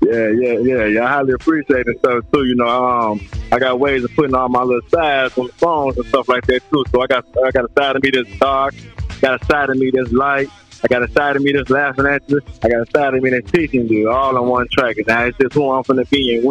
Yeah, 0.00 0.28
Yeah, 0.30 0.58
yeah, 0.60 0.84
yeah. 0.86 1.04
I 1.04 1.08
highly 1.08 1.32
appreciate 1.32 1.86
it 1.86 1.98
stuff 1.98 2.24
too. 2.32 2.44
You 2.44 2.54
know, 2.54 2.68
um, 2.68 3.20
I 3.52 3.58
got 3.58 3.78
ways 3.80 4.04
of 4.04 4.14
putting 4.14 4.34
all 4.34 4.48
my 4.48 4.62
little 4.62 4.88
sides 4.88 5.36
on 5.36 5.48
the 5.48 5.52
songs 5.58 5.96
and 5.96 6.06
stuff 6.06 6.28
like 6.28 6.46
that 6.46 6.62
too. 6.70 6.84
So 6.90 7.02
I 7.02 7.06
got 7.06 7.26
I 7.44 7.50
got 7.50 7.64
a 7.64 7.72
side 7.76 7.96
of 7.96 8.02
me 8.02 8.10
that's 8.10 8.38
dark, 8.38 8.74
got 9.20 9.42
a 9.42 9.44
side 9.46 9.70
of 9.70 9.76
me 9.76 9.90
that's 9.92 10.12
light. 10.12 10.48
I 10.84 10.86
got 10.86 11.02
a 11.02 11.10
side 11.10 11.34
of 11.34 11.42
me 11.42 11.52
that's 11.52 11.70
laughing 11.70 12.06
at 12.06 12.22
you. 12.30 12.40
I 12.62 12.68
got 12.68 12.88
a 12.88 12.90
side 12.92 13.14
of 13.14 13.22
me 13.22 13.30
that's 13.30 13.50
teaching 13.50 13.88
you 13.88 14.10
all 14.10 14.38
on 14.38 14.48
one 14.48 14.68
track. 14.70 14.96
And 14.96 15.06
now 15.08 15.24
it's 15.24 15.36
just 15.38 15.54
who 15.54 15.68
I'm 15.70 15.82
gonna 15.82 16.04
be 16.04 16.36
and 16.36 16.44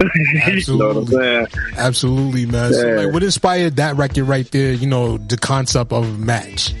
win. 0.00 0.10
you 0.56 0.76
know? 0.76 1.46
Absolutely, 1.76 2.46
man. 2.46 2.72
So, 2.72 2.88
like, 2.92 3.12
what 3.12 3.22
inspired 3.22 3.76
that 3.76 3.96
record 3.96 4.24
right 4.24 4.50
there? 4.50 4.72
You 4.72 4.86
know, 4.86 5.18
the 5.18 5.36
concept 5.36 5.92
of 5.92 6.18
match. 6.18 6.74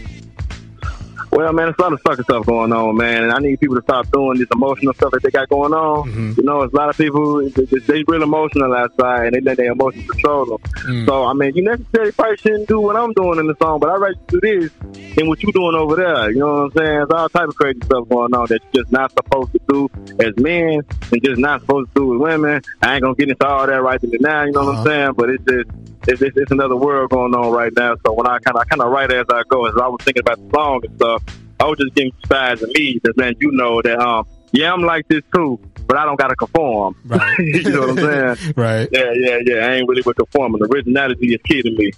Well, 1.32 1.52
man, 1.52 1.68
it's 1.68 1.78
a 1.78 1.82
lot 1.82 1.92
of 1.92 2.00
sucker 2.00 2.22
stuff 2.24 2.46
going 2.46 2.72
on, 2.72 2.96
man, 2.96 3.22
and 3.22 3.32
I 3.32 3.38
need 3.38 3.60
people 3.60 3.76
to 3.76 3.82
stop 3.82 4.10
doing 4.10 4.38
this 4.38 4.48
emotional 4.52 4.92
stuff 4.94 5.12
that 5.12 5.22
they 5.22 5.30
got 5.30 5.48
going 5.48 5.72
on. 5.72 6.08
Mm-hmm. 6.08 6.40
You 6.40 6.42
know, 6.42 6.62
it's 6.62 6.74
a 6.74 6.76
lot 6.76 6.88
of 6.88 6.96
people 6.96 7.48
they, 7.48 7.64
they- 7.64 8.04
real 8.08 8.22
emotional 8.22 8.74
outside, 8.74 9.26
and 9.26 9.36
they 9.36 9.40
let 9.40 9.56
their 9.56 9.72
emotions 9.72 10.10
control 10.10 10.46
them. 10.46 10.58
Mm. 10.58 11.06
So, 11.06 11.24
I 11.24 11.32
mean, 11.34 11.54
you 11.54 11.62
necessarily 11.62 12.12
probably 12.12 12.36
shouldn't 12.38 12.68
do 12.68 12.80
what 12.80 12.96
I'm 12.96 13.12
doing 13.12 13.38
in 13.38 13.46
the 13.46 13.54
song, 13.60 13.78
but 13.78 13.90
I 13.90 13.96
rather 13.96 14.14
do 14.26 14.40
this 14.40 14.70
than 15.14 15.28
what 15.28 15.42
you 15.42 15.52
doing 15.52 15.76
over 15.76 15.96
there. 15.96 16.30
You 16.30 16.38
know 16.38 16.46
what 16.46 16.62
I'm 16.62 16.70
saying? 16.72 16.86
There's 16.86 17.10
all 17.10 17.28
type 17.28 17.48
of 17.48 17.56
crazy 17.56 17.80
stuff 17.84 18.08
going 18.08 18.34
on 18.34 18.46
that 18.48 18.60
you're 18.72 18.82
just 18.82 18.92
not 18.92 19.12
supposed 19.12 19.52
to 19.52 19.60
do 19.68 19.88
as 20.18 20.36
men, 20.36 20.80
and 21.12 21.22
just 21.24 21.38
not 21.38 21.60
supposed 21.60 21.94
to 21.94 22.00
do 22.00 22.06
with 22.06 22.20
women. 22.20 22.62
I 22.82 22.94
ain't 22.94 23.02
gonna 23.02 23.14
get 23.14 23.28
into 23.28 23.46
all 23.46 23.66
that 23.66 23.82
right 23.82 24.00
now. 24.02 24.44
You 24.44 24.52
know 24.52 24.64
what 24.64 24.76
I'm 24.76 24.84
saying? 24.84 25.12
But 25.12 25.30
it's 25.30 25.44
just 25.44 25.70
it's, 26.08 26.22
it's, 26.22 26.36
it's 26.36 26.50
another 26.50 26.76
world 26.76 27.10
going 27.10 27.34
on 27.34 27.52
right 27.52 27.72
now. 27.76 27.96
So 28.06 28.12
when 28.12 28.26
I 28.26 28.38
kind 28.38 28.56
of 28.56 28.62
I 28.62 28.64
kind 28.64 28.82
of 28.82 28.90
write 28.90 29.12
as 29.12 29.26
I 29.30 29.42
go, 29.48 29.66
as 29.66 29.74
I 29.76 29.88
was 29.88 30.00
thinking 30.02 30.22
about 30.22 30.38
the 30.38 30.50
song 30.54 30.80
and 30.84 30.96
stuff, 30.96 31.22
I 31.58 31.64
was 31.64 31.78
just 31.78 31.94
getting 31.94 32.12
sides 32.26 32.62
of 32.62 32.70
me 32.70 33.00
that 33.04 33.16
letting 33.16 33.38
you 33.40 33.52
know 33.52 33.82
that 33.82 33.98
um 33.98 34.26
yeah 34.52 34.72
I'm 34.72 34.82
like 34.82 35.06
this 35.08 35.22
too, 35.34 35.60
but 35.86 35.96
I 35.96 36.04
don't 36.04 36.18
gotta 36.18 36.36
conform. 36.36 36.96
Right. 37.04 37.34
you 37.38 37.70
know 37.70 37.80
what 37.80 37.90
I'm 37.90 38.36
saying? 38.36 38.54
Right. 38.56 38.88
Yeah, 38.90 39.12
yeah, 39.14 39.38
yeah. 39.44 39.66
I 39.66 39.74
ain't 39.74 39.88
really 39.88 40.02
with 40.04 40.16
conforming. 40.16 40.62
Originality 40.62 41.34
is 41.34 41.40
key 41.44 41.62
to 41.62 41.70
me. 41.70 41.92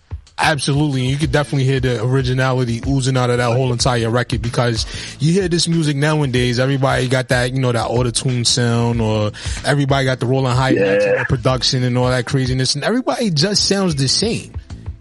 Absolutely. 0.44 1.02
And 1.02 1.10
you 1.10 1.16
could 1.18 1.30
definitely 1.30 1.64
hear 1.64 1.78
the 1.78 2.02
originality 2.04 2.80
oozing 2.86 3.16
out 3.16 3.30
of 3.30 3.36
that 3.38 3.52
whole 3.56 3.72
entire 3.72 4.10
record 4.10 4.42
because 4.42 4.84
you 5.20 5.32
hear 5.32 5.46
this 5.48 5.68
music 5.68 5.96
nowadays, 5.96 6.58
everybody 6.58 7.06
got 7.08 7.28
that, 7.28 7.52
you 7.52 7.60
know, 7.60 7.70
that 7.70 7.86
auto 7.86 8.10
tune 8.10 8.44
sound 8.44 9.00
or 9.00 9.30
everybody 9.64 10.04
got 10.04 10.18
the 10.18 10.26
rolling 10.26 10.52
high 10.56 10.72
the 10.74 11.26
production 11.28 11.84
and 11.84 11.96
all 11.96 12.08
that 12.10 12.26
craziness 12.26 12.74
and 12.74 12.82
everybody 12.82 13.30
just 13.30 13.68
sounds 13.68 13.94
the 13.94 14.08
same. 14.08 14.52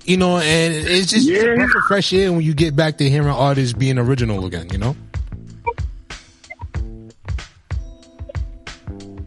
You 0.06 0.18
know, 0.18 0.38
and 0.38 0.74
it's 0.76 1.10
just 1.12 1.28
a 1.28 1.56
breath 1.56 1.76
of 1.76 1.82
fresh 1.88 2.14
air 2.14 2.32
when 2.32 2.42
you 2.42 2.54
get 2.54 2.76
back 2.76 2.98
to 3.00 3.10
hearing 3.10 3.28
artists 3.28 3.74
being 3.74 3.98
original 3.98 4.46
again, 4.46 4.70
you 4.72 4.78
know? 4.78 4.96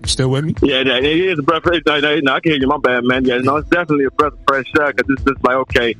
Still 0.07 0.29
with 0.29 0.45
me? 0.45 0.55
Yeah, 0.62 0.81
yeah, 0.83 0.97
it 0.99 1.05
is 1.05 1.39
a 1.39 1.43
breath. 1.43 1.65
of- 1.65 1.87
No, 1.87 1.99
no, 1.99 2.21
no, 2.21 2.33
I 2.33 2.41
can't 2.41 2.45
hear 2.45 2.57
you. 2.61 2.67
My 2.69 2.77
bad, 2.77 3.05
man. 3.05 3.25
Yeah, 3.25 3.39
no, 3.39 3.57
it's 3.57 3.69
definitely 3.71 4.05
a 4.05 4.11
breath 4.11 4.35
of 4.35 4.39
fresh 4.47 4.67
air 4.79 4.93
because 4.93 5.11
it's 5.17 5.25
just 5.25 5.43
like, 5.45 5.57
okay, 5.57 5.95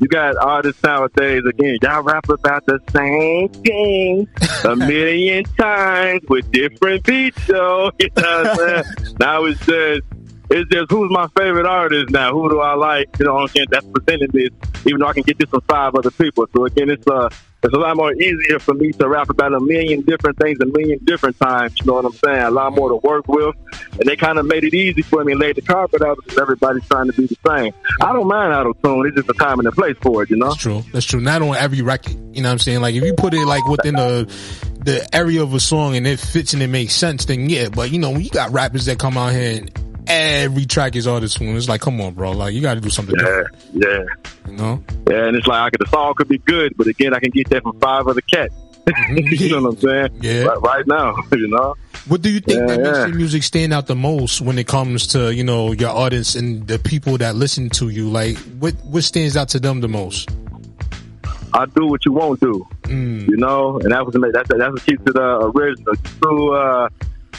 you 0.00 0.08
got 0.08 0.36
artists 0.36 0.82
nowadays 0.82 1.42
again. 1.48 1.78
Y'all 1.82 2.02
rap 2.02 2.28
about 2.28 2.64
the 2.66 2.80
same 2.92 3.48
thing 3.62 4.28
a 4.64 4.76
million 4.86 5.44
times 5.44 6.22
with 6.28 6.50
different 6.52 7.04
beats, 7.04 7.46
though. 7.46 7.90
You 8.00 8.10
know 8.16 8.42
what 8.44 8.46
I'm 8.46 8.84
saying? 8.84 9.16
now 9.18 9.44
it's 9.44 9.64
just. 9.66 10.02
It's 10.50 10.70
just 10.70 10.90
who's 10.90 11.10
my 11.10 11.28
favorite 11.36 11.66
artist 11.66 12.08
now? 12.08 12.32
Who 12.32 12.48
do 12.48 12.60
I 12.60 12.72
like? 12.72 13.10
You 13.18 13.26
know 13.26 13.34
what 13.34 13.42
I'm 13.42 13.48
saying? 13.48 13.66
That's 13.70 13.84
presenting 13.84 14.30
this, 14.32 14.48
even 14.86 15.00
though 15.00 15.08
I 15.08 15.12
can 15.12 15.22
get 15.22 15.36
this 15.38 15.50
from 15.50 15.60
five 15.68 15.94
other 15.94 16.10
people. 16.10 16.46
So 16.54 16.64
again, 16.64 16.88
it's 16.88 17.06
uh, 17.06 17.28
it's 17.62 17.74
a 17.74 17.78
lot 17.78 17.96
more 17.96 18.12
easier 18.12 18.58
for 18.60 18.74
me 18.74 18.92
to 18.92 19.08
rap 19.08 19.30
about 19.30 19.52
a 19.52 19.60
million 19.60 20.02
different 20.02 20.38
things 20.38 20.60
a 20.60 20.66
million 20.66 20.98
different 21.04 21.38
times. 21.40 21.74
You 21.78 21.86
know 21.86 21.94
what 21.94 22.04
I'm 22.04 22.12
saying? 22.12 22.42
A 22.42 22.50
lot 22.50 22.72
more 22.72 22.88
to 22.88 22.96
work 22.96 23.26
with, 23.26 23.56
and 23.98 24.08
they 24.08 24.14
kind 24.14 24.38
of 24.38 24.46
made 24.46 24.64
it 24.64 24.74
easy 24.74 25.02
for 25.02 25.24
me 25.24 25.32
and 25.32 25.40
laid 25.40 25.56
the 25.56 25.62
carpet 25.62 26.02
out 26.02 26.18
because 26.22 26.38
everybody's 26.38 26.86
trying 26.86 27.10
to 27.10 27.12
be 27.12 27.26
the 27.26 27.36
same. 27.46 27.72
I 28.00 28.12
don't 28.12 28.28
mind 28.28 28.52
auto 28.52 28.74
tune. 28.74 29.06
It's 29.06 29.16
just 29.16 29.28
a 29.28 29.34
time 29.34 29.58
and 29.58 29.66
a 29.66 29.72
place 29.72 29.96
for 30.00 30.22
it. 30.22 30.30
You 30.30 30.36
know? 30.36 30.48
That's 30.48 30.62
true. 30.62 30.84
That's 30.92 31.06
true. 31.06 31.20
Not 31.20 31.42
on 31.42 31.56
every 31.56 31.82
record. 31.82 32.12
You 32.34 32.42
know 32.42 32.48
what 32.48 32.52
I'm 32.52 32.58
saying? 32.60 32.80
Like 32.80 32.94
if 32.94 33.02
you 33.02 33.14
put 33.14 33.34
it 33.34 33.44
like 33.44 33.66
within 33.66 33.96
the 33.96 34.32
the 34.84 35.06
area 35.12 35.42
of 35.42 35.52
a 35.52 35.60
song 35.60 35.96
and 35.96 36.06
it 36.06 36.20
fits 36.20 36.52
and 36.52 36.62
it 36.62 36.68
makes 36.68 36.94
sense, 36.94 37.24
then 37.24 37.50
yeah. 37.50 37.68
But 37.68 37.90
you 37.90 37.98
know, 37.98 38.10
when 38.10 38.22
you 38.22 38.30
got 38.30 38.52
rappers 38.52 38.84
that 38.86 39.00
come 39.00 39.18
out 39.18 39.32
here 39.32 39.62
and 39.62 39.97
every 40.08 40.66
track 40.66 40.96
is 40.96 41.06
auto 41.06 41.26
tune, 41.26 41.56
it's 41.56 41.68
like, 41.68 41.80
come 41.80 42.00
on, 42.00 42.14
bro. 42.14 42.32
Like 42.32 42.54
you 42.54 42.60
got 42.60 42.74
to 42.74 42.80
do 42.80 42.90
something 42.90 43.14
Yeah, 43.18 43.24
different. 43.24 43.56
yeah. 43.74 44.50
You 44.50 44.56
know? 44.56 44.84
Yeah, 45.10 45.26
and 45.28 45.36
it's 45.36 45.46
like 45.46 45.60
I 45.60 45.70
could, 45.70 45.80
the 45.80 45.90
song 45.90 46.14
could 46.16 46.28
be 46.28 46.38
good, 46.38 46.72
but 46.76 46.86
again, 46.86 47.14
I 47.14 47.20
can 47.20 47.30
get 47.30 47.48
that 47.50 47.62
from 47.62 47.78
five 47.80 48.06
other 48.08 48.20
cats. 48.22 48.54
you 49.08 49.50
know 49.50 49.62
what 49.62 49.74
I'm 49.74 49.80
saying? 49.80 50.18
Yeah. 50.22 50.44
Right, 50.44 50.60
right 50.62 50.86
now, 50.86 51.14
you 51.32 51.48
know. 51.48 51.74
What 52.06 52.22
do 52.22 52.30
you 52.30 52.40
think 52.40 52.60
Yeah, 52.60 52.66
that 52.76 52.80
makes 52.80 52.98
your 52.98 53.08
music 53.14 53.42
stand 53.42 53.74
out 53.74 53.86
the 53.86 53.94
most 53.94 54.40
when 54.40 54.58
it 54.58 54.66
comes 54.66 55.08
to 55.08 55.34
you 55.34 55.44
know 55.44 55.72
your 55.72 55.90
audience 55.90 56.36
and 56.36 56.66
the 56.66 56.78
people 56.78 57.18
that 57.18 57.36
listen 57.36 57.68
to 57.70 57.90
you? 57.90 58.08
Like, 58.08 58.38
what 58.58 58.74
what 58.86 59.04
stands 59.04 59.36
out 59.36 59.50
to 59.50 59.60
them 59.60 59.82
the 59.82 59.88
most? 59.88 60.30
I 61.52 61.66
do 61.66 61.86
what 61.86 62.04
you 62.06 62.12
won't 62.12 62.40
do. 62.40 62.66
Mm. 62.84 63.28
You 63.28 63.36
know, 63.36 63.78
and 63.80 63.92
that 63.92 64.06
was 64.06 64.14
that's 64.32 64.48
that's 64.48 64.72
what 64.72 64.86
keeps 64.86 65.02
it 65.06 65.16
uh, 65.16 65.50
original. 65.54 65.94
So, 66.22 66.52
uh, 66.54 66.88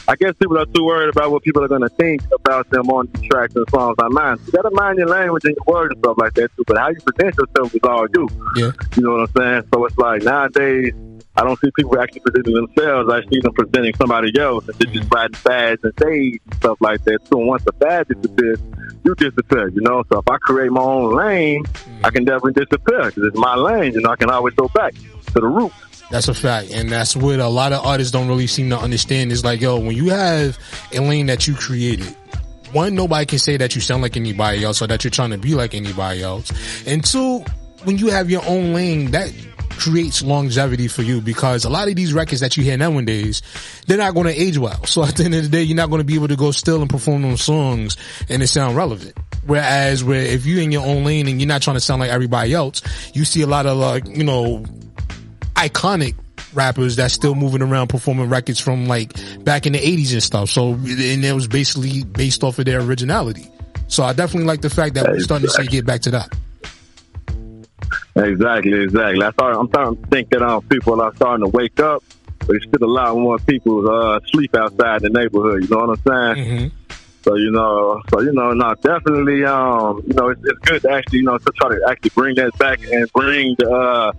I 0.09 0.15
guess 0.15 0.33
people 0.39 0.57
are 0.57 0.65
too 0.65 0.83
worried 0.83 1.09
about 1.09 1.31
what 1.31 1.43
people 1.43 1.63
are 1.63 1.67
going 1.67 1.83
to 1.83 1.89
think 1.89 2.23
about 2.33 2.67
them 2.71 2.89
on 2.89 3.07
these 3.13 3.29
tracks 3.29 3.55
and 3.55 3.69
songs. 3.69 3.95
Mind. 4.09 4.39
You 4.47 4.51
got 4.51 4.63
to 4.63 4.71
mind 4.71 4.97
your 4.97 5.07
language 5.07 5.45
and 5.45 5.55
your 5.55 5.71
words 5.71 5.93
and 5.93 6.03
stuff 6.03 6.17
like 6.17 6.33
that 6.33 6.49
too. 6.57 6.63
But 6.65 6.79
how 6.79 6.89
you 6.89 6.99
present 7.01 7.35
yourself 7.37 7.75
is 7.75 7.81
all 7.83 8.07
you. 8.15 8.27
Yeah. 8.55 8.71
You 8.97 9.03
know 9.03 9.11
what 9.11 9.29
I'm 9.29 9.35
saying? 9.37 9.63
So 9.71 9.85
it's 9.85 9.97
like 9.99 10.23
nowadays. 10.23 10.93
I 11.37 11.43
don't 11.43 11.59
see 11.59 11.69
people 11.75 11.99
actually 11.99 12.21
presenting 12.21 12.55
themselves. 12.55 13.13
I 13.13 13.21
see 13.29 13.39
them 13.39 13.53
presenting 13.53 13.93
somebody 13.93 14.37
else 14.39 14.67
and 14.67 14.75
they're 14.79 14.91
just 14.91 15.13
riding 15.13 15.35
fads 15.35 15.83
and 15.83 15.93
shades 16.01 16.39
and 16.43 16.55
stuff 16.55 16.77
like 16.81 17.03
that. 17.03 17.19
So 17.27 17.37
once 17.37 17.63
the 17.63 17.71
fad 17.73 18.07
disappears, 18.07 18.59
you 19.03 19.13
disappear, 19.13 19.69
you 19.69 19.81
know? 19.81 20.03
So 20.11 20.19
if 20.19 20.27
I 20.27 20.37
create 20.37 20.71
my 20.71 20.81
own 20.81 21.15
lane, 21.15 21.65
I 22.03 22.09
can 22.09 22.25
definitely 22.25 22.65
disappear 22.65 23.05
because 23.05 23.23
it's 23.23 23.37
my 23.37 23.55
lane, 23.55 23.93
you 23.93 24.01
know? 24.01 24.09
I 24.09 24.15
can 24.15 24.31
always 24.31 24.55
go 24.55 24.69
back 24.69 24.95
to 24.95 25.33
the 25.33 25.47
root. 25.47 25.71
That's 26.09 26.27
a 26.27 26.33
fact, 26.33 26.71
and 26.71 26.89
that's 26.89 27.15
what 27.15 27.39
a 27.39 27.47
lot 27.47 27.71
of 27.71 27.85
artists 27.85 28.11
don't 28.11 28.27
really 28.27 28.47
seem 28.47 28.69
to 28.71 28.77
understand. 28.79 29.31
Is 29.31 29.43
like, 29.43 29.61
yo, 29.61 29.77
when 29.79 29.95
you 29.95 30.09
have 30.09 30.57
a 30.91 30.99
lane 30.99 31.27
that 31.27 31.47
you 31.47 31.53
created, 31.53 32.15
one, 32.71 32.95
nobody 32.95 33.25
can 33.25 33.39
say 33.39 33.57
that 33.57 33.75
you 33.75 33.81
sound 33.81 34.01
like 34.01 34.17
anybody 34.17 34.63
else 34.63 34.81
or 34.81 34.87
that 34.87 35.03
you're 35.03 35.11
trying 35.11 35.31
to 35.31 35.37
be 35.37 35.53
like 35.53 35.75
anybody 35.75 36.23
else, 36.23 36.51
and 36.87 37.05
two, 37.05 37.43
when 37.83 37.97
you 37.97 38.07
have 38.07 38.29
your 38.29 38.43
own 38.47 38.73
lane, 38.73 39.11
that 39.11 39.31
creates 39.79 40.21
longevity 40.21 40.87
for 40.87 41.01
you 41.03 41.21
because 41.21 41.63
a 41.63 41.69
lot 41.69 41.87
of 41.87 41.95
these 41.95 42.13
records 42.13 42.41
that 42.41 42.57
you 42.57 42.63
hear 42.63 42.77
nowadays, 42.77 43.41
they're 43.87 43.97
not 43.97 44.13
going 44.13 44.27
to 44.27 44.33
age 44.33 44.57
well. 44.57 44.83
So 44.85 45.03
at 45.05 45.15
the 45.15 45.23
end 45.23 45.35
of 45.35 45.43
the 45.43 45.49
day, 45.49 45.63
you're 45.63 45.77
not 45.77 45.89
going 45.89 45.99
to 45.99 46.05
be 46.05 46.15
able 46.15 46.27
to 46.27 46.35
go 46.35 46.51
still 46.51 46.81
and 46.81 46.89
perform 46.89 47.21
those 47.21 47.41
songs 47.41 47.95
and 48.27 48.43
it 48.43 48.47
sound 48.47 48.75
relevant. 48.75 49.17
Whereas 49.45 50.03
where 50.03 50.21
if 50.21 50.45
you 50.45 50.59
in 50.59 50.71
your 50.71 50.85
own 50.85 51.05
lane 51.05 51.27
and 51.27 51.39
you're 51.39 51.47
not 51.47 51.61
trying 51.61 51.77
to 51.77 51.81
sound 51.81 52.01
like 52.01 52.11
everybody 52.11 52.53
else, 52.53 52.81
you 53.15 53.23
see 53.25 53.41
a 53.41 53.47
lot 53.47 53.65
of 53.65 53.77
like, 53.77 54.05
you 54.05 54.23
know, 54.23 54.65
iconic 55.59 56.15
rappers 56.53 56.95
that's 56.95 57.13
still 57.13 57.35
moving 57.35 57.61
around 57.61 57.87
performing 57.87 58.29
records 58.29 58.59
from 58.59 58.87
like 58.87 59.13
back 59.43 59.65
in 59.65 59.73
the 59.73 59.79
80s 59.79 60.13
and 60.13 60.23
stuff. 60.23 60.49
So, 60.49 60.73
and 60.73 61.25
it 61.25 61.33
was 61.33 61.47
basically 61.47 62.03
based 62.03 62.43
off 62.43 62.59
of 62.59 62.65
their 62.65 62.81
originality. 62.81 63.47
So 63.87 64.03
I 64.03 64.13
definitely 64.13 64.47
like 64.47 64.61
the 64.61 64.69
fact 64.69 64.95
that 64.95 65.07
we're 65.07 65.19
starting 65.19 65.47
to 65.47 65.53
see 65.53 65.65
get 65.65 65.85
back 65.85 66.01
to 66.01 66.11
that. 66.11 66.35
Exactly, 68.15 68.83
exactly. 68.83 69.23
I 69.23 69.31
start, 69.31 69.55
I'm 69.55 69.67
starting 69.69 70.01
to 70.01 70.07
think 70.09 70.29
that 70.29 70.41
um, 70.41 70.61
people 70.63 71.01
are 71.01 71.15
starting 71.15 71.45
to 71.45 71.51
wake 71.51 71.79
up. 71.79 72.03
But 72.39 72.55
it's 72.55 72.65
still 72.65 72.87
a 72.87 72.89
lot 72.89 73.15
more 73.15 73.37
people 73.39 73.89
uh, 73.89 74.19
sleep 74.27 74.55
outside 74.55 75.01
the 75.01 75.09
neighborhood. 75.09 75.63
You 75.63 75.69
know 75.69 75.85
what 75.85 75.99
I'm 76.07 76.35
saying? 76.37 76.71
So 77.21 77.35
you 77.35 77.51
know, 77.51 78.01
so 78.09 78.21
you 78.21 78.31
know, 78.31 78.53
no, 78.53 78.73
definitely, 78.75 79.43
um, 79.43 80.01
you 80.07 80.13
know, 80.13 80.29
it's, 80.29 80.41
it's 80.43 80.59
good 80.59 80.81
to 80.83 80.91
actually, 80.91 81.19
you 81.19 81.25
know, 81.25 81.37
to 81.37 81.51
try 81.57 81.69
to 81.69 81.81
actually 81.89 82.11
bring 82.15 82.35
that 82.35 82.57
back 82.57 82.81
and 82.81 83.11
bring 83.11 83.55
the, 83.59 83.69
uh, 83.69 84.13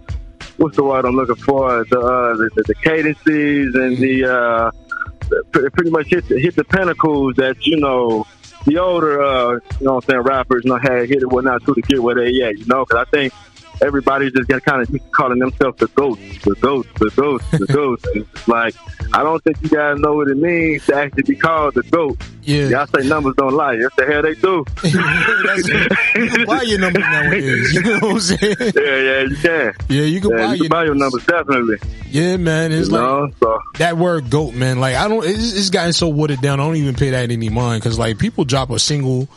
what's 0.60 0.76
the 0.76 0.84
word 0.84 1.06
I'm 1.06 1.16
looking 1.16 1.36
for? 1.36 1.84
The 1.84 1.98
uh, 1.98 2.36
the, 2.36 2.50
the, 2.54 2.62
the 2.68 2.74
cadences 2.74 3.74
and 3.74 3.96
the, 3.96 4.24
uh, 4.26 4.70
pretty 5.52 5.90
much 5.90 6.08
hit 6.08 6.28
the, 6.28 6.38
hit 6.38 6.54
the 6.54 6.64
pinnacles 6.64 7.36
that 7.36 7.66
you 7.66 7.78
know 7.78 8.26
the 8.66 8.78
older, 8.78 9.22
uh, 9.22 9.52
you 9.52 9.60
know, 9.80 9.94
what 9.94 10.04
I'm 10.04 10.10
saying 10.10 10.20
rappers, 10.20 10.62
you 10.64 10.70
know, 10.70 10.76
had 10.76 11.08
hit 11.08 11.22
it 11.22 11.30
whatnot 11.32 11.64
too 11.64 11.74
to 11.74 11.80
get 11.80 12.02
where 12.02 12.14
they 12.14 12.42
at, 12.42 12.58
you 12.58 12.66
know, 12.66 12.84
because 12.84 13.06
I 13.06 13.10
think 13.10 13.32
everybody 13.82 14.30
just 14.30 14.48
got 14.48 14.64
kind 14.64 14.82
of 14.82 15.12
calling 15.12 15.38
themselves 15.38 15.78
the 15.78 15.86
ghost, 15.88 16.20
the 16.42 16.54
ghost, 16.60 16.88
the 16.96 17.10
ghost, 17.16 17.50
the 17.52 17.66
ghost. 17.72 18.06
And 18.14 18.26
it's 18.34 18.48
like, 18.48 18.74
I 19.12 19.22
don't 19.22 19.42
think 19.44 19.60
you 19.62 19.68
guys 19.68 19.98
know 19.98 20.14
what 20.14 20.28
it 20.28 20.36
means 20.36 20.86
to 20.86 20.94
actually 20.96 21.22
be 21.24 21.36
called 21.36 21.74
the 21.74 21.82
goat. 21.84 22.20
Yeah. 22.42 22.68
Y'all 22.68 22.86
say 22.86 23.06
numbers 23.06 23.34
don't 23.36 23.54
lie. 23.54 23.74
Yes, 23.74 23.90
the 23.96 24.06
hell 24.06 24.22
they 24.22 24.34
do. 24.34 24.64
you 26.40 26.46
buy 26.46 26.62
your 26.62 26.78
numbers 26.80 27.02
nowadays. 27.04 27.74
You 27.74 27.82
know 27.82 27.98
what 28.00 28.12
I'm 28.12 28.20
saying? 28.20 28.56
Yeah, 28.60 28.96
yeah, 28.96 29.20
you 29.22 29.36
can. 29.36 29.74
Yeah, 29.88 30.02
you 30.02 30.20
can 30.20 30.30
Yeah, 30.30 30.36
buy 30.36 30.42
you 30.44 30.48
your 30.54 30.64
can 30.64 30.68
buy 30.68 30.84
your 30.84 30.94
numbers, 30.94 31.24
definitely. 31.26 31.76
Yeah, 32.10 32.36
man. 32.38 32.72
It's 32.72 32.88
You 32.88 32.94
like 32.94 33.02
know, 33.02 33.30
so. 33.40 33.58
that 33.78 33.96
word 33.98 34.30
"goat," 34.30 34.54
man. 34.54 34.80
Like 34.80 34.96
I 34.96 35.06
don't. 35.08 35.24
It's, 35.24 35.52
it's 35.56 35.70
gotten 35.70 35.92
so 35.92 36.08
watered 36.08 36.40
down. 36.40 36.58
I 36.60 36.64
don't 36.64 36.76
even 36.76 36.94
pay 36.94 37.10
that 37.10 37.30
any 37.30 37.48
mind 37.50 37.82
because 37.82 37.98
like 37.98 38.18
people 38.18 38.44
drop 38.44 38.70
a 38.70 38.78
single. 38.78 39.28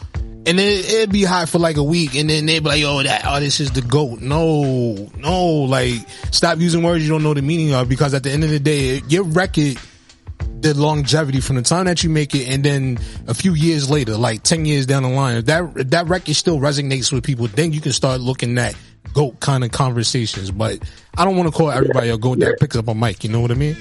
And 0.45 0.59
then 0.59 0.83
it'd 0.85 1.11
be 1.11 1.23
hot 1.23 1.47
for 1.47 1.59
like 1.59 1.77
a 1.77 1.83
week, 1.83 2.15
and 2.15 2.29
then 2.29 2.45
they'd 2.45 2.59
be 2.59 2.67
like, 2.67 2.83
"Oh, 2.83 3.01
that 3.01 3.25
artist 3.25 3.61
is 3.61 3.71
the 3.71 3.81
goat." 3.81 4.19
No, 4.19 5.09
no, 5.17 5.45
like 5.45 6.07
stop 6.31 6.59
using 6.59 6.83
words 6.83 7.03
you 7.03 7.09
don't 7.09 7.23
know 7.23 7.33
the 7.33 7.41
meaning 7.41 7.73
of, 7.73 7.87
because 7.87 8.13
at 8.13 8.23
the 8.23 8.31
end 8.31 8.43
of 8.43 8.49
the 8.49 8.59
day, 8.59 9.01
your 9.07 9.23
record 9.23 9.77
the 10.59 10.73
longevity 10.73 11.41
from 11.41 11.57
the 11.57 11.61
time 11.61 11.85
that 11.85 12.03
you 12.03 12.09
make 12.09 12.33
it, 12.35 12.47
and 12.47 12.63
then 12.63 12.97
a 13.27 13.33
few 13.33 13.53
years 13.53 13.89
later, 13.89 14.17
like 14.17 14.43
ten 14.43 14.65
years 14.65 14.85
down 14.85 15.03
the 15.03 15.09
line, 15.09 15.37
if 15.37 15.45
that 15.45 15.63
if 15.77 15.89
that 15.91 16.07
record 16.07 16.35
still 16.35 16.57
resonates 16.59 17.11
with 17.11 17.23
people, 17.23 17.47
then 17.47 17.71
you 17.71 17.81
can 17.81 17.91
start 17.93 18.19
looking 18.19 18.57
at 18.57 18.75
goat 19.13 19.39
kind 19.39 19.63
of 19.63 19.71
conversations. 19.71 20.51
But 20.51 20.79
I 21.17 21.25
don't 21.25 21.37
want 21.37 21.51
to 21.51 21.57
call 21.57 21.71
everybody 21.71 22.09
a 22.09 22.17
goat 22.17 22.39
that 22.39 22.59
picks 22.59 22.75
up 22.75 22.87
a 22.87 22.95
mic. 22.95 23.23
You 23.23 23.29
know 23.29 23.39
what 23.39 23.51
I 23.51 23.55
mean? 23.55 23.77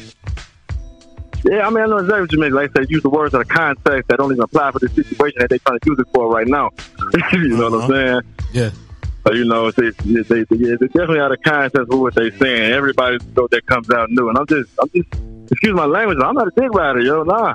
Yeah, 1.45 1.67
I 1.67 1.71
mean, 1.71 1.83
I 1.83 1.87
know 1.87 1.99
exactly 1.99 2.21
what 2.21 2.33
you 2.33 2.41
mean. 2.41 2.53
Like 2.53 2.71
I 2.71 2.81
said, 2.81 2.91
use 2.91 3.03
the 3.03 3.11
words 3.11 3.35
in 3.35 3.41
a 3.41 3.45
context 3.45 4.09
that 4.09 4.19
don't 4.19 4.31
even 4.31 4.43
apply 4.43 4.71
for 4.71 4.79
the 4.79 4.89
situation 4.89 5.41
that 5.41 5.51
they're 5.51 5.59
trying 5.59 5.81
to 5.81 5.91
use 5.91 5.99
it 5.99 6.07
for 6.15 6.29
right 6.29 6.47
now. 6.47 6.71
you 7.33 7.49
know 7.49 7.71
what 7.71 7.85
I'm 7.85 7.91
uh-huh. 7.91 8.23
saying? 8.23 8.23
Yeah. 8.53 8.71
So, 9.27 9.33
you 9.33 9.45
know, 9.45 9.71
they, 9.71 9.91
they, 9.91 10.23
they, 10.23 10.45
they, 10.45 10.77
definitely 10.77 11.21
out 11.21 11.33
of 11.33 11.41
context 11.43 11.89
with 11.89 11.99
what 11.99 12.15
they're 12.15 12.37
saying. 12.39 12.73
Everybody 12.73 13.19
that 13.19 13.67
comes 13.67 13.91
out 13.91 14.11
new. 14.11 14.29
And 14.29 14.39
I'm 14.39 14.47
just, 14.47 14.71
I'm 14.81 14.89
just, 14.91 15.09
excuse 15.51 15.75
my 15.75 15.85
language, 15.85 16.19
I'm 16.23 16.35
not 16.35 16.49
a 16.49 16.53
dick 16.57 16.71
rider, 16.71 17.01
yo. 17.01 17.23
Nah. 17.23 17.55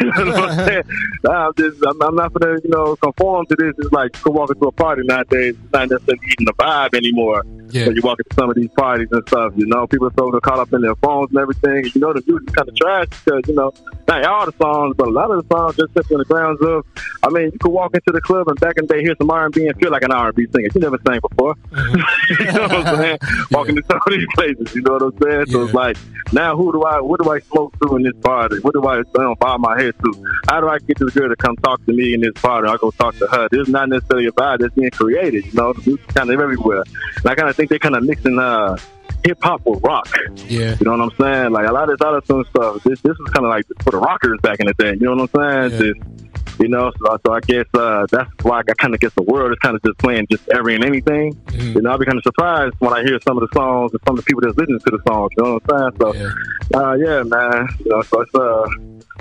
You 0.00 0.24
know 0.24 0.40
what 0.40 0.50
I'm 0.50 0.66
saying? 0.66 0.82
Nah, 1.24 1.46
I'm 1.48 1.54
just, 1.54 1.84
I'm, 1.86 2.02
I'm 2.02 2.14
not 2.14 2.32
gonna, 2.32 2.58
you 2.62 2.70
know, 2.70 2.96
conform 2.96 3.46
to 3.46 3.56
this. 3.56 3.74
It's 3.78 3.92
like 3.92 4.20
go 4.22 4.32
walk 4.32 4.50
into 4.50 4.66
a 4.66 4.72
party 4.72 5.02
nowadays. 5.04 5.56
It's 5.62 5.72
not 5.72 5.88
necessarily 5.88 6.26
even 6.26 6.44
the 6.46 6.54
vibe 6.54 6.94
anymore. 6.94 7.44
Yeah. 7.70 7.84
So 7.84 7.90
you 7.90 8.02
walk 8.02 8.18
into 8.18 8.34
some 8.34 8.48
of 8.48 8.56
these 8.56 8.70
parties 8.70 9.08
and 9.10 9.22
stuff, 9.28 9.52
you 9.56 9.66
know, 9.66 9.86
people 9.86 10.06
are 10.06 10.12
so 10.16 10.30
caught 10.40 10.58
up 10.58 10.72
in 10.72 10.80
their 10.80 10.94
phones 10.96 11.30
and 11.30 11.38
everything. 11.38 11.90
You 11.94 12.00
know, 12.00 12.12
the 12.12 12.22
music's 12.26 12.52
kind 12.54 12.68
of 12.68 12.76
trash 12.76 13.08
because, 13.24 13.42
you 13.46 13.54
know, 13.54 13.72
not 14.06 14.24
all 14.24 14.46
the 14.46 14.52
songs, 14.52 14.94
but 14.96 15.08
a 15.08 15.10
lot 15.10 15.30
of 15.30 15.46
the 15.46 15.54
songs 15.54 15.76
just 15.76 15.92
sit 15.92 16.10
on 16.12 16.18
the 16.18 16.24
grounds 16.24 16.60
of, 16.62 16.86
I 17.22 17.28
mean, 17.28 17.50
you 17.52 17.58
could 17.58 17.70
walk 17.70 17.94
into 17.94 18.10
the 18.12 18.20
club 18.20 18.48
and 18.48 18.58
back 18.58 18.78
in 18.78 18.86
the 18.86 18.94
day 18.94 19.02
hear 19.02 19.14
some 19.18 19.30
R&B 19.30 19.66
and 19.66 19.78
feel 19.78 19.90
like 19.90 20.02
an 20.02 20.12
R&B 20.12 20.46
singer. 20.54 20.68
You 20.74 20.80
never 20.80 20.98
sang 21.06 21.20
before. 21.20 21.56
you 21.72 22.52
know 22.52 22.62
what 22.62 22.72
I'm 22.72 22.96
saying? 22.96 23.18
Walking 23.50 23.76
to 23.76 23.82
some 23.86 24.00
of 24.06 24.12
these 24.12 24.26
places, 24.34 24.74
you 24.74 24.82
know 24.82 24.94
what 24.94 25.02
I'm 25.02 25.18
saying? 25.22 25.46
So 25.46 25.64
it's 25.64 25.74
like, 25.74 25.96
now 26.32 26.56
who 26.56 26.72
do 26.72 26.82
I, 26.84 27.00
what 27.00 27.22
do 27.22 27.30
I 27.30 27.40
smoke 27.40 27.78
to 27.80 27.96
in 27.96 28.02
this 28.02 28.16
party? 28.22 28.60
What 28.60 28.72
do 28.72 28.84
I, 28.86 28.98
you 28.98 29.04
know, 29.14 29.34
bob 29.36 29.60
my 29.68 29.82
head 29.82 29.94
to? 30.02 30.10
How 30.48 30.60
do 30.60 30.68
I 30.68 30.78
get 30.78 30.98
this 30.98 31.12
girl 31.14 31.28
to 31.28 31.36
come 31.36 31.56
talk 31.56 31.84
to 31.86 31.92
me 31.92 32.14
in 32.14 32.20
this 32.20 32.32
party? 32.34 32.68
I 32.68 32.76
go 32.76 32.90
talk 32.92 33.16
to 33.16 33.26
her. 33.26 33.48
This 33.50 33.62
is 33.66 33.68
not 33.68 33.88
necessarily 33.88 34.26
a 34.26 34.32
vibe 34.32 34.58
that's 34.60 34.74
being 34.74 34.90
created, 34.90 35.46
you 35.46 35.52
know? 35.54 35.72
The 35.72 35.82
music's 35.86 36.14
kind 36.14 36.30
of 36.30 36.40
everywhere. 36.40 36.84
And 37.16 37.26
I 37.26 37.34
kind 37.34 37.48
of 37.48 37.56
think 37.56 37.70
they're 37.70 37.78
kind 37.78 37.96
of 37.96 38.02
mixing, 38.04 38.38
uh, 38.38 38.76
hip 39.24 39.38
hop 39.42 39.60
with 39.66 39.82
rock. 39.82 40.08
Yeah. 40.46 40.76
You 40.78 40.84
know 40.86 40.96
what 40.96 41.00
I'm 41.00 41.10
saying? 41.18 41.52
Like 41.52 41.68
a 41.68 41.72
lot 41.72 41.90
of 41.90 41.98
this 41.98 42.06
other 42.06 42.22
some 42.24 42.44
stuff. 42.50 42.82
This 42.84 43.00
this 43.00 43.16
was 43.18 43.30
kind 43.32 43.44
of 43.44 43.50
like 43.50 43.66
for 43.82 43.90
the 43.90 43.98
rockers 43.98 44.38
back 44.42 44.60
in 44.60 44.66
the 44.66 44.74
day. 44.74 44.92
You 44.92 45.06
know 45.06 45.16
what 45.16 45.30
I'm 45.34 45.70
saying? 45.70 45.96
Just, 45.96 46.60
you 46.60 46.68
know, 46.68 46.90
so, 46.98 47.18
so 47.24 47.32
I 47.32 47.40
guess 47.40 47.66
uh, 47.74 48.06
that's 48.10 48.30
why 48.42 48.60
I 48.60 48.62
kind 48.74 48.92
of 48.94 49.00
guess 49.00 49.14
the 49.14 49.22
world 49.22 49.52
is 49.52 49.58
kind 49.60 49.76
of 49.76 49.82
just 49.82 49.98
playing 49.98 50.26
just 50.30 50.48
every 50.48 50.74
and 50.74 50.84
anything. 50.84 51.34
Mm-hmm. 51.34 51.76
You 51.76 51.82
know, 51.82 51.90
I'll 51.90 51.98
be 51.98 52.04
kind 52.04 52.18
of 52.18 52.24
surprised 52.24 52.74
when 52.80 52.92
I 52.92 53.02
hear 53.02 53.18
some 53.26 53.38
of 53.38 53.48
the 53.48 53.54
songs 53.54 53.92
and 53.92 54.00
some 54.06 54.18
of 54.18 54.24
the 54.24 54.28
people 54.28 54.42
that's 54.42 54.56
listening 54.56 54.80
to 54.80 54.90
the 54.90 55.02
songs. 55.06 55.30
You 55.36 55.44
know 55.44 55.60
what 55.62 55.72
I'm 55.72 55.92
saying? 56.00 56.32
So, 56.72 56.78
uh, 56.78 56.94
yeah, 56.94 57.22
man. 57.22 57.68
You 57.84 57.90
know, 57.90 58.02
so 58.02 58.20
it's 58.22 58.34
uh, 58.34 58.66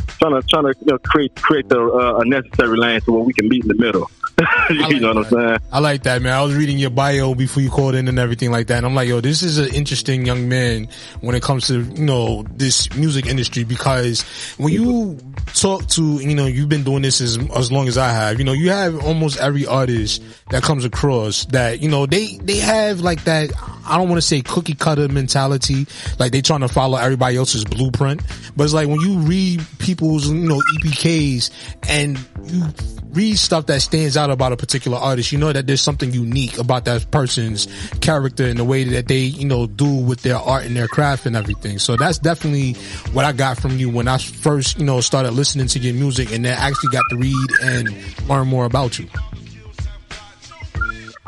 trying 0.08 0.42
to 0.42 0.48
trying 0.48 0.64
to 0.64 0.76
you 0.80 0.88
know, 0.88 0.98
create 1.00 1.36
create 1.36 1.70
the 1.70 1.80
uh, 1.80 2.20
a 2.20 2.26
necessary 2.26 2.78
lane 2.78 3.02
so 3.02 3.14
where 3.14 3.24
we 3.24 3.34
can 3.34 3.48
meet 3.48 3.64
in 3.64 3.68
the 3.68 3.76
middle. 3.76 4.10
you 4.70 5.00
know 5.00 5.16
what 5.16 5.18
I'm 5.18 5.24
saying? 5.26 5.60
I 5.72 5.80
like 5.80 6.04
that, 6.04 6.22
man. 6.22 6.32
I 6.32 6.44
was 6.44 6.54
reading 6.54 6.78
your 6.78 6.92
bio 6.92 7.34
before 7.34 7.64
you 7.64 7.72
called 7.72 7.96
in 7.96 8.08
and 8.08 8.20
everything 8.20 8.52
like 8.52 8.68
that. 8.68 8.78
And 8.78 8.86
I'm 8.86 8.94
like, 8.94 9.08
yo, 9.08 9.20
this 9.20 9.42
is 9.42 9.58
an 9.58 9.74
interesting 9.74 10.28
young 10.28 10.48
man 10.48 10.90
when 11.22 11.36
it 11.36 11.42
comes 11.42 11.66
to, 11.68 11.82
you 11.82 12.06
know, 12.06 12.44
this 12.52 12.94
music 12.94 13.26
industry 13.26 13.64
because 13.64 14.22
when 14.58 14.74
you 14.74 15.18
talk 15.56 15.88
to, 15.88 16.04
you 16.20 16.36
know, 16.36 16.46
you've 16.46 16.70
been 16.70 16.84
doing 16.84 17.02
this 17.02 17.20
as, 17.20 17.40
as 17.56 17.72
long 17.72 17.88
as 17.88 17.98
I 17.98 18.10
have, 18.10 18.38
you 18.38 18.46
know, 18.46 18.54
you 18.54 18.70
have 18.70 19.04
almost 19.04 19.40
every 19.40 19.66
artist 19.66 20.22
that 20.52 20.62
comes 20.62 20.86
across 20.86 21.46
that, 21.46 21.82
you 21.82 21.90
know, 21.90 22.06
they, 22.06 22.38
they 22.38 22.58
have 22.58 23.02
like 23.02 23.24
that, 23.24 23.52
I 23.88 23.98
don't 23.98 24.08
want 24.08 24.22
to 24.22 24.28
say 24.28 24.42
cookie 24.42 24.76
cutter 24.76 25.08
mentality, 25.08 25.88
like 26.20 26.32
they 26.32 26.42
trying 26.42 26.62
to 26.62 26.68
follow 26.68 27.00
everybody 27.00 27.38
else's 27.38 27.66
blueprint. 27.66 28.22
But 28.56 28.66
it's 28.66 28.74
like 28.74 28.88
when 28.88 29.00
you 29.00 29.18
read 29.18 29.66
people's, 29.80 30.30
you 30.30 30.36
know, 30.36 30.62
EPKs 30.76 31.50
and 31.90 32.20
you 32.46 32.68
read 33.12 33.38
stuff 33.38 33.66
that 33.68 33.82
stands 33.82 34.18
out 34.18 34.30
about 34.30 34.52
a 34.52 34.58
particular 34.58 34.98
artist, 34.98 35.32
you 35.32 35.38
know 35.38 35.52
that 35.52 35.68
there's 35.68 35.82
something 35.82 36.12
unique 36.12 36.58
about 36.58 36.86
that 36.86 37.10
person's 37.12 37.68
character 38.02 38.46
and 38.46 38.60
the 38.60 38.64
way 38.64 38.84
that 38.84 39.08
they, 39.08 39.20
you 39.20 39.46
know, 39.46 39.68
do 39.68 39.96
with 39.96 40.22
their 40.22 40.38
art 40.38 40.66
and 40.66 40.76
their 40.76 40.88
craft 40.88 41.26
and 41.26 41.36
everything. 41.36 41.80
So 41.80 41.96
that's 41.96 42.18
definitely 42.20 42.74
what 43.14 43.26
I 43.26 43.32
got 43.32 43.60
from 43.60 43.78
you 43.78 43.90
when 43.90 44.08
I 44.08 44.18
first, 44.18 44.80
you 44.80 44.86
know, 44.86 45.02
started 45.02 45.32
listening 45.32 45.68
to 45.68 45.80
your 45.80 45.94
music 45.94 46.32
and 46.32 46.46
then 46.46 46.58
actually 46.58 46.92
got 46.92 47.04
to 47.10 47.18
read 47.18 47.48
and 47.64 47.90
learn 48.28 48.48
more 48.48 48.66
about 48.66 49.00
you. 49.00 49.08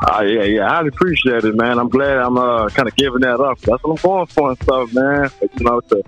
Oh 0.02 0.22
yeah, 0.22 0.44
yeah, 0.44 0.70
I 0.70 0.86
appreciate 0.86 1.44
it, 1.44 1.54
man. 1.54 1.78
I'm 1.78 1.90
glad 1.90 2.16
I'm 2.16 2.38
uh, 2.38 2.68
kind 2.70 2.88
of 2.88 2.96
giving 2.96 3.20
that 3.20 3.38
up. 3.38 3.60
That's 3.60 3.82
what 3.82 3.90
I'm 3.90 4.02
going 4.02 4.26
for 4.26 4.48
and 4.48 4.62
stuff, 4.62 4.94
man. 4.94 5.30
You 5.58 5.64
know, 5.66 5.80
to 5.80 6.02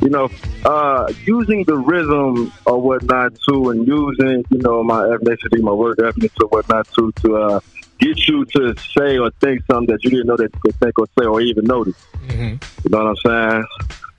you 0.00 0.10
know, 0.10 0.30
uh, 0.64 1.12
using 1.24 1.64
the 1.64 1.76
rhythm 1.76 2.52
or 2.66 2.80
whatnot 2.80 3.32
too, 3.48 3.70
and 3.70 3.86
using 3.86 4.44
you 4.50 4.58
know 4.58 4.82
my 4.82 5.02
ethnicity, 5.02 5.60
my 5.60 5.72
work 5.72 5.98
ethic 6.02 6.32
or 6.40 6.48
whatnot 6.48 6.86
too, 6.96 7.12
to 7.22 7.36
uh, 7.36 7.60
get 7.98 8.18
you 8.28 8.44
to 8.44 8.74
say 8.96 9.18
or 9.18 9.30
think 9.40 9.62
something 9.70 9.92
that 9.94 10.04
you 10.04 10.10
didn't 10.10 10.26
know 10.26 10.36
that 10.36 10.50
you 10.54 10.60
could 10.60 10.74
think 10.76 10.98
or 10.98 11.06
say 11.18 11.26
or 11.26 11.40
even 11.40 11.64
notice. 11.64 11.96
Mm-hmm. 12.26 12.56
You 12.84 12.90
know 12.90 13.04
what 13.04 13.06
I'm 13.06 13.16
saying? 13.16 13.64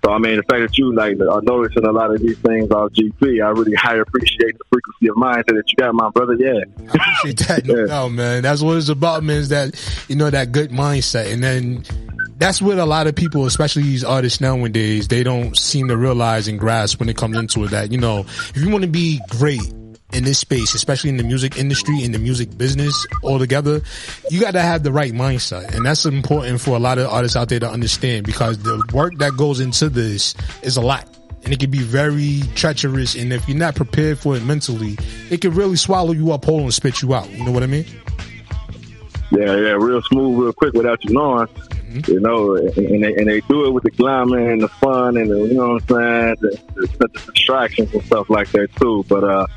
So 0.03 0.13
I 0.13 0.19
mean, 0.19 0.37
the 0.37 0.43
fact 0.43 0.61
that 0.61 0.77
you 0.77 0.93
like 0.93 1.19
are 1.19 1.41
noticing 1.41 1.83
a 1.83 1.91
lot 1.91 2.13
of 2.13 2.21
these 2.21 2.37
things 2.37 2.71
off 2.71 2.91
GP, 2.93 3.43
I 3.43 3.49
really 3.49 3.75
highly 3.75 3.99
appreciate 3.99 4.57
the 4.57 4.63
frequency 4.71 5.09
of 5.09 5.15
mindset 5.15 5.55
that 5.55 5.63
you 5.67 5.75
got, 5.75 5.93
my 5.93 6.09
brother. 6.11 6.35
Yeah, 6.35 6.63
I 6.77 7.09
appreciate 7.21 7.39
that. 7.47 7.87
No 7.87 8.09
man. 8.09 8.43
That's 8.43 8.61
what 8.61 8.77
it's 8.77 8.89
about, 8.89 9.23
man. 9.23 9.37
Is 9.37 9.49
that 9.49 9.75
you 10.07 10.15
know 10.15 10.29
that 10.29 10.51
good 10.51 10.71
mindset, 10.71 11.33
and 11.33 11.43
then 11.43 11.83
that's 12.37 12.61
what 12.61 12.77
a 12.77 12.85
lot 12.85 13.07
of 13.07 13.15
people, 13.15 13.45
especially 13.45 13.83
these 13.83 14.03
artists 14.03 14.39
nowadays, 14.39 15.07
they 15.07 15.23
don't 15.23 15.57
seem 15.57 15.87
to 15.87 15.97
realize 15.97 16.47
and 16.47 16.59
grasp 16.59 16.99
when 16.99 17.09
it 17.09 17.17
comes 17.17 17.37
into 17.37 17.63
it. 17.63 17.71
That 17.71 17.91
you 17.91 17.97
know, 17.97 18.19
if 18.19 18.57
you 18.57 18.69
want 18.69 18.83
to 18.83 18.89
be 18.89 19.19
great 19.29 19.73
in 20.13 20.23
this 20.23 20.39
space, 20.39 20.73
especially 20.73 21.09
in 21.09 21.17
the 21.17 21.23
music 21.23 21.57
industry, 21.57 22.03
in 22.03 22.11
the 22.11 22.19
music 22.19 22.57
business 22.57 23.05
altogether, 23.23 23.81
you 24.29 24.39
got 24.39 24.51
to 24.51 24.61
have 24.61 24.83
the 24.83 24.91
right 24.91 25.13
mindset. 25.13 25.75
And 25.75 25.85
that's 25.85 26.05
important 26.05 26.61
for 26.61 26.75
a 26.75 26.79
lot 26.79 26.97
of 26.97 27.07
artists 27.07 27.35
out 27.35 27.49
there 27.49 27.59
to 27.59 27.69
understand 27.69 28.25
because 28.25 28.59
the 28.59 28.81
work 28.93 29.17
that 29.17 29.35
goes 29.35 29.59
into 29.59 29.89
this 29.89 30.35
is 30.61 30.77
a 30.77 30.81
lot. 30.81 31.07
And 31.43 31.53
it 31.53 31.59
can 31.59 31.71
be 31.71 31.79
very 31.79 32.41
treacherous. 32.55 33.15
And 33.15 33.31
if 33.31 33.47
you're 33.47 33.57
not 33.57 33.75
prepared 33.75 34.19
for 34.19 34.35
it 34.35 34.43
mentally, 34.43 34.97
it 35.29 35.41
can 35.41 35.53
really 35.53 35.77
swallow 35.77 36.11
you 36.11 36.31
up 36.31 36.45
whole 36.45 36.61
and 36.61 36.73
spit 36.73 37.01
you 37.01 37.13
out. 37.13 37.29
You 37.31 37.43
know 37.45 37.51
what 37.51 37.63
I 37.63 37.67
mean? 37.67 37.85
Yeah, 39.31 39.55
yeah, 39.55 39.71
real 39.71 40.01
smooth, 40.03 40.39
real 40.39 40.53
quick 40.53 40.73
without 40.73 41.03
you 41.03 41.13
knowing. 41.13 41.47
Mm-hmm. 41.87 42.11
You 42.11 42.19
know, 42.19 42.55
and, 42.55 42.77
and 42.77 43.03
they 43.03 43.15
and 43.15 43.27
they 43.27 43.41
do 43.41 43.65
it 43.65 43.71
with 43.71 43.83
the 43.83 43.91
glamour 43.91 44.51
and 44.51 44.61
the 44.61 44.67
fun 44.67 45.17
and 45.17 45.29
the, 45.31 45.37
you 45.37 45.53
know 45.53 45.73
what 45.73 45.83
I'm 45.83 45.87
saying, 45.87 46.35
the, 46.41 46.59
the, 46.75 47.07
the 47.07 47.31
distractions 47.33 47.93
and 47.93 48.03
stuff 48.03 48.29
like 48.29 48.51
that 48.51 48.75
too. 48.75 49.05
But 49.07 49.23
uh, 49.23 49.47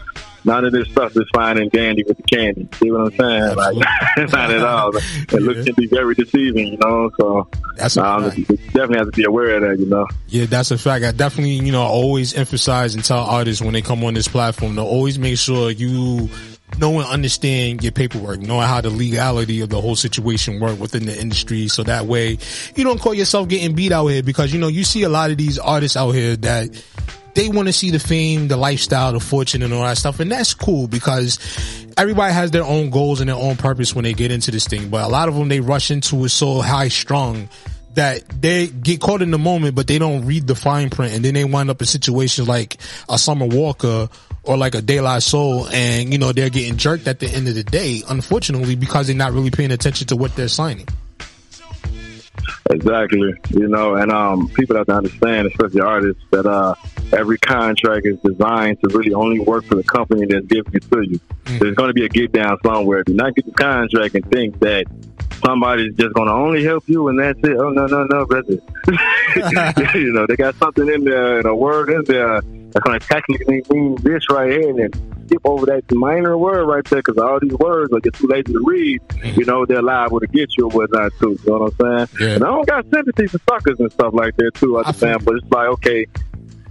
none 0.44 0.64
of 0.64 0.72
this 0.72 0.88
stuff 0.88 1.16
is 1.16 1.24
fine 1.32 1.58
and 1.58 1.70
dandy 1.70 2.04
with 2.04 2.16
the 2.16 2.22
candy. 2.22 2.68
See 2.74 2.90
what 2.90 3.12
I'm 3.12 3.16
saying? 3.16 3.56
Like, 3.56 3.76
not 4.32 4.50
at 4.50 4.64
all. 4.64 4.92
It 5.32 5.42
looks 5.42 5.64
can 5.64 5.74
be 5.76 5.86
very 5.86 6.14
deceiving, 6.14 6.72
you 6.72 6.78
know. 6.78 7.10
So 7.18 7.48
That's 7.76 7.96
a 7.96 8.04
um, 8.04 8.24
you 8.36 8.44
definitely 8.44 8.98
have 8.98 9.06
to 9.06 9.16
be 9.16 9.24
aware 9.24 9.56
of 9.56 9.62
that, 9.62 9.78
you 9.78 9.88
know. 9.88 10.06
Yeah, 10.28 10.46
that's 10.46 10.70
a 10.70 10.78
fact. 10.78 11.04
I 11.04 11.12
definitely, 11.12 11.52
you 11.52 11.72
know, 11.72 11.82
always 11.82 12.34
emphasize 12.34 12.94
and 12.94 13.04
tell 13.04 13.20
artists 13.20 13.62
when 13.62 13.72
they 13.72 13.82
come 13.82 14.02
on 14.04 14.14
this 14.14 14.28
platform 14.28 14.76
to 14.76 14.82
always 14.82 15.18
make 15.18 15.38
sure 15.38 15.70
you 15.70 16.28
know 16.78 16.98
and 16.98 17.08
understand 17.08 17.82
your 17.82 17.92
paperwork, 17.92 18.40
knowing 18.40 18.66
how 18.66 18.80
the 18.80 18.90
legality 18.90 19.60
of 19.60 19.68
the 19.68 19.80
whole 19.80 19.96
situation 19.96 20.60
work 20.60 20.78
within 20.78 21.06
the 21.06 21.18
industry. 21.18 21.68
So 21.68 21.82
that 21.84 22.06
way 22.06 22.38
you 22.74 22.84
don't 22.84 23.00
call 23.00 23.14
yourself 23.14 23.48
getting 23.48 23.74
beat 23.74 23.92
out 23.92 24.06
here 24.06 24.22
because, 24.22 24.52
you 24.52 24.60
know, 24.60 24.68
you 24.68 24.84
see 24.84 25.02
a 25.02 25.08
lot 25.08 25.30
of 25.30 25.36
these 25.36 25.58
artists 25.58 25.96
out 25.96 26.12
here 26.12 26.36
that 26.36 26.84
they 27.34 27.48
want 27.48 27.68
to 27.68 27.72
see 27.72 27.90
the 27.90 27.98
fame, 27.98 28.48
the 28.48 28.56
lifestyle, 28.56 29.12
the 29.12 29.20
fortune 29.20 29.62
and 29.62 29.72
all 29.72 29.84
that 29.84 29.98
stuff. 29.98 30.20
And 30.20 30.30
that's 30.30 30.54
cool 30.54 30.88
because 30.88 31.38
everybody 31.96 32.32
has 32.32 32.50
their 32.50 32.64
own 32.64 32.90
goals 32.90 33.20
and 33.20 33.28
their 33.28 33.36
own 33.36 33.56
purpose 33.56 33.94
when 33.94 34.04
they 34.04 34.12
get 34.12 34.30
into 34.30 34.50
this 34.50 34.66
thing. 34.66 34.88
But 34.90 35.04
a 35.04 35.08
lot 35.08 35.28
of 35.28 35.34
them, 35.34 35.48
they 35.48 35.60
rush 35.60 35.90
into 35.90 36.24
it 36.24 36.30
so 36.30 36.60
high 36.60 36.88
strung 36.88 37.48
that 37.94 38.22
they 38.40 38.68
get 38.68 39.00
caught 39.00 39.22
in 39.22 39.30
the 39.30 39.38
moment, 39.38 39.74
but 39.74 39.86
they 39.86 39.98
don't 39.98 40.24
read 40.24 40.46
the 40.46 40.54
fine 40.54 40.90
print. 40.90 41.14
And 41.14 41.24
then 41.24 41.34
they 41.34 41.44
wind 41.44 41.70
up 41.70 41.80
in 41.80 41.86
situations 41.86 42.48
like 42.48 42.76
a 43.08 43.18
Summer 43.18 43.46
Walker 43.46 44.08
or 44.42 44.56
like 44.56 44.74
a 44.74 44.82
De 44.82 45.00
La 45.00 45.18
Soul. 45.18 45.66
And, 45.68 46.12
you 46.12 46.18
know, 46.18 46.32
they're 46.32 46.50
getting 46.50 46.76
jerked 46.76 47.06
at 47.08 47.18
the 47.18 47.28
end 47.28 47.48
of 47.48 47.54
the 47.54 47.64
day, 47.64 48.02
unfortunately, 48.08 48.76
because 48.76 49.06
they're 49.06 49.16
not 49.16 49.32
really 49.32 49.50
paying 49.50 49.72
attention 49.72 50.06
to 50.08 50.16
what 50.16 50.34
they're 50.36 50.48
signing. 50.48 50.86
Exactly. 52.70 53.34
You 53.50 53.68
know, 53.68 53.96
and 53.96 54.12
um, 54.12 54.48
people 54.48 54.76
have 54.76 54.86
to 54.86 54.94
understand, 54.94 55.48
especially 55.48 55.80
artists, 55.80 56.22
that 56.30 56.46
uh, 56.46 56.74
every 57.12 57.38
contract 57.38 58.06
is 58.06 58.18
designed 58.20 58.78
to 58.80 58.96
really 58.96 59.12
only 59.12 59.40
work 59.40 59.64
for 59.64 59.74
the 59.74 59.82
company 59.82 60.26
that's 60.26 60.46
giving 60.46 60.72
it 60.74 60.90
to 60.90 61.02
you. 61.02 61.20
There's 61.58 61.74
going 61.74 61.88
to 61.88 61.94
be 61.94 62.04
a 62.04 62.08
get 62.08 62.32
down 62.32 62.58
somewhere. 62.64 63.02
Do 63.02 63.14
not 63.14 63.34
get 63.34 63.46
the 63.46 63.52
contract 63.52 64.14
and 64.14 64.30
think 64.30 64.60
that 64.60 64.84
somebody's 65.44 65.96
just 65.96 66.14
going 66.14 66.28
to 66.28 66.34
only 66.34 66.62
help 66.62 66.84
you 66.86 67.08
and 67.08 67.18
that's 67.18 67.38
it. 67.42 67.56
Oh, 67.56 67.70
no, 67.70 67.86
no, 67.86 68.04
no, 68.04 68.26
brother. 68.26 68.58
you 69.94 70.12
know, 70.12 70.26
they 70.26 70.36
got 70.36 70.54
something 70.56 70.88
in 70.88 71.04
there 71.04 71.38
and 71.38 71.46
a 71.46 71.54
word 71.54 71.90
in 71.90 72.04
there 72.04 72.40
that's 72.72 72.84
going 72.84 72.98
to 72.98 73.06
technically 73.06 73.62
mean 73.70 73.96
this 74.02 74.28
right 74.30 74.50
here 74.50 74.68
and 74.70 74.78
then 74.78 75.26
skip 75.26 75.40
over 75.44 75.66
that 75.66 75.90
minor 75.92 76.36
word 76.36 76.66
right 76.66 76.84
there 76.84 77.02
because 77.02 77.18
all 77.18 77.38
these 77.40 77.52
words 77.54 77.92
are 77.92 78.00
just 78.00 78.16
too 78.16 78.26
lazy 78.26 78.52
to 78.52 78.62
read. 78.64 79.00
You 79.22 79.44
know, 79.44 79.66
they're 79.66 79.82
liable 79.82 80.20
to 80.20 80.26
get 80.26 80.56
you 80.56 80.66
or 80.66 80.70
whatnot 80.70 81.12
too. 81.20 81.38
You 81.44 81.50
know 81.50 81.58
what 81.58 81.74
I'm 81.80 82.08
saying? 82.18 82.34
And 82.34 82.44
I 82.44 82.46
don't 82.48 82.66
got 82.66 82.86
sympathy 82.90 83.26
for 83.26 83.40
suckers 83.48 83.80
and 83.80 83.92
stuff 83.92 84.14
like 84.14 84.36
that 84.36 84.52
too. 84.54 84.76
I 84.76 84.80
understand, 84.80 85.24
but 85.24 85.36
it's 85.36 85.50
like 85.50 85.68
okay. 85.68 86.06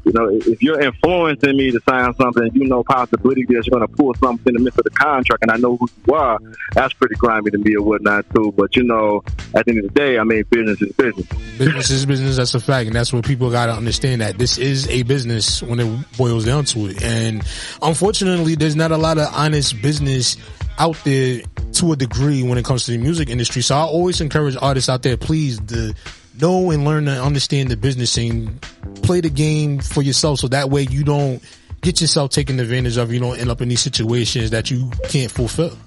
You 0.10 0.20
know, 0.20 0.28
if 0.32 0.64
you're 0.64 0.82
influencing 0.82 1.56
me 1.56 1.70
to 1.70 1.80
sign 1.88 2.16
something, 2.16 2.50
you 2.56 2.68
know 2.68 2.84
possibility 2.84 3.46
that 3.46 3.64
you're 3.68 3.80
going 3.80 3.88
to 3.88 3.96
pull 3.96 4.16
something 4.16 4.48
in 4.48 4.56
the 4.56 4.60
midst 4.60 4.80
of 4.80 4.86
the 4.86 4.90
contract, 4.90 5.44
and 5.44 5.52
I 5.52 5.58
know 5.58 5.78
who 5.78 5.88
you 6.08 6.16
are. 6.16 6.40
That's 6.74 6.94
pretty 6.96 7.14
grimy 7.14 7.52
to 7.52 7.60
me 7.60 7.76
or 7.76 7.84
whatnot 7.84 8.26
too. 8.34 8.52
But 8.58 8.76
you 8.76 8.84
know, 8.84 9.24
at 9.54 9.66
the 9.66 9.72
end 9.72 9.86
of 9.86 9.94
the 9.94 10.00
day, 10.00 10.18
I 10.18 10.24
mean, 10.24 10.44
business 10.50 10.82
is 10.82 10.92
business. 10.94 11.28
Business 11.60 11.90
is 11.92 12.06
business. 12.08 12.38
That's 12.38 12.56
a 12.56 12.60
fact, 12.60 12.88
and 12.88 12.96
that's 12.96 13.14
what 13.14 13.24
people 13.24 13.52
got 13.52 13.68
to 13.68 13.74
understand. 13.74 14.22
That 14.22 14.40
this 14.40 14.58
is 14.58 14.88
a 14.88 15.04
business 15.04 15.62
when 15.62 15.80
it 15.80 16.18
boils 16.18 16.46
down 16.46 16.66
to 16.66 16.88
it. 16.88 17.04
And 17.04 17.44
unfortunately, 17.84 18.56
there's 18.56 18.76
not 18.76 18.90
a 18.90 18.98
lot 18.98 19.20
of 19.20 19.28
honest 19.32 19.80
business 19.80 20.38
out 20.80 20.96
there 21.04 21.44
to 21.74 21.92
a 21.92 21.96
degree 21.96 22.42
when 22.42 22.58
it 22.58 22.66
comes 22.66 22.86
to 22.86 22.92
the 22.92 22.98
music 22.98 23.30
industry. 23.30 23.62
So 23.62 23.76
I 23.76 23.82
always 23.82 24.22
encourage 24.22 24.58
artists 24.60 24.90
out 24.90 25.04
there, 25.04 25.18
please, 25.18 25.60
to 25.68 25.94
know 26.42 26.72
and 26.72 26.86
learn 26.86 27.06
to 27.06 27.12
understand 27.12 27.70
the 27.70 27.78
business 27.78 28.18
and 28.18 28.62
play 29.04 29.22
the 29.22 29.30
game 29.30 29.80
for 29.80 30.02
yourself. 30.02 30.40
So 30.40 30.48
that 30.50 30.70
way 30.70 30.84
you 30.84 31.04
don't 31.04 31.42
get 31.82 32.02
yourself 32.02 32.32
taken 32.32 32.60
advantage 32.60 32.98
of. 32.98 33.12
You 33.12 33.20
don't 33.20 33.40
end 33.40 33.50
up 33.50 33.62
in 33.62 33.70
these 33.70 33.82
situations 33.82 34.52
that 34.52 34.70
you 34.72 34.90
can't 35.04 35.32
fulfill. 35.32 35.78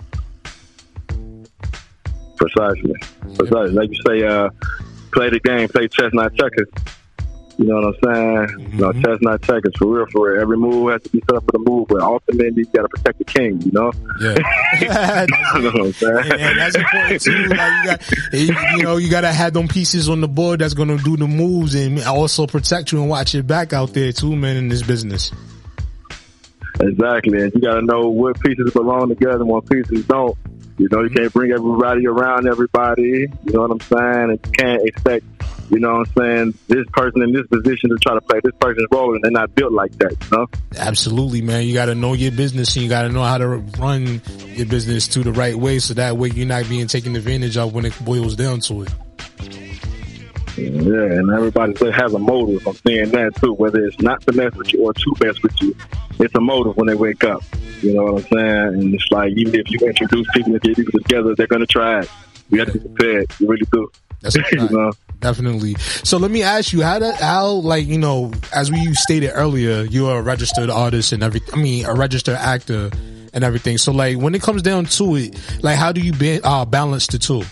Precisely. 2.37 2.95
Precisely. 3.37 3.71
Like 3.71 3.91
you 3.91 4.01
say, 4.07 4.27
uh, 4.27 4.51
play 5.13 5.31
the 5.31 5.41
game, 5.41 5.69
play 5.69 5.89
chess, 5.89 6.13
not 6.13 6.35
checkers. 6.35 6.69
You 7.63 7.69
know 7.69 7.77
what 7.77 7.85
I'm 7.85 8.15
saying? 8.15 8.59
Mm-hmm. 8.59 8.77
You 8.77 8.81
know, 8.81 8.93
chess, 8.93 9.19
not 9.21 9.43
checkers. 9.43 9.73
For 9.79 9.87
real, 9.87 10.07
for 10.07 10.33
real. 10.33 10.43
Every 10.43 10.57
move 10.57 10.91
has 10.91 11.01
to 11.03 11.11
be 11.11 11.21
set 11.21 11.37
up 11.37 11.45
for 11.45 11.53
the 11.53 11.59
move, 11.61 11.87
but 11.87 12.01
ultimately 12.01 12.53
you 12.57 12.65
got 12.65 12.83
to 12.83 12.89
protect 12.89 13.19
the 13.19 13.25
king, 13.25 13.61
you 13.63 13.71
know? 13.71 13.93
Yeah. 14.21 14.35
you 15.55 15.63
know 15.63 15.71
what 15.71 15.87
I'm 15.87 15.93
saying? 15.93 16.33
And 16.43 16.59
that's 16.59 16.75
important 16.75 17.21
too. 17.21 17.45
Like 17.45 18.01
you 18.33 18.53
got, 18.53 18.77
you 18.77 18.83
know, 18.83 18.97
you 18.97 19.09
gotta 19.09 19.33
have 19.33 19.53
them 19.53 19.69
pieces 19.69 20.09
on 20.09 20.21
the 20.21 20.27
board 20.27 20.61
that's 20.61 20.75
gonna 20.75 20.99
do 20.99 21.17
the 21.17 21.29
moves 21.29 21.77
and 21.77 22.01
also 22.01 22.49
protect 22.49 22.91
you 22.91 23.01
and 23.01 23.09
watch 23.09 23.35
your 23.35 23.45
back 23.45 23.73
out 23.73 23.95
there 23.95 24.11
too, 24.13 24.35
man, 24.35 24.57
in 24.57 24.69
this 24.69 24.83
business. 24.83 25.31
Exactly. 26.81 27.43
And 27.43 27.53
you 27.55 27.61
got 27.61 27.75
to 27.75 27.83
know 27.83 28.09
what 28.09 28.41
pieces 28.41 28.73
belong 28.73 29.09
together 29.09 29.41
and 29.41 29.49
what 29.49 29.69
pieces 29.69 30.05
don't. 30.07 30.37
You 30.79 30.89
know, 30.91 31.03
you 31.03 31.11
mm-hmm. 31.11 31.17
can't 31.17 31.33
bring 31.33 31.53
everybody 31.53 32.07
around 32.07 32.49
everybody. 32.49 33.29
You 33.45 33.53
know 33.53 33.61
what 33.61 33.71
I'm 33.71 33.81
saying? 33.81 34.31
And 34.31 34.41
you 34.47 34.53
can't 34.53 34.83
expect, 34.87 35.25
you 35.73 35.79
know 35.81 35.95
what 35.95 36.09
I'm 36.09 36.15
saying, 36.15 36.59
this 36.69 36.87
person 36.93 37.23
in 37.23 37.33
this 37.33 37.47
position 37.47 37.89
to 37.89 37.97
try 37.97 38.13
to 38.13 38.21
play 38.21 38.41
this 38.45 38.53
person's 38.61 38.89
role 38.93 39.15
and 39.15 39.25
they're 39.25 39.31
not 39.31 39.55
built 39.55 39.73
like 39.73 39.93
that, 39.93 40.11
you 40.11 40.37
know? 40.37 40.47
Absolutely, 40.77 41.41
man. 41.41 41.65
You 41.65 41.73
gotta 41.73 41.95
know 41.95 42.13
your 42.13 42.31
business 42.31 42.77
and 42.77 42.83
you 42.83 42.91
gotta 42.91 43.09
know 43.09 43.23
how 43.23 43.39
to 43.39 43.49
run 43.49 44.21
your 44.49 44.67
business 44.67 45.09
to 45.09 45.21
the 45.21 45.33
right 45.33 45.57
way 45.57 45.79
so 45.79 45.95
that 45.95 46.19
way 46.19 46.29
you're 46.29 46.47
not 46.47 46.69
being 46.69 46.87
taken 46.89 47.17
advantage 47.17 47.57
of 47.57 47.73
when 47.75 47.87
it 47.87 47.95
boils 48.05 48.37
down 48.37 48.61
to 48.61 48.83
it. 48.83 48.91
Yeah, 50.59 51.19
and 51.19 51.31
everybody 51.31 51.73
has 51.91 52.13
a 52.13 52.19
motive. 52.19 52.67
I'm 52.69 52.75
saying 52.75 53.11
that 53.13 53.35
too. 53.37 53.55
Whether 53.55 53.87
it's 53.87 53.99
not 54.01 54.21
to 54.27 54.33
mess 54.33 54.55
with 54.55 54.75
you 54.75 54.85
or 54.85 54.93
to 54.93 55.15
mess 55.23 55.43
with 55.43 55.61
you, 55.63 55.75
it's 56.19 56.35
a 56.35 56.41
motive 56.41 56.77
when 56.77 56.89
they 56.89 56.95
wake 56.95 57.25
up. 57.25 57.43
You 57.81 57.95
know 57.95 58.13
what 58.13 58.25
I'm 58.25 58.29
saying? 58.29 58.83
And 58.83 58.95
it's 58.95 59.11
like 59.11 59.33
even 59.33 59.55
if 59.55 59.71
you 59.71 59.79
introduce 59.79 60.27
people 60.35 60.53
and 60.53 60.61
get 60.61 60.77
people 60.77 61.01
together, 61.01 61.35
they're 61.35 61.47
gonna 61.47 61.65
try 61.65 62.01
it. 62.01 62.11
You 62.51 62.59
have 62.59 62.71
to 62.73 62.79
be 62.79 62.87
prepared. 62.87 63.33
You 63.39 63.49
really 63.49 63.67
do. 63.73 63.91
That's 64.21 64.37
a 64.37 64.43
you 64.53 64.69
know? 64.69 64.93
Definitely. 65.23 65.77
So 66.03 66.19
let 66.19 66.33
me 66.33 66.43
ask 66.43 66.73
you, 66.73 66.83
how 66.83 66.99
do, 66.99 67.11
how 67.13 67.47
like 67.49 67.87
you 67.87 67.97
know, 67.97 68.33
as 68.53 68.71
we 68.73 68.93
stated 68.95 69.31
earlier, 69.33 69.83
you're 69.83 70.19
a 70.19 70.23
registered 70.23 70.69
artist 70.69 71.13
and 71.13 71.23
every, 71.23 71.41
I 71.53 71.57
mean, 71.57 71.87
a 71.87 71.95
registered 71.95 72.35
actor 72.35 72.91
and 73.33 73.45
everything. 73.45 73.79
So 73.79 73.93
like, 73.93 74.19
when 74.19 74.35
it 74.35 74.43
comes 74.43 74.63
down 74.63 74.87
to 74.87 75.15
it, 75.17 75.39
like, 75.63 75.79
how 75.79 75.93
do 75.93 76.01
you 76.01 76.13
ba- 76.13 76.45
uh, 76.45 76.65
balance 76.65 77.07
the 77.07 77.19
two? 77.19 77.43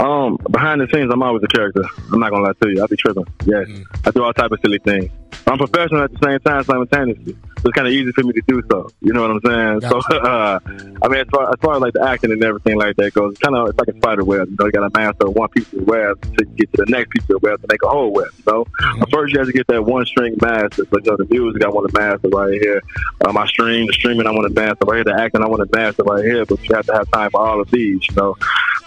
Um, 0.00 0.38
behind 0.50 0.80
the 0.80 0.88
scenes, 0.92 1.10
I'm 1.12 1.22
always 1.22 1.42
a 1.42 1.48
character. 1.48 1.82
I'm 2.12 2.20
not 2.20 2.30
gonna 2.30 2.44
lie 2.44 2.52
to 2.62 2.70
you. 2.70 2.82
I 2.82 2.86
be 2.86 2.96
tripping. 2.96 3.26
Yes, 3.44 3.68
I 4.04 4.10
do 4.10 4.24
all 4.24 4.32
type 4.32 4.50
of 4.50 4.58
silly 4.60 4.78
things. 4.78 5.10
I'm 5.54 5.58
professional 5.58 6.02
at 6.02 6.10
the 6.10 6.18
same 6.18 6.40
time, 6.40 6.64
simultaneously. 6.64 7.32
So 7.32 7.68
it's 7.68 7.76
kind 7.76 7.86
of 7.86 7.92
easy 7.92 8.10
for 8.10 8.24
me 8.24 8.32
to 8.32 8.42
do 8.48 8.60
so. 8.68 8.90
You 9.00 9.12
know 9.12 9.22
what 9.22 9.30
I'm 9.30 9.80
saying? 9.80 9.88
So, 9.88 10.16
uh, 10.16 10.58
I 11.00 11.08
mean, 11.08 11.20
as 11.20 11.28
far, 11.28 11.48
as 11.48 11.60
far 11.60 11.76
as 11.76 11.80
like 11.80 11.92
the 11.92 12.02
acting 12.02 12.32
and 12.32 12.42
everything 12.42 12.76
like 12.76 12.96
that 12.96 13.14
goes, 13.14 13.32
it's 13.32 13.40
kind 13.40 13.54
of 13.54 13.68
it's 13.68 13.78
like 13.78 13.86
a 13.86 13.96
spider 13.96 14.24
web. 14.24 14.48
You 14.50 14.56
know, 14.58 14.66
you 14.66 14.72
got 14.72 14.92
to 14.92 14.98
master 14.98 15.30
one 15.30 15.48
piece 15.50 15.72
of 15.72 15.78
the 15.78 15.84
web 15.84 16.20
to 16.36 16.44
get 16.44 16.72
to 16.72 16.84
the 16.84 16.90
next 16.90 17.10
piece 17.10 17.22
of 17.22 17.28
the 17.28 17.38
web 17.38 17.60
to 17.60 17.66
make 17.70 17.84
a 17.84 17.88
whole 17.88 18.12
web. 18.12 18.30
You 18.36 18.52
know, 18.52 18.66
But 18.98 19.10
first 19.12 19.32
you 19.32 19.38
have 19.38 19.46
to 19.46 19.52
get 19.52 19.68
that 19.68 19.84
one 19.84 20.04
string 20.06 20.36
master. 20.42 20.86
So 20.90 20.98
you 20.98 21.10
know, 21.10 21.16
the 21.18 21.26
music 21.30 21.64
I 21.64 21.68
want 21.68 21.88
to 21.88 22.00
master 22.00 22.28
right 22.30 22.60
here. 22.60 22.82
Uh, 23.24 23.32
my 23.32 23.46
stream, 23.46 23.86
the 23.86 23.92
streaming 23.92 24.26
I 24.26 24.32
want 24.32 24.52
to 24.52 24.60
master 24.60 24.84
right 24.86 24.96
here. 24.96 25.04
The 25.04 25.22
acting 25.22 25.44
I 25.44 25.46
want 25.46 25.70
to 25.70 25.78
master 25.78 26.02
right 26.02 26.24
here. 26.24 26.44
But 26.44 26.68
you 26.68 26.74
have 26.74 26.86
to 26.86 26.94
have 26.94 27.10
time 27.12 27.30
for 27.30 27.40
all 27.40 27.60
of 27.60 27.70
these. 27.70 28.00
You 28.08 28.16
know, 28.16 28.36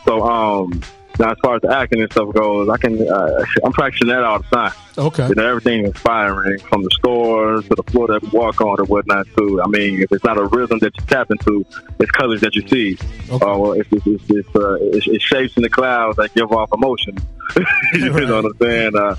so 0.04 0.22
um. 0.24 0.82
Now, 1.20 1.32
as 1.32 1.38
far 1.42 1.56
as 1.56 1.62
the 1.62 1.76
acting 1.76 2.02
and 2.02 2.12
stuff 2.12 2.34
goes, 2.34 2.70
I 2.70 2.78
can 2.78 3.08
uh, 3.08 3.46
I'm 3.64 3.72
practicing 3.72 4.08
that 4.10 4.24
all 4.24 4.40
the 4.40 4.56
time. 4.56 4.74
Okay. 4.98 5.28
You 5.28 5.36
know, 5.36 5.48
everything 5.48 5.86
inspiring 5.86 6.60
from 6.60 6.84
the 6.84 6.90
scores 6.92 7.68
to 7.70 7.76
the 7.76 7.84
floor 7.84 8.08
that 8.08 8.22
we 8.22 8.30
walk 8.30 8.62
on 8.62 8.80
or 8.80 8.86
whatnot. 8.86 9.28
Too. 9.36 9.62
I 9.62 9.68
mean, 9.68 10.02
if 10.02 10.12
it's 10.12 10.24
not 10.24 10.38
a 10.38 10.46
rhythm 10.46 10.80
that 10.80 10.96
you 10.98 11.06
tap 11.06 11.32
into, 11.32 11.66
it's 12.00 12.12
colors 12.12 12.42
that 12.42 12.56
you 12.56 12.68
see, 12.68 12.98
or 13.32 13.78
it's 13.80 13.92
it's, 13.92 14.06
it's, 14.06 14.24
it's, 14.30 14.56
uh, 14.56 14.78
it's, 14.82 15.08
it's 15.08 15.24
shapes 15.24 15.58
in 15.58 15.64
the 15.64 15.70
clouds 15.70 16.18
that 16.18 16.34
give 16.34 16.52
off 16.52 16.72
emotion. 16.72 17.18
you 17.94 18.10
know 18.10 18.42
what 18.42 18.46
I'm 18.46 18.58
saying? 18.58 18.96
Uh, 18.96 19.16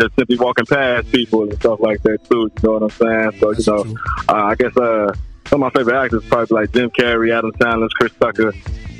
just 0.00 0.16
simply 0.16 0.36
walking 0.38 0.66
past 0.66 1.10
people 1.12 1.42
and 1.42 1.54
stuff 1.54 1.80
like 1.80 2.02
that 2.02 2.24
too. 2.30 2.50
You 2.56 2.62
know 2.62 2.72
what 2.78 2.82
I'm 2.84 2.90
saying? 2.90 3.40
So 3.40 3.52
you 3.52 3.84
know, 3.86 3.96
uh, 4.28 4.44
I 4.44 4.54
guess 4.54 4.76
uh, 4.76 5.12
some 5.46 5.62
of 5.62 5.72
my 5.72 5.78
favorite 5.78 6.02
actors 6.02 6.24
probably 6.26 6.60
like 6.60 6.72
Jim 6.72 6.90
Carrey, 6.90 7.36
Adam 7.36 7.52
Sandler, 7.52 7.90
Chris 7.90 8.12
Tucker. 8.18 8.52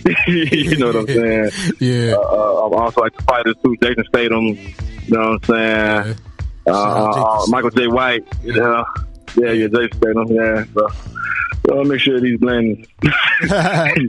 you 0.26 0.76
know 0.78 0.86
what 0.88 0.96
I'm 0.96 1.07
saying? 1.07 1.50
Yeah. 1.80 2.14
Uh, 2.14 2.20
uh, 2.20 2.66
I'm 2.66 2.74
also 2.74 3.00
like 3.00 3.16
the 3.16 3.22
fighters 3.24 3.55
too, 3.64 3.76
Jason 3.82 4.05
Statham. 4.09 4.46
You 4.46 4.74
know 5.09 5.30
what 5.30 5.50
I'm 5.50 6.07
saying? 6.07 6.16
Uh, 6.66 6.70
uh, 6.70 7.46
Michael 7.48 7.70
Jai 7.70 7.86
White. 7.86 8.24
You 8.42 8.52
know, 8.55 8.84
yeah, 9.36 9.52
yeah, 9.52 9.66
Jason 9.68 9.92
Statham. 9.96 10.26
Yeah. 10.28 10.64
So, 10.74 10.88
so 11.66 11.84
make 11.84 12.00
sure 12.00 12.20
these 12.20 12.38
blends. 12.38 12.86
you 13.02 13.09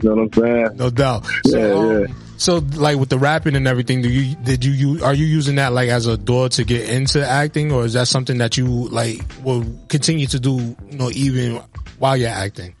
know 0.02 0.14
what 0.14 0.18
I'm 0.18 0.32
saying? 0.32 0.76
No 0.76 0.90
doubt. 0.90 1.24
Yeah, 1.44 1.50
So, 1.50 1.90
yeah. 2.00 2.06
um, 2.06 2.16
so 2.38 2.56
like 2.74 2.98
with 2.98 3.08
the 3.08 3.18
rapping 3.18 3.56
and 3.56 3.66
everything, 3.66 4.02
do 4.02 4.10
you 4.10 4.34
did 4.36 4.62
you, 4.62 4.72
you 4.72 5.04
are 5.04 5.14
you 5.14 5.24
using 5.24 5.54
that 5.56 5.72
like 5.72 5.88
as 5.88 6.06
a 6.06 6.18
door 6.18 6.50
to 6.50 6.64
get 6.64 6.90
into 6.90 7.26
acting, 7.26 7.72
or 7.72 7.86
is 7.86 7.94
that 7.94 8.08
something 8.08 8.36
that 8.38 8.58
you 8.58 8.66
like 8.88 9.22
will 9.42 9.64
continue 9.88 10.26
to 10.26 10.38
do, 10.38 10.76
you 10.90 10.98
know, 10.98 11.10
even 11.14 11.62
while 11.98 12.14
you're 12.16 12.28
acting? 12.28 12.74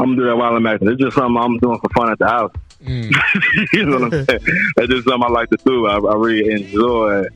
I'm 0.00 0.06
gonna 0.06 0.16
do 0.16 0.24
that 0.26 0.36
while 0.36 0.56
I'm 0.56 0.66
acting. 0.66 0.88
It's 0.88 1.00
just 1.00 1.14
something 1.14 1.36
I'm 1.36 1.58
doing 1.58 1.78
for 1.78 1.88
fun 1.90 2.10
at 2.10 2.18
the 2.18 2.26
house. 2.26 2.52
you 2.80 3.84
know 3.84 3.98
what 3.98 4.14
I'm 4.14 4.24
saying? 4.24 4.40
That's 4.76 4.88
just 4.88 5.06
something 5.06 5.22
I 5.22 5.28
like 5.28 5.50
to 5.50 5.58
do. 5.64 5.86
I, 5.86 5.98
I 5.98 6.14
really 6.14 6.50
enjoy 6.50 7.26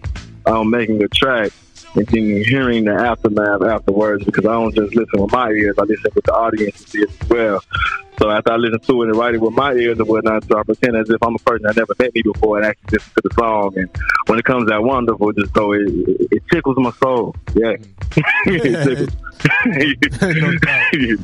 um, 0.46 0.70
making 0.70 1.02
a 1.02 1.08
track 1.08 1.52
and 1.94 2.06
then 2.06 2.42
hearing 2.44 2.84
the 2.84 2.92
aftermath 2.92 3.62
afterwards 3.62 4.24
because 4.24 4.46
I 4.46 4.52
don't 4.52 4.74
just 4.74 4.94
listen 4.94 5.20
with 5.20 5.30
my 5.30 5.50
ears. 5.50 5.76
I 5.78 5.82
listen 5.82 6.10
with 6.14 6.24
the 6.24 6.32
audience 6.32 6.94
as 6.94 7.28
well. 7.28 7.62
So 8.18 8.30
after 8.30 8.52
I 8.52 8.56
listen 8.56 8.80
to 8.80 9.02
it 9.02 9.08
and 9.08 9.16
write 9.16 9.34
it 9.34 9.40
with 9.40 9.54
my 9.54 9.72
ears 9.74 9.98
and 9.98 10.08
whatnot, 10.08 10.44
so 10.44 10.58
I 10.58 10.62
pretend 10.62 10.96
as 10.96 11.10
if 11.10 11.22
I'm 11.22 11.34
a 11.34 11.38
person 11.40 11.66
that 11.66 11.76
never 11.76 11.94
met 11.98 12.14
me 12.14 12.22
before 12.22 12.58
and 12.58 12.66
actually 12.66 12.98
listen 12.98 13.12
to 13.16 13.28
the 13.28 13.34
song. 13.34 13.74
And 13.76 13.90
when 14.26 14.38
it 14.38 14.44
comes 14.44 14.70
out 14.70 14.84
wonderful, 14.84 15.32
just 15.32 15.54
so 15.54 15.72
it, 15.72 15.82
it, 15.82 16.28
it 16.30 16.42
tickles 16.50 16.78
my 16.78 16.92
soul. 16.92 17.36
Yeah, 17.54 17.76
it 18.46 19.10
tickles. 20.14 20.60
No 21.02 21.16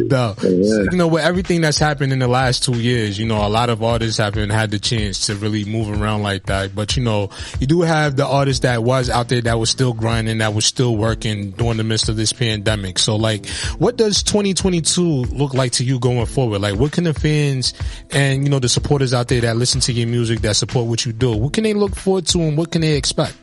doubt. 0.00 0.40
So, 0.40 0.48
you 0.48 0.96
know, 0.96 1.08
with 1.08 1.24
everything 1.24 1.60
that's 1.60 1.78
happened 1.78 2.12
in 2.12 2.18
the 2.18 2.28
last 2.28 2.64
two 2.64 2.78
years, 2.80 3.18
you 3.18 3.26
know, 3.26 3.46
a 3.46 3.48
lot 3.48 3.70
of 3.70 3.82
artists 3.82 4.18
haven't 4.18 4.50
had 4.50 4.70
the 4.70 4.78
chance 4.78 5.26
to 5.26 5.34
really 5.34 5.64
move 5.64 5.88
around 6.00 6.22
like 6.22 6.46
that. 6.46 6.74
But, 6.74 6.96
you 6.96 7.02
know, 7.02 7.30
you 7.60 7.66
do 7.66 7.82
have 7.82 8.16
the 8.16 8.26
artist 8.26 8.62
that 8.62 8.82
was 8.82 9.10
out 9.10 9.28
there 9.28 9.40
that 9.42 9.58
was 9.58 9.70
still 9.70 9.92
grinding, 9.92 10.38
that 10.38 10.54
was 10.54 10.66
still 10.66 10.96
working 10.96 11.50
during 11.52 11.76
the 11.76 11.84
midst 11.84 12.08
of 12.08 12.16
this 12.16 12.32
pandemic. 12.32 12.98
So, 12.98 13.16
like, 13.16 13.46
what 13.78 13.96
does 13.96 14.22
2022 14.22 15.02
look 15.02 15.54
like 15.54 15.72
to 15.72 15.84
you 15.84 15.98
going 15.98 16.26
forward? 16.26 16.60
Like, 16.60 16.76
what 16.76 16.92
can 16.92 17.04
the 17.04 17.14
fans 17.14 17.74
and, 18.10 18.44
you 18.44 18.50
know, 18.50 18.58
the 18.58 18.68
supporters 18.68 19.14
out 19.14 19.28
there 19.28 19.40
that 19.42 19.56
listen 19.56 19.80
to 19.82 19.92
your 19.92 20.08
music, 20.08 20.40
that 20.40 20.56
support 20.56 20.86
what 20.86 21.04
you 21.04 21.12
do, 21.12 21.36
what 21.36 21.52
can 21.52 21.64
they 21.64 21.74
look 21.74 21.94
forward 21.96 22.26
to 22.26 22.40
and 22.40 22.56
what 22.56 22.70
can 22.70 22.80
they 22.80 22.96
expect? 22.96 23.36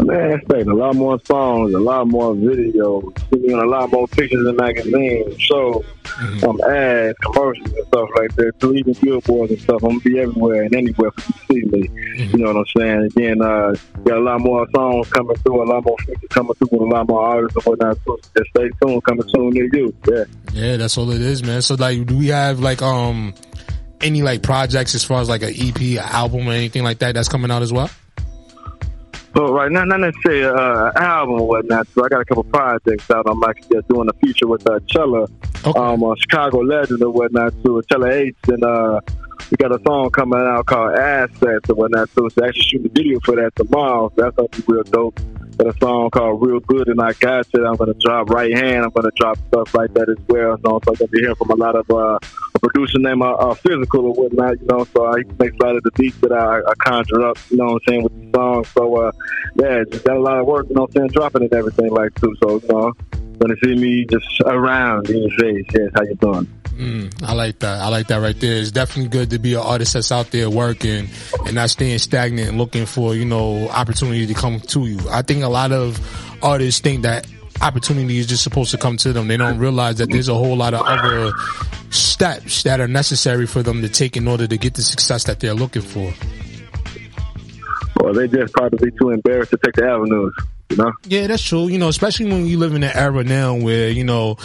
Man, 0.00 0.32
expect 0.32 0.66
a 0.66 0.74
lot 0.74 0.96
more 0.96 1.20
songs, 1.24 1.72
a 1.72 1.78
lot 1.78 2.08
more 2.08 2.34
videos, 2.34 3.16
seeing 3.30 3.52
a 3.52 3.64
lot 3.64 3.92
more 3.92 4.08
pictures 4.08 4.46
in 4.46 4.56
magazines, 4.56 5.40
shows, 5.40 5.84
um, 6.42 6.60
ads, 6.62 7.16
commercials 7.18 7.72
and 7.72 7.86
stuff 7.86 8.08
like 8.16 8.34
that. 8.34 8.52
So 8.60 8.72
even 8.74 8.94
billboards 8.94 9.52
and 9.52 9.60
stuff. 9.60 9.84
I'm 9.84 9.90
gonna 9.90 10.00
be 10.00 10.18
everywhere 10.18 10.64
and 10.64 10.74
anywhere 10.74 11.12
for 11.12 11.52
you 11.52 11.62
to 11.62 11.70
see 11.70 11.88
me. 11.88 12.26
You 12.26 12.38
know 12.38 12.52
what 12.52 12.56
I'm 12.56 12.64
saying? 12.76 13.02
Again, 13.16 13.42
uh, 13.42 13.74
got 14.04 14.18
a 14.18 14.20
lot 14.20 14.40
more 14.40 14.66
songs 14.74 15.08
coming 15.10 15.36
through, 15.36 15.62
a 15.62 15.64
lot 15.64 15.84
more 15.84 15.96
features 15.98 16.28
coming 16.30 16.54
through 16.54 16.68
with 16.72 16.80
a 16.80 16.84
lot 16.84 17.08
more 17.08 17.20
artists 17.20 17.56
and 17.56 17.64
whatnot. 17.64 17.98
So 18.04 18.18
just 18.36 18.50
stay 18.50 18.70
tuned, 18.82 19.04
coming 19.04 19.28
soon 19.32 19.50
near 19.50 19.68
you. 19.72 19.94
Yeah. 20.08 20.24
Yeah, 20.52 20.76
that's 20.76 20.98
all 20.98 21.10
it 21.10 21.20
is, 21.20 21.44
man. 21.44 21.62
So, 21.62 21.74
like, 21.76 22.04
do 22.06 22.18
we 22.18 22.28
have 22.28 22.58
like 22.58 22.82
um 22.82 23.34
any 24.00 24.22
like 24.22 24.42
projects 24.42 24.94
as 24.94 25.04
far 25.04 25.20
as 25.20 25.28
like 25.28 25.42
an 25.42 25.54
EP, 25.56 25.80
an 25.80 25.98
album, 25.98 26.48
or 26.48 26.52
anything 26.52 26.82
like 26.82 26.98
that 26.98 27.14
that's 27.14 27.28
coming 27.28 27.52
out 27.52 27.62
as 27.62 27.72
well? 27.72 27.90
So 29.34 29.52
right 29.52 29.70
now, 29.70 29.84
not 29.84 29.98
necessarily 29.98 30.44
uh, 30.44 30.92
an 30.94 31.02
album 31.02 31.40
or 31.40 31.48
whatnot. 31.48 31.88
So 31.88 32.04
I 32.04 32.08
got 32.08 32.20
a 32.20 32.24
couple 32.24 32.44
projects 32.44 33.10
out. 33.10 33.28
I'm 33.28 33.42
actually 33.42 33.76
just 33.76 33.88
doing 33.88 34.08
a 34.08 34.12
feature 34.14 34.46
with 34.46 34.64
uh, 34.68 34.78
Chella, 34.86 35.26
um, 35.74 36.02
a 36.04 36.14
Chicago 36.18 36.58
legend 36.58 37.02
or 37.02 37.10
whatnot, 37.10 37.52
too. 37.64 37.82
Chella 37.90 38.10
H, 38.10 38.36
and 38.46 38.62
uh, 38.62 39.00
we 39.50 39.56
got 39.56 39.72
a 39.72 39.82
song 39.84 40.10
coming 40.10 40.38
out 40.38 40.66
called 40.66 40.94
Assets 40.94 41.68
and 41.68 41.76
whatnot. 41.76 42.10
So 42.10 42.26
it's 42.26 42.38
actually 42.38 42.62
shooting 42.62 42.86
a 42.86 42.90
video 42.90 43.18
for 43.20 43.34
that 43.36 43.56
tomorrow. 43.56 44.12
So 44.14 44.22
that's 44.22 44.36
gonna 44.36 44.48
be 44.48 44.62
real 44.68 44.84
dope. 44.84 45.18
Got 45.56 45.68
a 45.68 45.78
song 45.78 46.10
called 46.10 46.44
Real 46.44 46.58
Good 46.58 46.88
and 46.88 47.00
I 47.00 47.12
Got 47.12 47.46
You. 47.54 47.64
I'm 47.64 47.76
gonna 47.76 47.94
drop 47.94 48.28
right 48.30 48.52
hand. 48.52 48.84
I'm 48.84 48.90
gonna 48.90 49.12
drop 49.14 49.38
stuff 49.48 49.72
like 49.72 49.94
that 49.94 50.08
as 50.08 50.16
well. 50.26 50.56
So, 50.58 50.80
so 50.84 50.90
I'm 50.90 50.94
gonna 50.94 51.08
be 51.08 51.34
from 51.34 51.50
a 51.50 51.54
lot 51.54 51.76
of 51.76 51.88
uh, 51.88 52.18
a 52.54 52.58
producer 52.58 52.98
named 52.98 53.22
uh, 53.22 53.34
uh, 53.34 53.54
Physical 53.54 54.06
or 54.06 54.14
whatnot. 54.14 54.60
You 54.60 54.66
know, 54.66 54.84
so 54.92 55.06
I 55.06 55.22
make 55.38 55.52
a 55.54 55.64
lot 55.64 55.76
of 55.76 55.84
the 55.84 55.92
beats 55.92 56.16
that 56.22 56.32
I, 56.32 56.58
I 56.58 56.74
conjure 56.80 57.24
up. 57.24 57.38
You 57.50 57.58
know 57.58 57.66
what 57.66 57.72
I'm 57.74 57.80
saying 57.88 58.02
with 58.02 58.32
the 58.32 58.36
songs. 58.36 58.68
So 58.70 58.96
uh, 58.96 59.12
yeah, 59.54 59.84
just 59.88 60.04
got 60.04 60.16
a 60.16 60.20
lot 60.20 60.40
of 60.40 60.46
work. 60.46 60.66
You 60.68 60.74
know 60.74 60.82
what 60.82 60.90
I'm 60.90 61.02
saying, 61.02 61.10
dropping 61.10 61.42
and 61.42 61.52
everything 61.54 61.90
like 61.90 62.12
too. 62.16 62.34
So 62.42 62.60
you 62.60 62.68
know, 62.68 62.92
gonna 63.38 63.54
see 63.62 63.76
me 63.76 64.06
just 64.06 64.26
around 64.46 65.08
in 65.08 65.22
your 65.22 65.30
face. 65.38 65.66
Yes, 65.72 65.90
how 65.94 66.02
you 66.02 66.16
doing? 66.16 66.63
Mm, 66.76 67.22
I 67.22 67.34
like 67.34 67.60
that. 67.60 67.80
I 67.80 67.88
like 67.88 68.08
that 68.08 68.16
right 68.16 68.38
there. 68.38 68.56
It's 68.56 68.72
definitely 68.72 69.08
good 69.08 69.30
to 69.30 69.38
be 69.38 69.54
an 69.54 69.60
artist 69.60 69.94
that's 69.94 70.10
out 70.10 70.32
there 70.32 70.50
working 70.50 71.08
and 71.46 71.54
not 71.54 71.70
staying 71.70 71.98
stagnant 71.98 72.48
and 72.48 72.58
looking 72.58 72.84
for, 72.84 73.14
you 73.14 73.24
know, 73.24 73.68
opportunity 73.68 74.26
to 74.26 74.34
come 74.34 74.60
to 74.60 74.86
you. 74.86 74.98
I 75.08 75.22
think 75.22 75.44
a 75.44 75.48
lot 75.48 75.70
of 75.70 76.00
artists 76.42 76.80
think 76.80 77.02
that 77.02 77.28
opportunity 77.62 78.18
is 78.18 78.26
just 78.26 78.42
supposed 78.42 78.72
to 78.72 78.78
come 78.78 78.96
to 78.98 79.12
them. 79.12 79.28
They 79.28 79.36
don't 79.36 79.58
realize 79.58 79.98
that 79.98 80.10
there's 80.10 80.28
a 80.28 80.34
whole 80.34 80.56
lot 80.56 80.74
of 80.74 80.82
other 80.84 81.32
steps 81.90 82.64
that 82.64 82.80
are 82.80 82.88
necessary 82.88 83.46
for 83.46 83.62
them 83.62 83.80
to 83.82 83.88
take 83.88 84.16
in 84.16 84.26
order 84.26 84.48
to 84.48 84.58
get 84.58 84.74
the 84.74 84.82
success 84.82 85.24
that 85.24 85.38
they're 85.38 85.54
looking 85.54 85.82
for. 85.82 86.12
Or 88.00 88.12
they 88.12 88.26
just 88.26 88.52
probably 88.52 88.90
too 89.00 89.10
embarrassed 89.10 89.52
to 89.52 89.58
take 89.58 89.74
the 89.74 89.86
avenues. 89.86 90.34
You 90.70 90.76
know? 90.76 90.92
Yeah, 91.04 91.26
that's 91.26 91.42
true. 91.42 91.68
You 91.68 91.78
know, 91.78 91.88
especially 91.88 92.26
when 92.26 92.46
you 92.46 92.58
live 92.58 92.74
in 92.74 92.82
an 92.82 92.96
era 92.96 93.22
now 93.22 93.54
where, 93.54 93.90
you 93.90 94.02
know, 94.02 94.36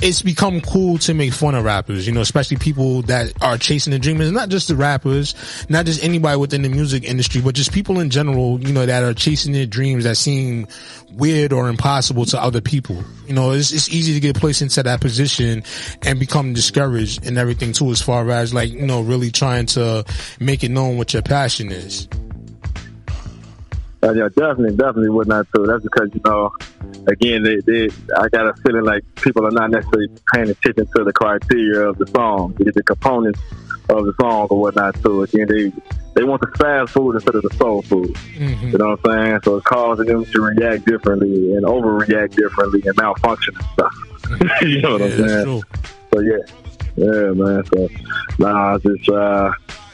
it's 0.00 0.22
become 0.22 0.60
cool 0.60 0.98
to 0.98 1.14
make 1.14 1.32
fun 1.32 1.54
of 1.54 1.64
rappers, 1.64 2.06
you 2.06 2.12
know, 2.12 2.20
especially 2.20 2.56
people 2.56 3.02
that 3.02 3.32
are 3.42 3.58
chasing 3.58 3.90
the 3.90 3.98
dream. 3.98 4.20
It's 4.20 4.30
not 4.30 4.48
just 4.48 4.68
the 4.68 4.76
rappers, 4.76 5.34
not 5.68 5.86
just 5.86 6.02
anybody 6.02 6.38
within 6.38 6.62
the 6.62 6.68
music 6.68 7.04
industry, 7.04 7.40
but 7.40 7.54
just 7.54 7.72
people 7.72 8.00
in 8.00 8.10
general, 8.10 8.60
you 8.60 8.72
know, 8.72 8.86
that 8.86 9.04
are 9.04 9.14
chasing 9.14 9.52
their 9.52 9.66
dreams 9.66 10.04
that 10.04 10.16
seem 10.16 10.66
weird 11.12 11.52
or 11.52 11.68
impossible 11.68 12.24
to 12.26 12.42
other 12.42 12.60
people. 12.60 13.02
You 13.26 13.34
know, 13.34 13.52
it's, 13.52 13.72
it's 13.72 13.88
easy 13.90 14.14
to 14.14 14.20
get 14.20 14.36
placed 14.36 14.62
into 14.62 14.82
that 14.82 15.00
position 15.00 15.62
and 16.02 16.18
become 16.18 16.52
discouraged 16.52 17.26
and 17.26 17.38
everything 17.38 17.72
too, 17.72 17.90
as 17.90 18.02
far 18.02 18.28
as 18.30 18.52
like, 18.52 18.70
you 18.70 18.86
know, 18.86 19.02
really 19.02 19.30
trying 19.30 19.66
to 19.66 20.04
make 20.40 20.64
it 20.64 20.70
known 20.70 20.96
what 20.96 21.12
your 21.12 21.22
passion 21.22 21.70
is. 21.70 22.08
Uh, 24.06 24.12
yeah, 24.12 24.28
definitely, 24.28 24.76
definitely 24.76 25.10
would 25.10 25.26
not 25.26 25.46
too. 25.54 25.66
That's 25.66 25.82
because 25.82 26.08
you 26.14 26.20
know, 26.24 26.52
again, 27.08 27.42
they, 27.42 27.56
they, 27.56 27.88
I 28.16 28.28
got 28.28 28.46
a 28.46 28.54
feeling 28.62 28.84
like 28.84 29.02
people 29.16 29.44
are 29.46 29.50
not 29.50 29.70
necessarily 29.70 30.08
paying 30.32 30.48
attention 30.50 30.86
to 30.94 31.02
the 31.04 31.12
criteria 31.12 31.88
of 31.88 31.98
the 31.98 32.06
song, 32.08 32.54
the, 32.58 32.82
components 32.84 33.40
of 33.88 34.04
the 34.06 34.14
song 34.20 34.46
or 34.50 34.60
whatnot 34.60 34.94
too. 35.02 35.22
Again, 35.24 35.48
they 35.48 35.72
they 36.14 36.24
want 36.24 36.40
the 36.40 36.46
fast 36.56 36.92
food 36.92 37.16
instead 37.16 37.34
of 37.34 37.42
the 37.42 37.54
soul 37.56 37.82
food. 37.82 38.14
Mm-hmm. 38.14 38.68
You 38.68 38.78
know 38.78 38.90
what 38.96 39.10
I'm 39.10 39.26
saying? 39.26 39.40
So 39.44 39.56
it's 39.56 39.66
causing 39.66 40.06
them 40.06 40.24
to 40.24 40.40
react 40.40 40.86
differently 40.86 41.54
and 41.54 41.64
overreact 41.66 42.36
differently 42.36 42.82
and 42.86 42.96
malfunction 42.96 43.54
and 43.56 43.66
stuff. 43.72 43.94
you 44.62 44.82
know 44.82 44.92
what 44.98 45.00
Yeah, 45.00 45.06
I'm 45.06 45.28
saying? 45.28 45.44
true. 45.44 45.62
So 46.14 46.20
yeah, 46.20 46.38
yeah, 46.96 47.30
man. 47.32 47.64
So 47.74 47.88
nah, 48.38 48.74
it's 48.76 48.84
just 48.84 49.08
uh, 49.10 49.52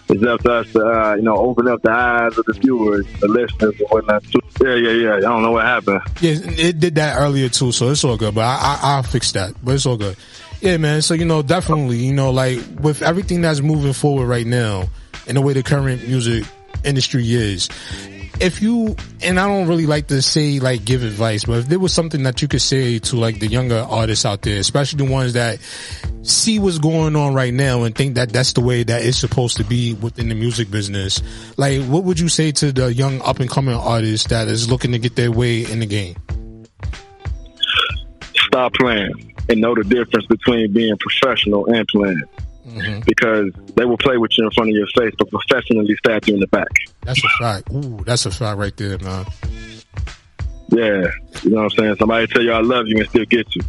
it's 0.08 0.22
up 0.24 0.40
to 0.42 0.52
us 0.52 0.72
to 0.72 0.84
uh, 0.84 1.14
you 1.14 1.22
know 1.22 1.36
open 1.36 1.68
up 1.68 1.82
the 1.82 1.90
eyes 1.90 2.36
of 2.36 2.44
the 2.44 2.52
viewers, 2.54 3.06
the 3.20 3.28
listeners, 3.28 3.74
and 3.78 3.88
whatnot. 3.88 4.22
Too. 4.24 4.40
Yeah, 4.60 4.74
yeah, 4.74 4.90
yeah. 4.90 5.16
I 5.16 5.20
don't 5.20 5.42
know 5.42 5.52
what 5.52 5.64
happened. 5.64 6.00
Yeah, 6.20 6.36
it 6.42 6.78
did 6.78 6.96
that 6.96 7.18
earlier 7.18 7.48
too, 7.48 7.72
so 7.72 7.90
it's 7.90 8.04
all 8.04 8.16
good. 8.16 8.34
But 8.34 8.44
I, 8.44 8.56
I, 8.56 8.78
I'll 8.82 9.02
fix 9.02 9.32
that. 9.32 9.54
But 9.62 9.74
it's 9.74 9.86
all 9.86 9.96
good. 9.96 10.16
Yeah, 10.60 10.76
man. 10.76 11.02
So 11.02 11.14
you 11.14 11.24
know, 11.24 11.42
definitely, 11.42 11.98
you 11.98 12.12
know, 12.12 12.30
like 12.30 12.60
with 12.80 13.02
everything 13.02 13.42
that's 13.42 13.60
moving 13.60 13.92
forward 13.92 14.26
right 14.26 14.46
now, 14.46 14.84
and 15.26 15.36
the 15.36 15.40
way 15.40 15.52
the 15.52 15.62
current 15.62 16.06
music 16.06 16.44
industry 16.84 17.24
is, 17.32 17.68
if 18.42 18.60
you 18.60 18.96
and 19.22 19.38
I 19.38 19.46
don't 19.46 19.68
really 19.68 19.86
like 19.86 20.08
to 20.08 20.20
say 20.20 20.58
like 20.58 20.84
give 20.84 21.04
advice, 21.04 21.44
but 21.44 21.58
if 21.58 21.68
there 21.68 21.78
was 21.78 21.92
something 21.92 22.24
that 22.24 22.42
you 22.42 22.48
could 22.48 22.60
say 22.60 22.98
to 22.98 23.16
like 23.16 23.38
the 23.38 23.46
younger 23.46 23.78
artists 23.78 24.26
out 24.26 24.42
there, 24.42 24.58
especially 24.58 25.06
the 25.06 25.10
ones 25.10 25.34
that 25.34 25.60
see 26.22 26.58
what's 26.58 26.78
going 26.78 27.14
on 27.14 27.34
right 27.34 27.54
now 27.54 27.84
and 27.84 27.94
think 27.94 28.16
that 28.16 28.30
that's 28.30 28.52
the 28.54 28.60
way 28.60 28.82
that 28.82 29.04
it's 29.04 29.16
supposed 29.16 29.56
to 29.58 29.64
be 29.64 29.94
within 29.94 30.28
the 30.28 30.34
music 30.34 30.70
business, 30.70 31.22
like 31.56 31.82
what 31.84 32.02
would 32.02 32.18
you 32.18 32.28
say 32.28 32.50
to 32.50 32.72
the 32.72 32.92
young 32.92 33.20
up 33.22 33.38
and 33.38 33.48
coming 33.48 33.76
artist 33.76 34.28
that 34.30 34.48
is 34.48 34.68
looking 34.68 34.90
to 34.90 34.98
get 34.98 35.14
their 35.14 35.30
way 35.30 35.64
in 35.64 35.78
the 35.78 35.86
game? 35.86 36.16
Stop 38.34 38.74
playing 38.74 39.34
and 39.48 39.60
know 39.60 39.74
the 39.74 39.84
difference 39.84 40.26
between 40.26 40.72
being 40.72 40.96
professional 40.98 41.66
and 41.66 41.86
playing. 41.88 42.22
Mm-hmm. 42.66 43.00
Because 43.06 43.50
they 43.74 43.84
will 43.84 43.98
play 43.98 44.16
with 44.18 44.30
you 44.38 44.44
in 44.44 44.50
front 44.52 44.70
of 44.70 44.76
your 44.76 44.86
face, 44.96 45.12
but 45.18 45.28
professionally 45.30 45.96
stab 45.96 46.26
you 46.26 46.34
in 46.34 46.40
the 46.40 46.46
back. 46.46 46.68
That's 47.02 47.22
a 47.24 47.28
fact. 47.42 47.72
Ooh, 47.72 48.02
that's 48.04 48.24
a 48.24 48.30
fact 48.30 48.56
right 48.56 48.76
there, 48.76 48.98
man. 48.98 49.26
Yeah, 50.68 51.10
you 51.42 51.50
know 51.50 51.56
what 51.56 51.64
I'm 51.64 51.70
saying. 51.70 51.96
Somebody 51.98 52.26
tell 52.28 52.42
you 52.42 52.52
I 52.52 52.60
love 52.60 52.86
you 52.86 52.98
and 52.98 53.08
still 53.08 53.24
get 53.24 53.54
you. 53.54 53.62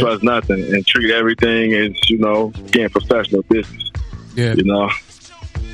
Trust 0.00 0.22
nothing 0.22 0.74
and 0.74 0.86
treat 0.86 1.12
everything 1.12 1.72
as 1.72 2.10
you 2.10 2.18
know, 2.18 2.52
again, 2.66 2.90
professional 2.90 3.42
business. 3.42 3.90
Yeah, 4.34 4.54
you 4.54 4.64
know, 4.64 4.90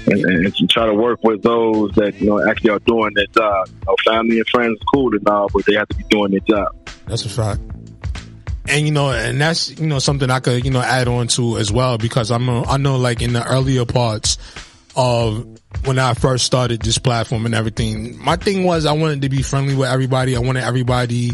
and, 0.07 0.25
and 0.25 0.61
you 0.61 0.67
try 0.67 0.87
to 0.87 0.95
work 0.95 1.23
with 1.25 1.43
those 1.43 1.93
that 1.93 2.21
you 2.21 2.29
know 2.29 2.49
actually 2.49 2.71
are 2.71 2.79
doing 2.81 3.13
their 3.15 3.27
job. 3.27 3.69
You 3.69 3.75
know, 3.87 3.97
family 4.05 4.39
and 4.39 4.49
friends 4.49 4.79
cool 4.93 5.15
and 5.15 5.27
all, 5.29 5.49
but 5.53 5.65
they 5.67 5.75
have 5.75 5.89
to 5.89 5.97
be 5.97 6.05
doing 6.11 6.33
their 6.33 6.41
job. 6.41 6.75
That's 7.07 7.25
a 7.25 7.29
fact. 7.29 7.61
And 8.67 8.87
you 8.87 8.93
know, 8.93 9.11
and 9.11 9.41
that's 9.41 9.79
you 9.79 9.87
know 9.87 9.99
something 9.99 10.31
I 10.31 10.41
could 10.41 10.65
you 10.65 10.71
know 10.71 10.81
add 10.81 11.07
on 11.07 11.29
to 11.29 11.59
as 11.59 11.71
well 11.71 11.99
because 11.99 12.31
I'm 12.31 12.49
a, 12.49 12.63
I 12.63 12.79
know 12.79 12.97
like 12.97 13.21
in 13.21 13.33
the 13.33 13.47
earlier 13.47 13.85
parts 13.85 14.39
of 14.97 15.47
when 15.85 15.99
I 15.99 16.15
first 16.15 16.47
started 16.47 16.81
this 16.81 16.99
platform 16.99 17.47
and 17.47 17.55
everything, 17.55 18.19
my 18.23 18.37
thing 18.37 18.65
was 18.65 18.87
I 18.87 18.93
wanted 18.93 19.23
to 19.23 19.29
be 19.29 19.43
friendly 19.43 19.75
with 19.75 19.89
everybody. 19.89 20.37
I 20.37 20.39
wanted 20.39 20.65
everybody 20.65 21.33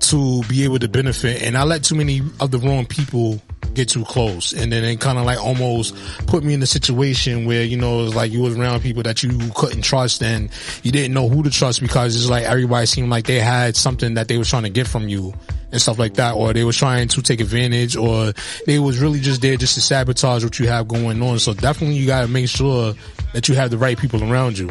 to 0.00 0.42
be 0.48 0.64
able 0.64 0.78
to 0.78 0.88
benefit, 0.88 1.42
and 1.42 1.56
I 1.56 1.64
let 1.64 1.84
too 1.84 1.96
many 1.96 2.22
of 2.40 2.50
the 2.50 2.58
wrong 2.58 2.86
people 2.86 3.42
get 3.74 3.88
too 3.88 4.04
close, 4.04 4.52
and 4.52 4.72
then 4.72 4.82
it 4.84 5.00
kind 5.00 5.18
of 5.18 5.26
like 5.26 5.38
almost 5.38 5.94
put 6.26 6.42
me 6.42 6.54
in 6.54 6.62
a 6.62 6.66
situation 6.66 7.44
where 7.44 7.62
you 7.62 7.76
know 7.76 8.00
it 8.00 8.04
was 8.04 8.14
like 8.14 8.32
you 8.32 8.40
was 8.40 8.56
around 8.56 8.80
people 8.80 9.02
that 9.02 9.22
you 9.22 9.38
couldn't 9.54 9.82
trust, 9.82 10.22
and 10.22 10.50
you 10.82 10.92
didn't 10.92 11.12
know 11.12 11.28
who 11.28 11.42
to 11.42 11.50
trust 11.50 11.80
because 11.80 12.16
it's 12.16 12.30
like 12.30 12.44
everybody 12.44 12.86
seemed 12.86 13.10
like 13.10 13.26
they 13.26 13.40
had 13.40 13.76
something 13.76 14.14
that 14.14 14.28
they 14.28 14.38
were 14.38 14.44
trying 14.44 14.62
to 14.62 14.70
get 14.70 14.86
from 14.86 15.08
you 15.08 15.34
and 15.72 15.80
stuff 15.80 15.98
like 15.98 16.14
that, 16.14 16.34
or 16.34 16.52
they 16.52 16.64
were 16.64 16.72
trying 16.72 17.08
to 17.08 17.22
take 17.22 17.40
advantage, 17.40 17.96
or 17.96 18.32
they 18.66 18.78
was 18.78 18.98
really 19.00 19.20
just 19.20 19.42
there 19.42 19.56
just 19.56 19.74
to 19.74 19.80
sabotage 19.80 20.44
what 20.44 20.58
you 20.58 20.68
have 20.68 20.88
going 20.88 21.22
on. 21.22 21.38
So 21.38 21.54
definitely 21.54 21.96
you 21.96 22.06
gotta 22.06 22.28
make 22.28 22.48
sure 22.48 22.94
that 23.32 23.48
you 23.48 23.54
have 23.54 23.70
the 23.70 23.78
right 23.78 23.98
people 23.98 24.22
around 24.22 24.58
you 24.58 24.70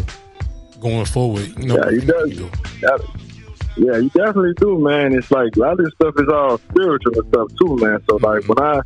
going 0.79 1.05
forward. 1.05 1.47
You 1.57 1.67
know, 1.67 1.77
yeah, 1.77 1.89
you 1.89 2.01
does. 2.01 2.37
that- 2.81 3.29
yeah, 3.79 3.97
you 3.97 4.09
definitely 4.09 4.53
do, 4.57 4.77
man. 4.79 5.13
It's 5.13 5.31
like 5.31 5.55
a 5.55 5.59
lot 5.59 5.71
of 5.73 5.77
this 5.77 5.93
stuff 5.93 6.13
is 6.17 6.27
all 6.27 6.57
spiritual 6.57 7.13
stuff 7.29 7.47
too, 7.61 7.77
man. 7.77 8.03
So 8.09 8.17
like 8.17 8.41
mm-hmm. 8.41 8.53
when 8.53 8.77
I 8.77 8.81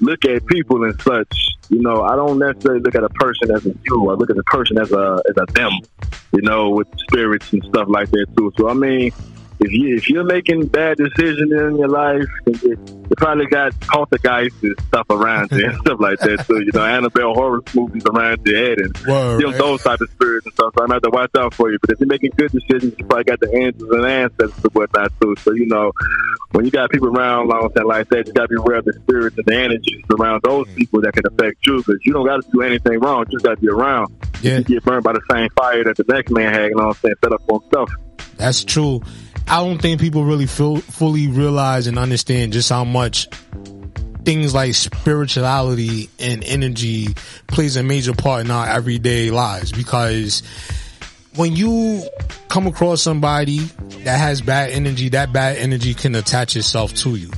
look 0.00 0.24
at 0.26 0.44
people 0.46 0.84
and 0.84 1.00
such, 1.00 1.56
you 1.70 1.80
know, 1.80 2.02
I 2.02 2.14
don't 2.14 2.38
necessarily 2.38 2.82
look 2.82 2.94
at 2.94 3.04
a 3.04 3.08
person 3.08 3.50
as 3.52 3.64
a 3.64 3.72
you. 3.84 4.10
I 4.10 4.14
look 4.14 4.28
at 4.28 4.36
the 4.36 4.42
person 4.44 4.78
as 4.78 4.92
a 4.92 5.22
as 5.30 5.36
a 5.36 5.52
them, 5.52 5.72
you 6.32 6.42
know, 6.42 6.70
with 6.70 6.88
spirits 7.08 7.52
and 7.52 7.64
stuff 7.64 7.88
like 7.88 8.10
that 8.10 8.26
too. 8.36 8.52
So 8.58 8.68
I 8.68 8.74
mean, 8.74 9.12
if 9.60 9.72
you 9.72 9.96
if 9.96 10.10
you're 10.10 10.24
making 10.24 10.66
bad 10.66 10.96
decisions 10.96 11.52
in 11.52 11.76
your 11.76 11.88
life, 11.88 12.26
you, 12.46 12.58
you 12.62 13.16
probably 13.16 13.46
got 13.46 13.78
poltergeists 13.80 14.62
and 14.62 14.74
stuff 14.88 15.06
around 15.10 15.52
you 15.52 15.66
and 15.66 15.78
stuff 15.78 16.00
like 16.00 16.18
that 16.20 16.44
So 16.46 16.56
You 16.56 16.70
know, 16.72 16.84
Annabelle 16.84 17.34
horror 17.34 17.62
movies 17.74 18.04
around 18.06 18.44
your 18.44 18.56
head 18.56 18.78
and 18.78 18.98
Word, 19.06 19.40
you 19.40 19.50
know 19.50 19.56
those 19.56 19.82
type 19.82 20.00
of 20.00 20.10
spirits 20.10 20.46
and 20.46 20.54
stuff. 20.54 20.74
So 20.76 20.84
I'm 20.84 20.90
have 20.90 21.02
to 21.02 21.10
watch 21.10 21.30
out 21.38 21.54
for 21.54 21.70
you. 21.70 21.78
But 21.80 21.90
if 21.90 22.00
you're 22.00 22.08
making 22.08 22.32
good 22.36 22.50
decisions, 22.50 22.94
you 22.98 23.04
probably 23.06 23.24
got 23.24 23.40
the 23.40 23.54
angels 23.54 23.90
and 23.90 24.04
ancestors 24.04 24.64
and 24.64 24.72
whatnot 24.72 25.12
too. 25.20 25.36
So 25.40 25.52
you 25.52 25.66
know, 25.66 25.92
when 26.52 26.64
you 26.64 26.70
got 26.70 26.90
people 26.90 27.08
around 27.16 27.48
long 27.48 27.72
time 27.72 27.86
like 27.86 28.08
that, 28.08 28.26
you 28.26 28.32
gotta 28.32 28.48
be 28.48 28.56
aware 28.56 28.76
of 28.78 28.84
the 28.84 28.92
spirits 28.92 29.36
and 29.36 29.46
the 29.46 29.54
energies 29.54 30.04
around 30.18 30.42
those 30.42 30.66
mm. 30.68 30.76
people 30.76 31.00
that 31.02 31.12
can 31.12 31.26
affect 31.26 31.64
you. 31.66 31.78
Because 31.78 32.00
you 32.04 32.12
don't 32.12 32.26
got 32.26 32.42
to 32.42 32.50
do 32.50 32.62
anything 32.62 32.98
wrong. 32.98 33.24
You 33.28 33.36
just 33.38 33.44
got 33.44 33.54
to 33.54 33.60
be 33.60 33.68
around. 33.68 34.14
Yeah. 34.42 34.58
You 34.58 34.64
get 34.64 34.84
burned 34.84 35.04
by 35.04 35.12
the 35.12 35.22
same 35.30 35.48
fire 35.50 35.84
that 35.84 35.96
the 35.96 36.04
next 36.08 36.32
man 36.32 36.52
had. 36.52 36.64
You 36.64 36.76
know 36.76 36.86
what 36.88 36.96
I'm 36.96 37.02
saying? 37.02 37.14
Set 37.22 37.32
up 37.32 37.42
for 37.48 37.60
himself. 37.60 37.90
That's 38.36 38.64
true. 38.64 39.00
I 39.46 39.58
don't 39.58 39.80
think 39.80 40.00
people 40.00 40.24
really 40.24 40.46
feel, 40.46 40.76
fully 40.78 41.28
realize 41.28 41.86
and 41.86 41.98
understand 41.98 42.52
just 42.52 42.70
how 42.70 42.84
much 42.84 43.28
things 44.24 44.54
like 44.54 44.74
spirituality 44.74 46.08
and 46.18 46.42
energy 46.44 47.08
plays 47.46 47.76
a 47.76 47.82
major 47.82 48.14
part 48.14 48.44
in 48.44 48.50
our 48.50 48.66
everyday 48.66 49.30
lives 49.30 49.70
because 49.70 50.42
when 51.36 51.54
you 51.54 52.02
come 52.48 52.66
across 52.66 53.02
somebody 53.02 53.58
that 54.04 54.18
has 54.18 54.40
bad 54.40 54.70
energy, 54.70 55.10
that 55.10 55.32
bad 55.32 55.58
energy 55.58 55.92
can 55.92 56.14
attach 56.14 56.56
itself 56.56 56.94
to 56.94 57.16
you. 57.16 57.30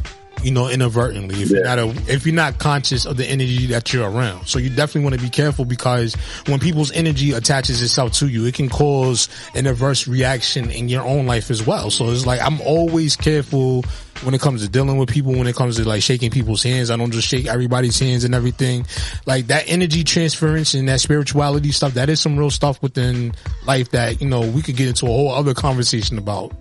You 0.46 0.52
know, 0.52 0.68
inadvertently. 0.68 1.42
If 1.42 1.50
you're 1.50 1.64
not 1.64 1.80
a, 1.80 1.88
if 2.06 2.24
you're 2.24 2.32
not 2.32 2.60
conscious 2.60 3.04
of 3.04 3.16
the 3.16 3.26
energy 3.26 3.66
that 3.66 3.92
you're 3.92 4.08
around, 4.08 4.46
so 4.46 4.60
you 4.60 4.70
definitely 4.70 5.02
want 5.02 5.16
to 5.16 5.20
be 5.20 5.28
careful 5.28 5.64
because 5.64 6.14
when 6.46 6.60
people's 6.60 6.92
energy 6.92 7.32
attaches 7.32 7.82
itself 7.82 8.12
to 8.12 8.28
you, 8.28 8.44
it 8.46 8.54
can 8.54 8.68
cause 8.68 9.28
an 9.56 9.66
adverse 9.66 10.06
reaction 10.06 10.70
in 10.70 10.88
your 10.88 11.02
own 11.02 11.26
life 11.26 11.50
as 11.50 11.66
well. 11.66 11.90
So 11.90 12.10
it's 12.10 12.26
like 12.26 12.40
I'm 12.40 12.60
always 12.60 13.16
careful 13.16 13.82
when 14.22 14.34
it 14.34 14.40
comes 14.40 14.62
to 14.62 14.68
dealing 14.68 14.98
with 14.98 15.08
people, 15.08 15.32
when 15.32 15.48
it 15.48 15.56
comes 15.56 15.78
to 15.78 15.84
like 15.84 16.00
shaking 16.00 16.30
people's 16.30 16.62
hands. 16.62 16.92
I 16.92 16.96
don't 16.96 17.10
just 17.10 17.26
shake 17.26 17.46
everybody's 17.46 17.98
hands 17.98 18.22
and 18.22 18.32
everything. 18.32 18.86
Like 19.26 19.48
that 19.48 19.64
energy 19.66 20.04
transference 20.04 20.74
and 20.74 20.88
that 20.88 21.00
spirituality 21.00 21.72
stuff, 21.72 21.94
that 21.94 22.08
is 22.08 22.20
some 22.20 22.38
real 22.38 22.50
stuff 22.50 22.80
within 22.80 23.34
life 23.66 23.90
that, 23.90 24.20
you 24.20 24.28
know, 24.28 24.48
we 24.48 24.62
could 24.62 24.76
get 24.76 24.86
into 24.86 25.06
a 25.06 25.08
whole 25.08 25.32
other 25.32 25.54
conversation 25.54 26.18
about. 26.18 26.52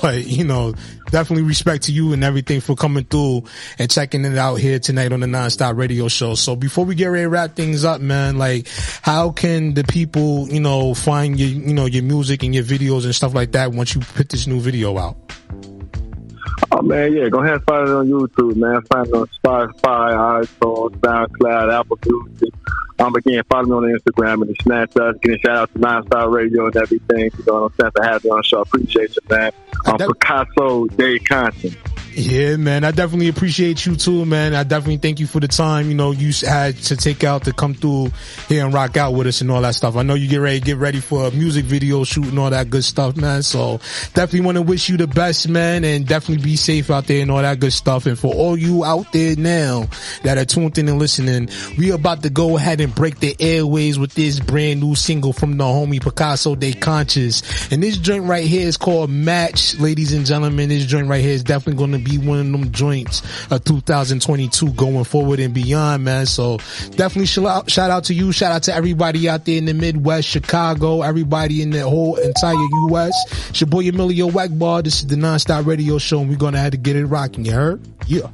But, 0.00 0.26
you 0.26 0.44
know, 0.44 0.74
definitely 1.10 1.44
respect 1.44 1.84
to 1.84 1.92
you 1.92 2.12
and 2.12 2.22
everything 2.22 2.60
for 2.60 2.76
coming 2.76 3.04
through 3.04 3.44
and 3.78 3.90
checking 3.90 4.24
it 4.24 4.36
out 4.38 4.56
here 4.56 4.78
tonight 4.78 5.12
on 5.12 5.20
the 5.20 5.26
Nonstop 5.26 5.76
Radio 5.76 6.08
Show. 6.08 6.34
So 6.34 6.56
before 6.56 6.84
we 6.84 6.94
get 6.94 7.06
ready 7.06 7.24
to 7.24 7.28
wrap 7.28 7.56
things 7.56 7.84
up, 7.84 8.00
man, 8.00 8.38
like 8.38 8.68
how 9.02 9.30
can 9.30 9.74
the 9.74 9.84
people, 9.84 10.48
you 10.48 10.60
know, 10.60 10.94
find 10.94 11.38
your, 11.38 11.48
you 11.48 11.74
know, 11.74 11.86
your 11.86 12.04
music 12.04 12.42
and 12.42 12.54
your 12.54 12.64
videos 12.64 13.04
and 13.04 13.14
stuff 13.14 13.34
like 13.34 13.52
that 13.52 13.72
once 13.72 13.94
you 13.94 14.00
put 14.00 14.28
this 14.28 14.46
new 14.46 14.60
video 14.60 14.98
out? 14.98 15.16
Oh 16.70 16.82
man, 16.82 17.12
yeah, 17.12 17.28
go 17.28 17.40
ahead 17.40 17.54
and 17.54 17.64
find 17.64 17.88
it 17.88 17.94
on 17.94 18.08
YouTube, 18.08 18.56
man. 18.56 18.82
Find 18.82 19.06
it 19.06 19.14
on 19.14 19.26
Spotify, 19.28 20.44
iTunes, 20.44 20.98
SoundCloud, 20.98 21.80
Apple 21.80 21.98
Music. 22.06 22.54
Um, 23.00 23.14
again, 23.14 23.42
follow 23.48 23.80
me 23.80 23.92
on 23.92 23.98
Instagram 23.98 24.42
and 24.42 24.50
the 24.50 24.54
Snapchat. 24.54 25.22
Getting 25.22 25.38
shout 25.38 25.56
out 25.56 25.72
to 25.72 25.78
Nonstop 25.78 26.32
Radio 26.32 26.66
and 26.66 26.76
everything. 26.76 27.30
You 27.38 27.44
know 27.46 27.62
what 27.62 27.72
I'm 27.72 27.78
saying? 27.80 27.92
To 27.96 28.02
have 28.02 28.24
you 28.24 28.32
on 28.32 28.38
the 28.38 28.42
show. 28.42 28.60
Appreciate 28.62 29.14
you, 29.14 29.22
man. 29.30 29.52
Um, 29.86 29.98
Picasso 29.98 30.86
De 30.86 31.18
Conscience. 31.20 31.76
Yeah, 32.18 32.56
man. 32.56 32.82
I 32.82 32.90
definitely 32.90 33.28
appreciate 33.28 33.86
you 33.86 33.94
too, 33.94 34.24
man. 34.24 34.52
I 34.52 34.64
definitely 34.64 34.96
thank 34.96 35.20
you 35.20 35.28
for 35.28 35.38
the 35.38 35.46
time, 35.46 35.88
you 35.88 35.94
know, 35.94 36.10
you 36.10 36.32
had 36.44 36.76
to 36.78 36.96
take 36.96 37.22
out 37.22 37.44
to 37.44 37.52
come 37.52 37.74
through 37.74 38.10
here 38.48 38.64
and 38.64 38.74
rock 38.74 38.96
out 38.96 39.14
with 39.14 39.28
us 39.28 39.40
and 39.40 39.48
all 39.52 39.62
that 39.62 39.76
stuff. 39.76 39.94
I 39.94 40.02
know 40.02 40.14
you 40.14 40.26
get 40.26 40.38
ready, 40.38 40.58
get 40.58 40.78
ready 40.78 40.98
for 40.98 41.28
a 41.28 41.30
music 41.30 41.64
video 41.64 42.02
shoot 42.02 42.26
and 42.26 42.36
all 42.40 42.50
that 42.50 42.70
good 42.70 42.82
stuff, 42.82 43.16
man. 43.16 43.44
So 43.44 43.78
definitely 44.14 44.40
want 44.40 44.56
to 44.56 44.62
wish 44.62 44.88
you 44.88 44.96
the 44.96 45.06
best, 45.06 45.48
man, 45.48 45.84
and 45.84 46.08
definitely 46.08 46.42
be 46.42 46.56
safe 46.56 46.90
out 46.90 47.06
there 47.06 47.22
and 47.22 47.30
all 47.30 47.40
that 47.40 47.60
good 47.60 47.72
stuff. 47.72 48.04
And 48.06 48.18
for 48.18 48.34
all 48.34 48.56
you 48.56 48.84
out 48.84 49.12
there 49.12 49.36
now 49.36 49.86
that 50.24 50.38
are 50.38 50.44
tuned 50.44 50.76
in 50.76 50.88
and 50.88 50.98
listening, 50.98 51.48
we 51.78 51.92
about 51.92 52.24
to 52.24 52.30
go 52.30 52.56
ahead 52.56 52.80
and 52.80 52.92
break 52.92 53.20
the 53.20 53.36
airways 53.38 53.96
with 53.96 54.14
this 54.14 54.40
brand 54.40 54.80
new 54.80 54.96
single 54.96 55.32
from 55.32 55.56
the 55.56 55.62
homie 55.62 56.02
Picasso 56.02 56.56
De 56.56 56.72
Conscience. 56.72 57.70
And 57.70 57.80
this 57.80 57.96
joint 57.96 58.24
right 58.24 58.44
here 58.44 58.66
is 58.66 58.76
called 58.76 59.08
Match, 59.08 59.78
ladies 59.78 60.12
and 60.12 60.26
gentlemen. 60.26 60.68
This 60.68 60.84
joint 60.84 61.06
right 61.06 61.22
here 61.22 61.30
is 61.30 61.44
definitely 61.44 61.78
going 61.78 61.92
to 61.92 61.98
be 61.98 62.07
one 62.16 62.38
of 62.38 62.50
them 62.50 62.72
joints 62.72 63.20
of 63.50 63.62
2022 63.64 64.72
going 64.72 65.04
forward 65.04 65.40
and 65.40 65.52
beyond, 65.52 66.04
man. 66.04 66.24
So 66.24 66.56
definitely 66.96 67.26
shout 67.26 67.78
out, 67.78 68.04
to 68.04 68.14
you. 68.14 68.32
Shout 68.32 68.52
out 68.52 68.62
to 68.62 68.74
everybody 68.74 69.28
out 69.28 69.44
there 69.44 69.58
in 69.58 69.66
the 69.66 69.74
Midwest, 69.74 70.28
Chicago, 70.28 71.02
everybody 71.02 71.60
in 71.60 71.68
the 71.70 71.82
whole 71.82 72.16
entire 72.16 72.54
U.S. 72.54 73.12
It's 73.50 73.60
your 73.60 73.68
boy 73.68 73.86
Emilio 73.88 74.30
Egbar. 74.30 74.84
This 74.84 75.00
is 75.00 75.08
the 75.08 75.16
Nonstop 75.16 75.66
Radio 75.66 75.98
Show, 75.98 76.20
and 76.20 76.30
we're 76.30 76.52
to 76.52 76.58
have 76.58 76.70
to 76.70 76.78
get 76.78 76.96
it 76.96 77.04
rocking. 77.04 77.44
You 77.44 77.52
heard? 77.52 77.82
Yeah. 78.06 78.30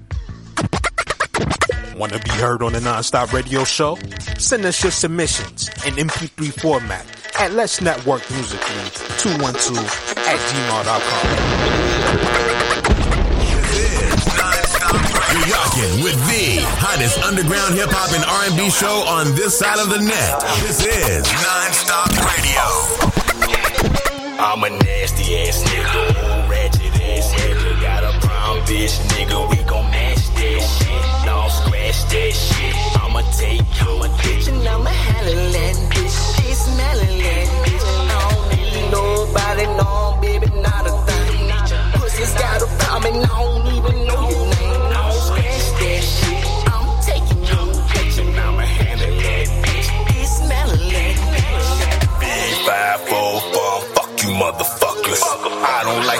Want 1.96 2.12
to 2.12 2.20
be 2.20 2.30
heard 2.30 2.62
on 2.62 2.72
the 2.72 2.80
Nonstop 2.80 3.32
Radio 3.32 3.64
Show? 3.64 3.98
Send 4.38 4.64
us 4.64 4.80
your 4.82 4.92
submissions 4.92 5.68
in 5.86 5.94
MP3 5.94 6.60
format 6.60 7.06
at 7.38 7.52
Let's 7.52 7.80
Network 7.80 8.28
Musically 8.30 8.90
212 9.18 10.14
at 10.18 10.38
gmail.com. 10.38 12.53
Rocking 15.44 16.00
with 16.00 16.16
the 16.24 16.64
hottest 16.80 17.20
underground 17.20 17.74
hip 17.74 17.92
hop 17.92 18.08
and 18.16 18.24
R&B 18.24 18.70
show 18.72 19.04
on 19.04 19.36
this 19.36 19.58
side 19.58 19.76
of 19.76 19.92
the 19.92 20.00
net. 20.00 20.40
This 20.64 20.80
is 20.80 21.20
Nonstop 21.44 22.08
Radio. 22.24 22.64
I'm 24.40 24.64
a 24.64 24.70
nasty 24.72 25.36
ass 25.44 25.60
nigga, 25.68 26.48
ratchet 26.48 26.96
ass 26.96 27.28
nigga. 27.36 27.76
Got 27.76 28.08
a 28.08 28.12
brown 28.24 28.64
bitch 28.64 28.96
nigga, 29.12 29.36
we 29.52 29.60
gon' 29.68 29.84
match 29.92 30.24
that 30.32 30.60
shit. 30.64 31.04
Don't 31.28 31.52
scratch 31.52 32.00
that 32.08 32.32
shit. 32.32 32.74
I'ma 33.04 33.20
take 33.36 33.68
your 33.84 34.00
bitch 34.24 34.48
and 34.48 34.64
I'ma 34.64 34.88
handle 34.88 35.44
that 35.60 35.76
bitch. 35.92 36.40
She 36.40 36.56
smelling 36.56 37.20
that 37.20 37.46
bitch. 37.68 37.84
I 37.84 38.16
don't 38.32 38.48
need 38.48 38.88
nobody, 38.88 39.66
no 39.76 40.16
baby, 40.24 40.48
not 40.64 40.88
a 40.88 40.96
thing. 41.04 41.52
Pussy's 42.00 42.32
got 42.32 42.62
a 42.64 42.66
problem 42.80 43.20
I 43.20 43.28
don't 43.28 43.66
even 43.76 44.06
know 44.08 44.23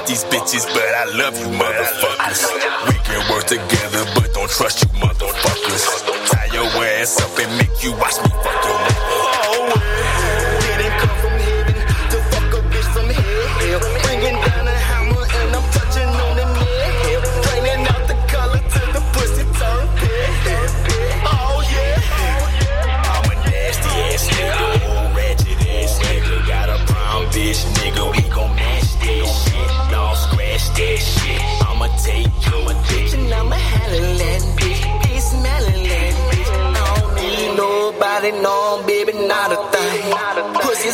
I 0.05 0.07
these 0.07 0.25
bitches, 0.25 0.67
but 0.67 0.83
I 0.83 1.05
love 1.17 1.39
you 1.39 1.47
motherfuckers. 1.47 2.45
We 2.89 2.95
can 3.05 3.33
work 3.33 3.47
together, 3.47 4.05
but 4.15 4.35
don't 4.35 4.51
trust 4.51 4.83
you 4.83 4.89
motherfuckers. 5.01 6.31
Tie 6.31 6.51
your 6.53 6.67
ass 7.01 7.21
up 7.23 7.39
and 7.39 7.57
make 7.57 7.83
you 7.83 7.93
watch 7.93 8.17
me 8.23 8.29
fuck 8.29 8.65
your 8.65 8.94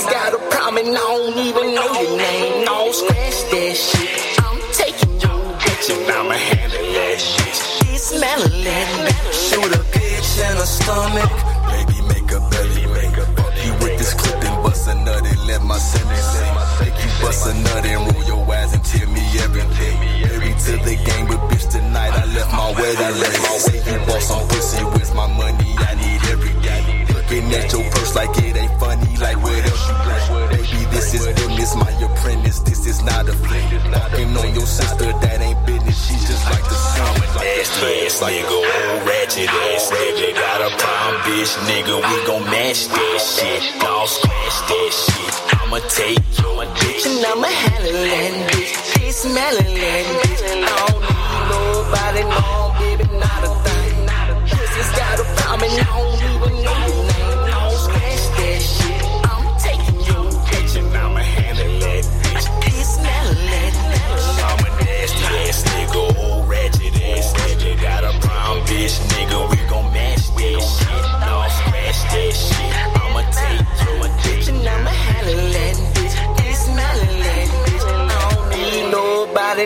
Pussy's 0.01 0.12
got 0.12 0.34
a 0.34 0.38
problem 0.51 0.86
and 0.86 0.96
I 0.96 1.01
don't 1.01 1.38
even 1.38 1.74
know 1.74 1.92
your 2.01 2.16
name. 2.16 2.64
No 2.64 2.92
scratch 2.92 3.38
that 3.51 3.74
shit. 3.76 4.40
I'm 4.40 4.61
taking 4.72 5.12
your 5.20 5.40
bitch 5.61 5.86
and 5.92 6.11
I'ma 6.11 6.34
handle 6.34 6.92
that 6.96 7.20
shit. 7.20 7.57
Be 7.84 7.98
smelling 7.98 8.64
that 8.64 8.88
bitch. 9.05 9.32
Shoot 9.51 9.72
a 9.74 9.82
bitch 9.92 10.30
in 10.40 10.57
her 10.57 10.70
stomach. 10.78 11.32
Baby, 11.68 11.98
make 12.09 12.30
a 12.32 12.40
belly, 12.48 12.86
make 12.96 13.16
a 13.16 13.26
fuck 13.36 13.55
you 13.64 13.72
with 13.84 13.98
this 13.98 14.14
clip 14.14 14.42
and 14.44 14.62
bust 14.62 14.88
a 14.88 14.94
nut 14.94 15.26
and 15.26 15.46
let 15.46 15.62
my 15.62 15.78
sentence 15.78 16.32
Make 16.80 16.96
you 16.96 17.11
bust 17.20 17.46
a 17.46 17.55
nut 17.55 17.84
and 17.84 18.01
roll 18.14 18.24
your 18.24 18.55
eyes 18.55 18.72
and 18.72 18.84
tell 18.84 19.09
me 19.11 19.24
everything. 19.44 19.96
Married 20.24 20.59
to 20.64 20.72
the 20.80 20.96
game, 20.96 21.26
but 21.28 21.40
bitch, 21.51 21.68
tonight 21.70 22.14
I 22.14 22.24
left 22.36 22.53
my 22.53 22.72
wedding 22.72 23.20
ring. 23.20 23.61
Say 23.61 23.78
you 23.84 23.98
bought 24.07 24.22
some 24.22 24.48
pussy 24.48 24.84
with 24.96 25.14
my 25.14 25.26
money, 25.26 25.74
I 25.76 25.94
need 25.94 26.20
every 26.32 26.55
day. 26.62 26.99
Looking 27.31 27.55
at 27.55 27.70
your 27.70 27.87
purse 27.95 28.16
like 28.16 28.37
it 28.43 28.57
ain't 28.57 28.81
funny, 28.81 29.07
like 29.22 29.39
what 29.39 29.55
else 29.62 29.87
you 29.87 29.95
like? 29.95 30.51
Baby, 30.51 30.83
this 30.91 31.14
is 31.14 31.26
business, 31.28 31.76
my 31.76 31.93
apprentice, 32.03 32.59
this 32.66 32.87
is 32.87 33.05
not 33.05 33.28
a 33.28 33.33
fling. 33.33 33.70
Fucking 33.95 34.37
on 34.37 34.51
your 34.53 34.66
sister, 34.66 35.14
that 35.14 35.39
ain't 35.39 35.64
business, 35.64 35.95
she's 35.95 36.26
just 36.26 36.43
like 36.51 36.64
the 36.66 36.74
sun. 36.74 37.14
Nasty 37.39 37.87
ass 38.03 38.18
nigga, 38.18 38.51
old 38.51 39.07
ratchet 39.07 39.47
ass 39.47 39.95
nigga. 39.95 40.35
Got 40.35 40.59
a 40.59 40.70
brown 40.74 41.14
bitch 41.22 41.55
nigga, 41.70 41.95
we 42.03 42.16
gon' 42.26 42.43
match 42.51 42.91
that 42.91 43.18
shit. 43.22 43.62
Don't 43.78 44.09
scratch 44.11 44.59
that 44.66 44.91
shit. 44.91 45.35
I'ma 45.62 45.78
take 45.87 46.18
your 46.35 46.66
bitch 46.83 47.07
and 47.07 47.26
I'ma 47.31 47.47
handle 47.47 48.11
that 48.11 48.51
bitch. 48.51 48.74
She 48.91 49.12
smelling 49.12 49.74
that 49.78 50.03
bitch. 50.18 50.43
I 50.51 50.74
don't 50.83 50.99
need 50.99 51.43
nobody, 51.47 52.22
no 52.26 52.74
baby, 52.83 53.07
not 53.22 53.47
a 53.47 53.55
thing. 53.62 54.03
Pussy's 54.51 54.91
got 54.99 55.22
a 55.22 55.26
problem 55.39 55.70
I 55.70 55.87
don't 55.95 56.18
even 56.26 56.64
know 56.66 57.09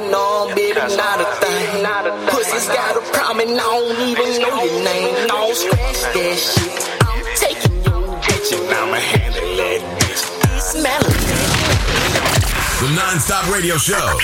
nobody, 0.01 0.11
no 0.11 0.55
baby, 0.55 0.97
not 0.97 1.21
a 1.21 1.25
thing. 1.41 1.83
Pussy's 2.29 2.67
got 2.69 2.97
a 2.97 3.01
problem 3.13 3.49
and 3.49 3.61
I 3.61 3.63
don't 3.63 4.09
even 4.09 4.43
know 4.43 4.63
your 4.65 4.85
name. 4.85 5.27
Don't 5.29 5.55
scratch 5.55 6.03
that 6.15 6.37
shit. 6.39 6.64
The 12.85 12.91
non-stop 12.91 13.51
radio 13.51 13.79
show. 13.79 14.19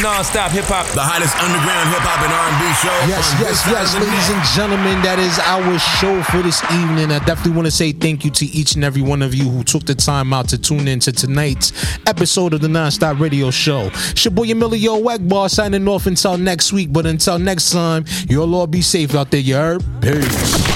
Non-stop 0.00 0.52
hip 0.52 0.66
hop. 0.66 0.86
The 0.94 1.02
hottest 1.02 1.34
underground 1.42 1.90
hip 1.90 2.06
hop 2.06 2.22
and 2.22 2.30
R&B 2.30 2.62
show. 2.78 2.94
Yes, 3.10 3.34
yes, 3.40 3.66
yes, 3.66 3.94
ladies 3.98 4.30
and 4.30 4.44
gentlemen, 4.54 5.02
that 5.02 5.18
is 5.18 5.40
our 5.40 5.76
show 5.98 6.22
for 6.22 6.40
this 6.40 6.62
evening. 6.70 7.10
I 7.10 7.18
definitely 7.26 7.54
want 7.54 7.66
to 7.66 7.72
say 7.72 7.90
thank 7.90 8.24
you 8.24 8.30
to 8.30 8.44
each 8.46 8.76
and 8.76 8.84
every 8.84 9.02
one 9.02 9.22
of 9.22 9.34
you 9.34 9.48
who 9.48 9.64
took 9.64 9.86
the 9.86 9.94
time 9.96 10.32
out 10.32 10.48
to 10.50 10.58
tune 10.58 10.86
in 10.86 11.00
to 11.00 11.10
tonight's 11.10 11.72
episode 12.06 12.54
of 12.54 12.60
the 12.60 12.68
Nonstop 12.68 13.18
Radio 13.18 13.50
Show. 13.50 13.90
It's 13.92 14.24
your 14.24 14.30
boy 14.30 14.52
Emilio 14.52 15.02
Egbar 15.02 15.50
signing 15.50 15.88
off 15.88 16.06
until 16.06 16.38
next 16.38 16.72
week. 16.72 16.92
But 16.92 17.06
until 17.06 17.40
next 17.40 17.72
time, 17.72 18.04
you'll 18.28 18.54
all 18.54 18.68
be 18.68 18.82
safe 18.82 19.16
out 19.16 19.32
there, 19.32 19.40
you 19.40 19.56
heard? 19.56 19.84
Peace. 20.00 20.75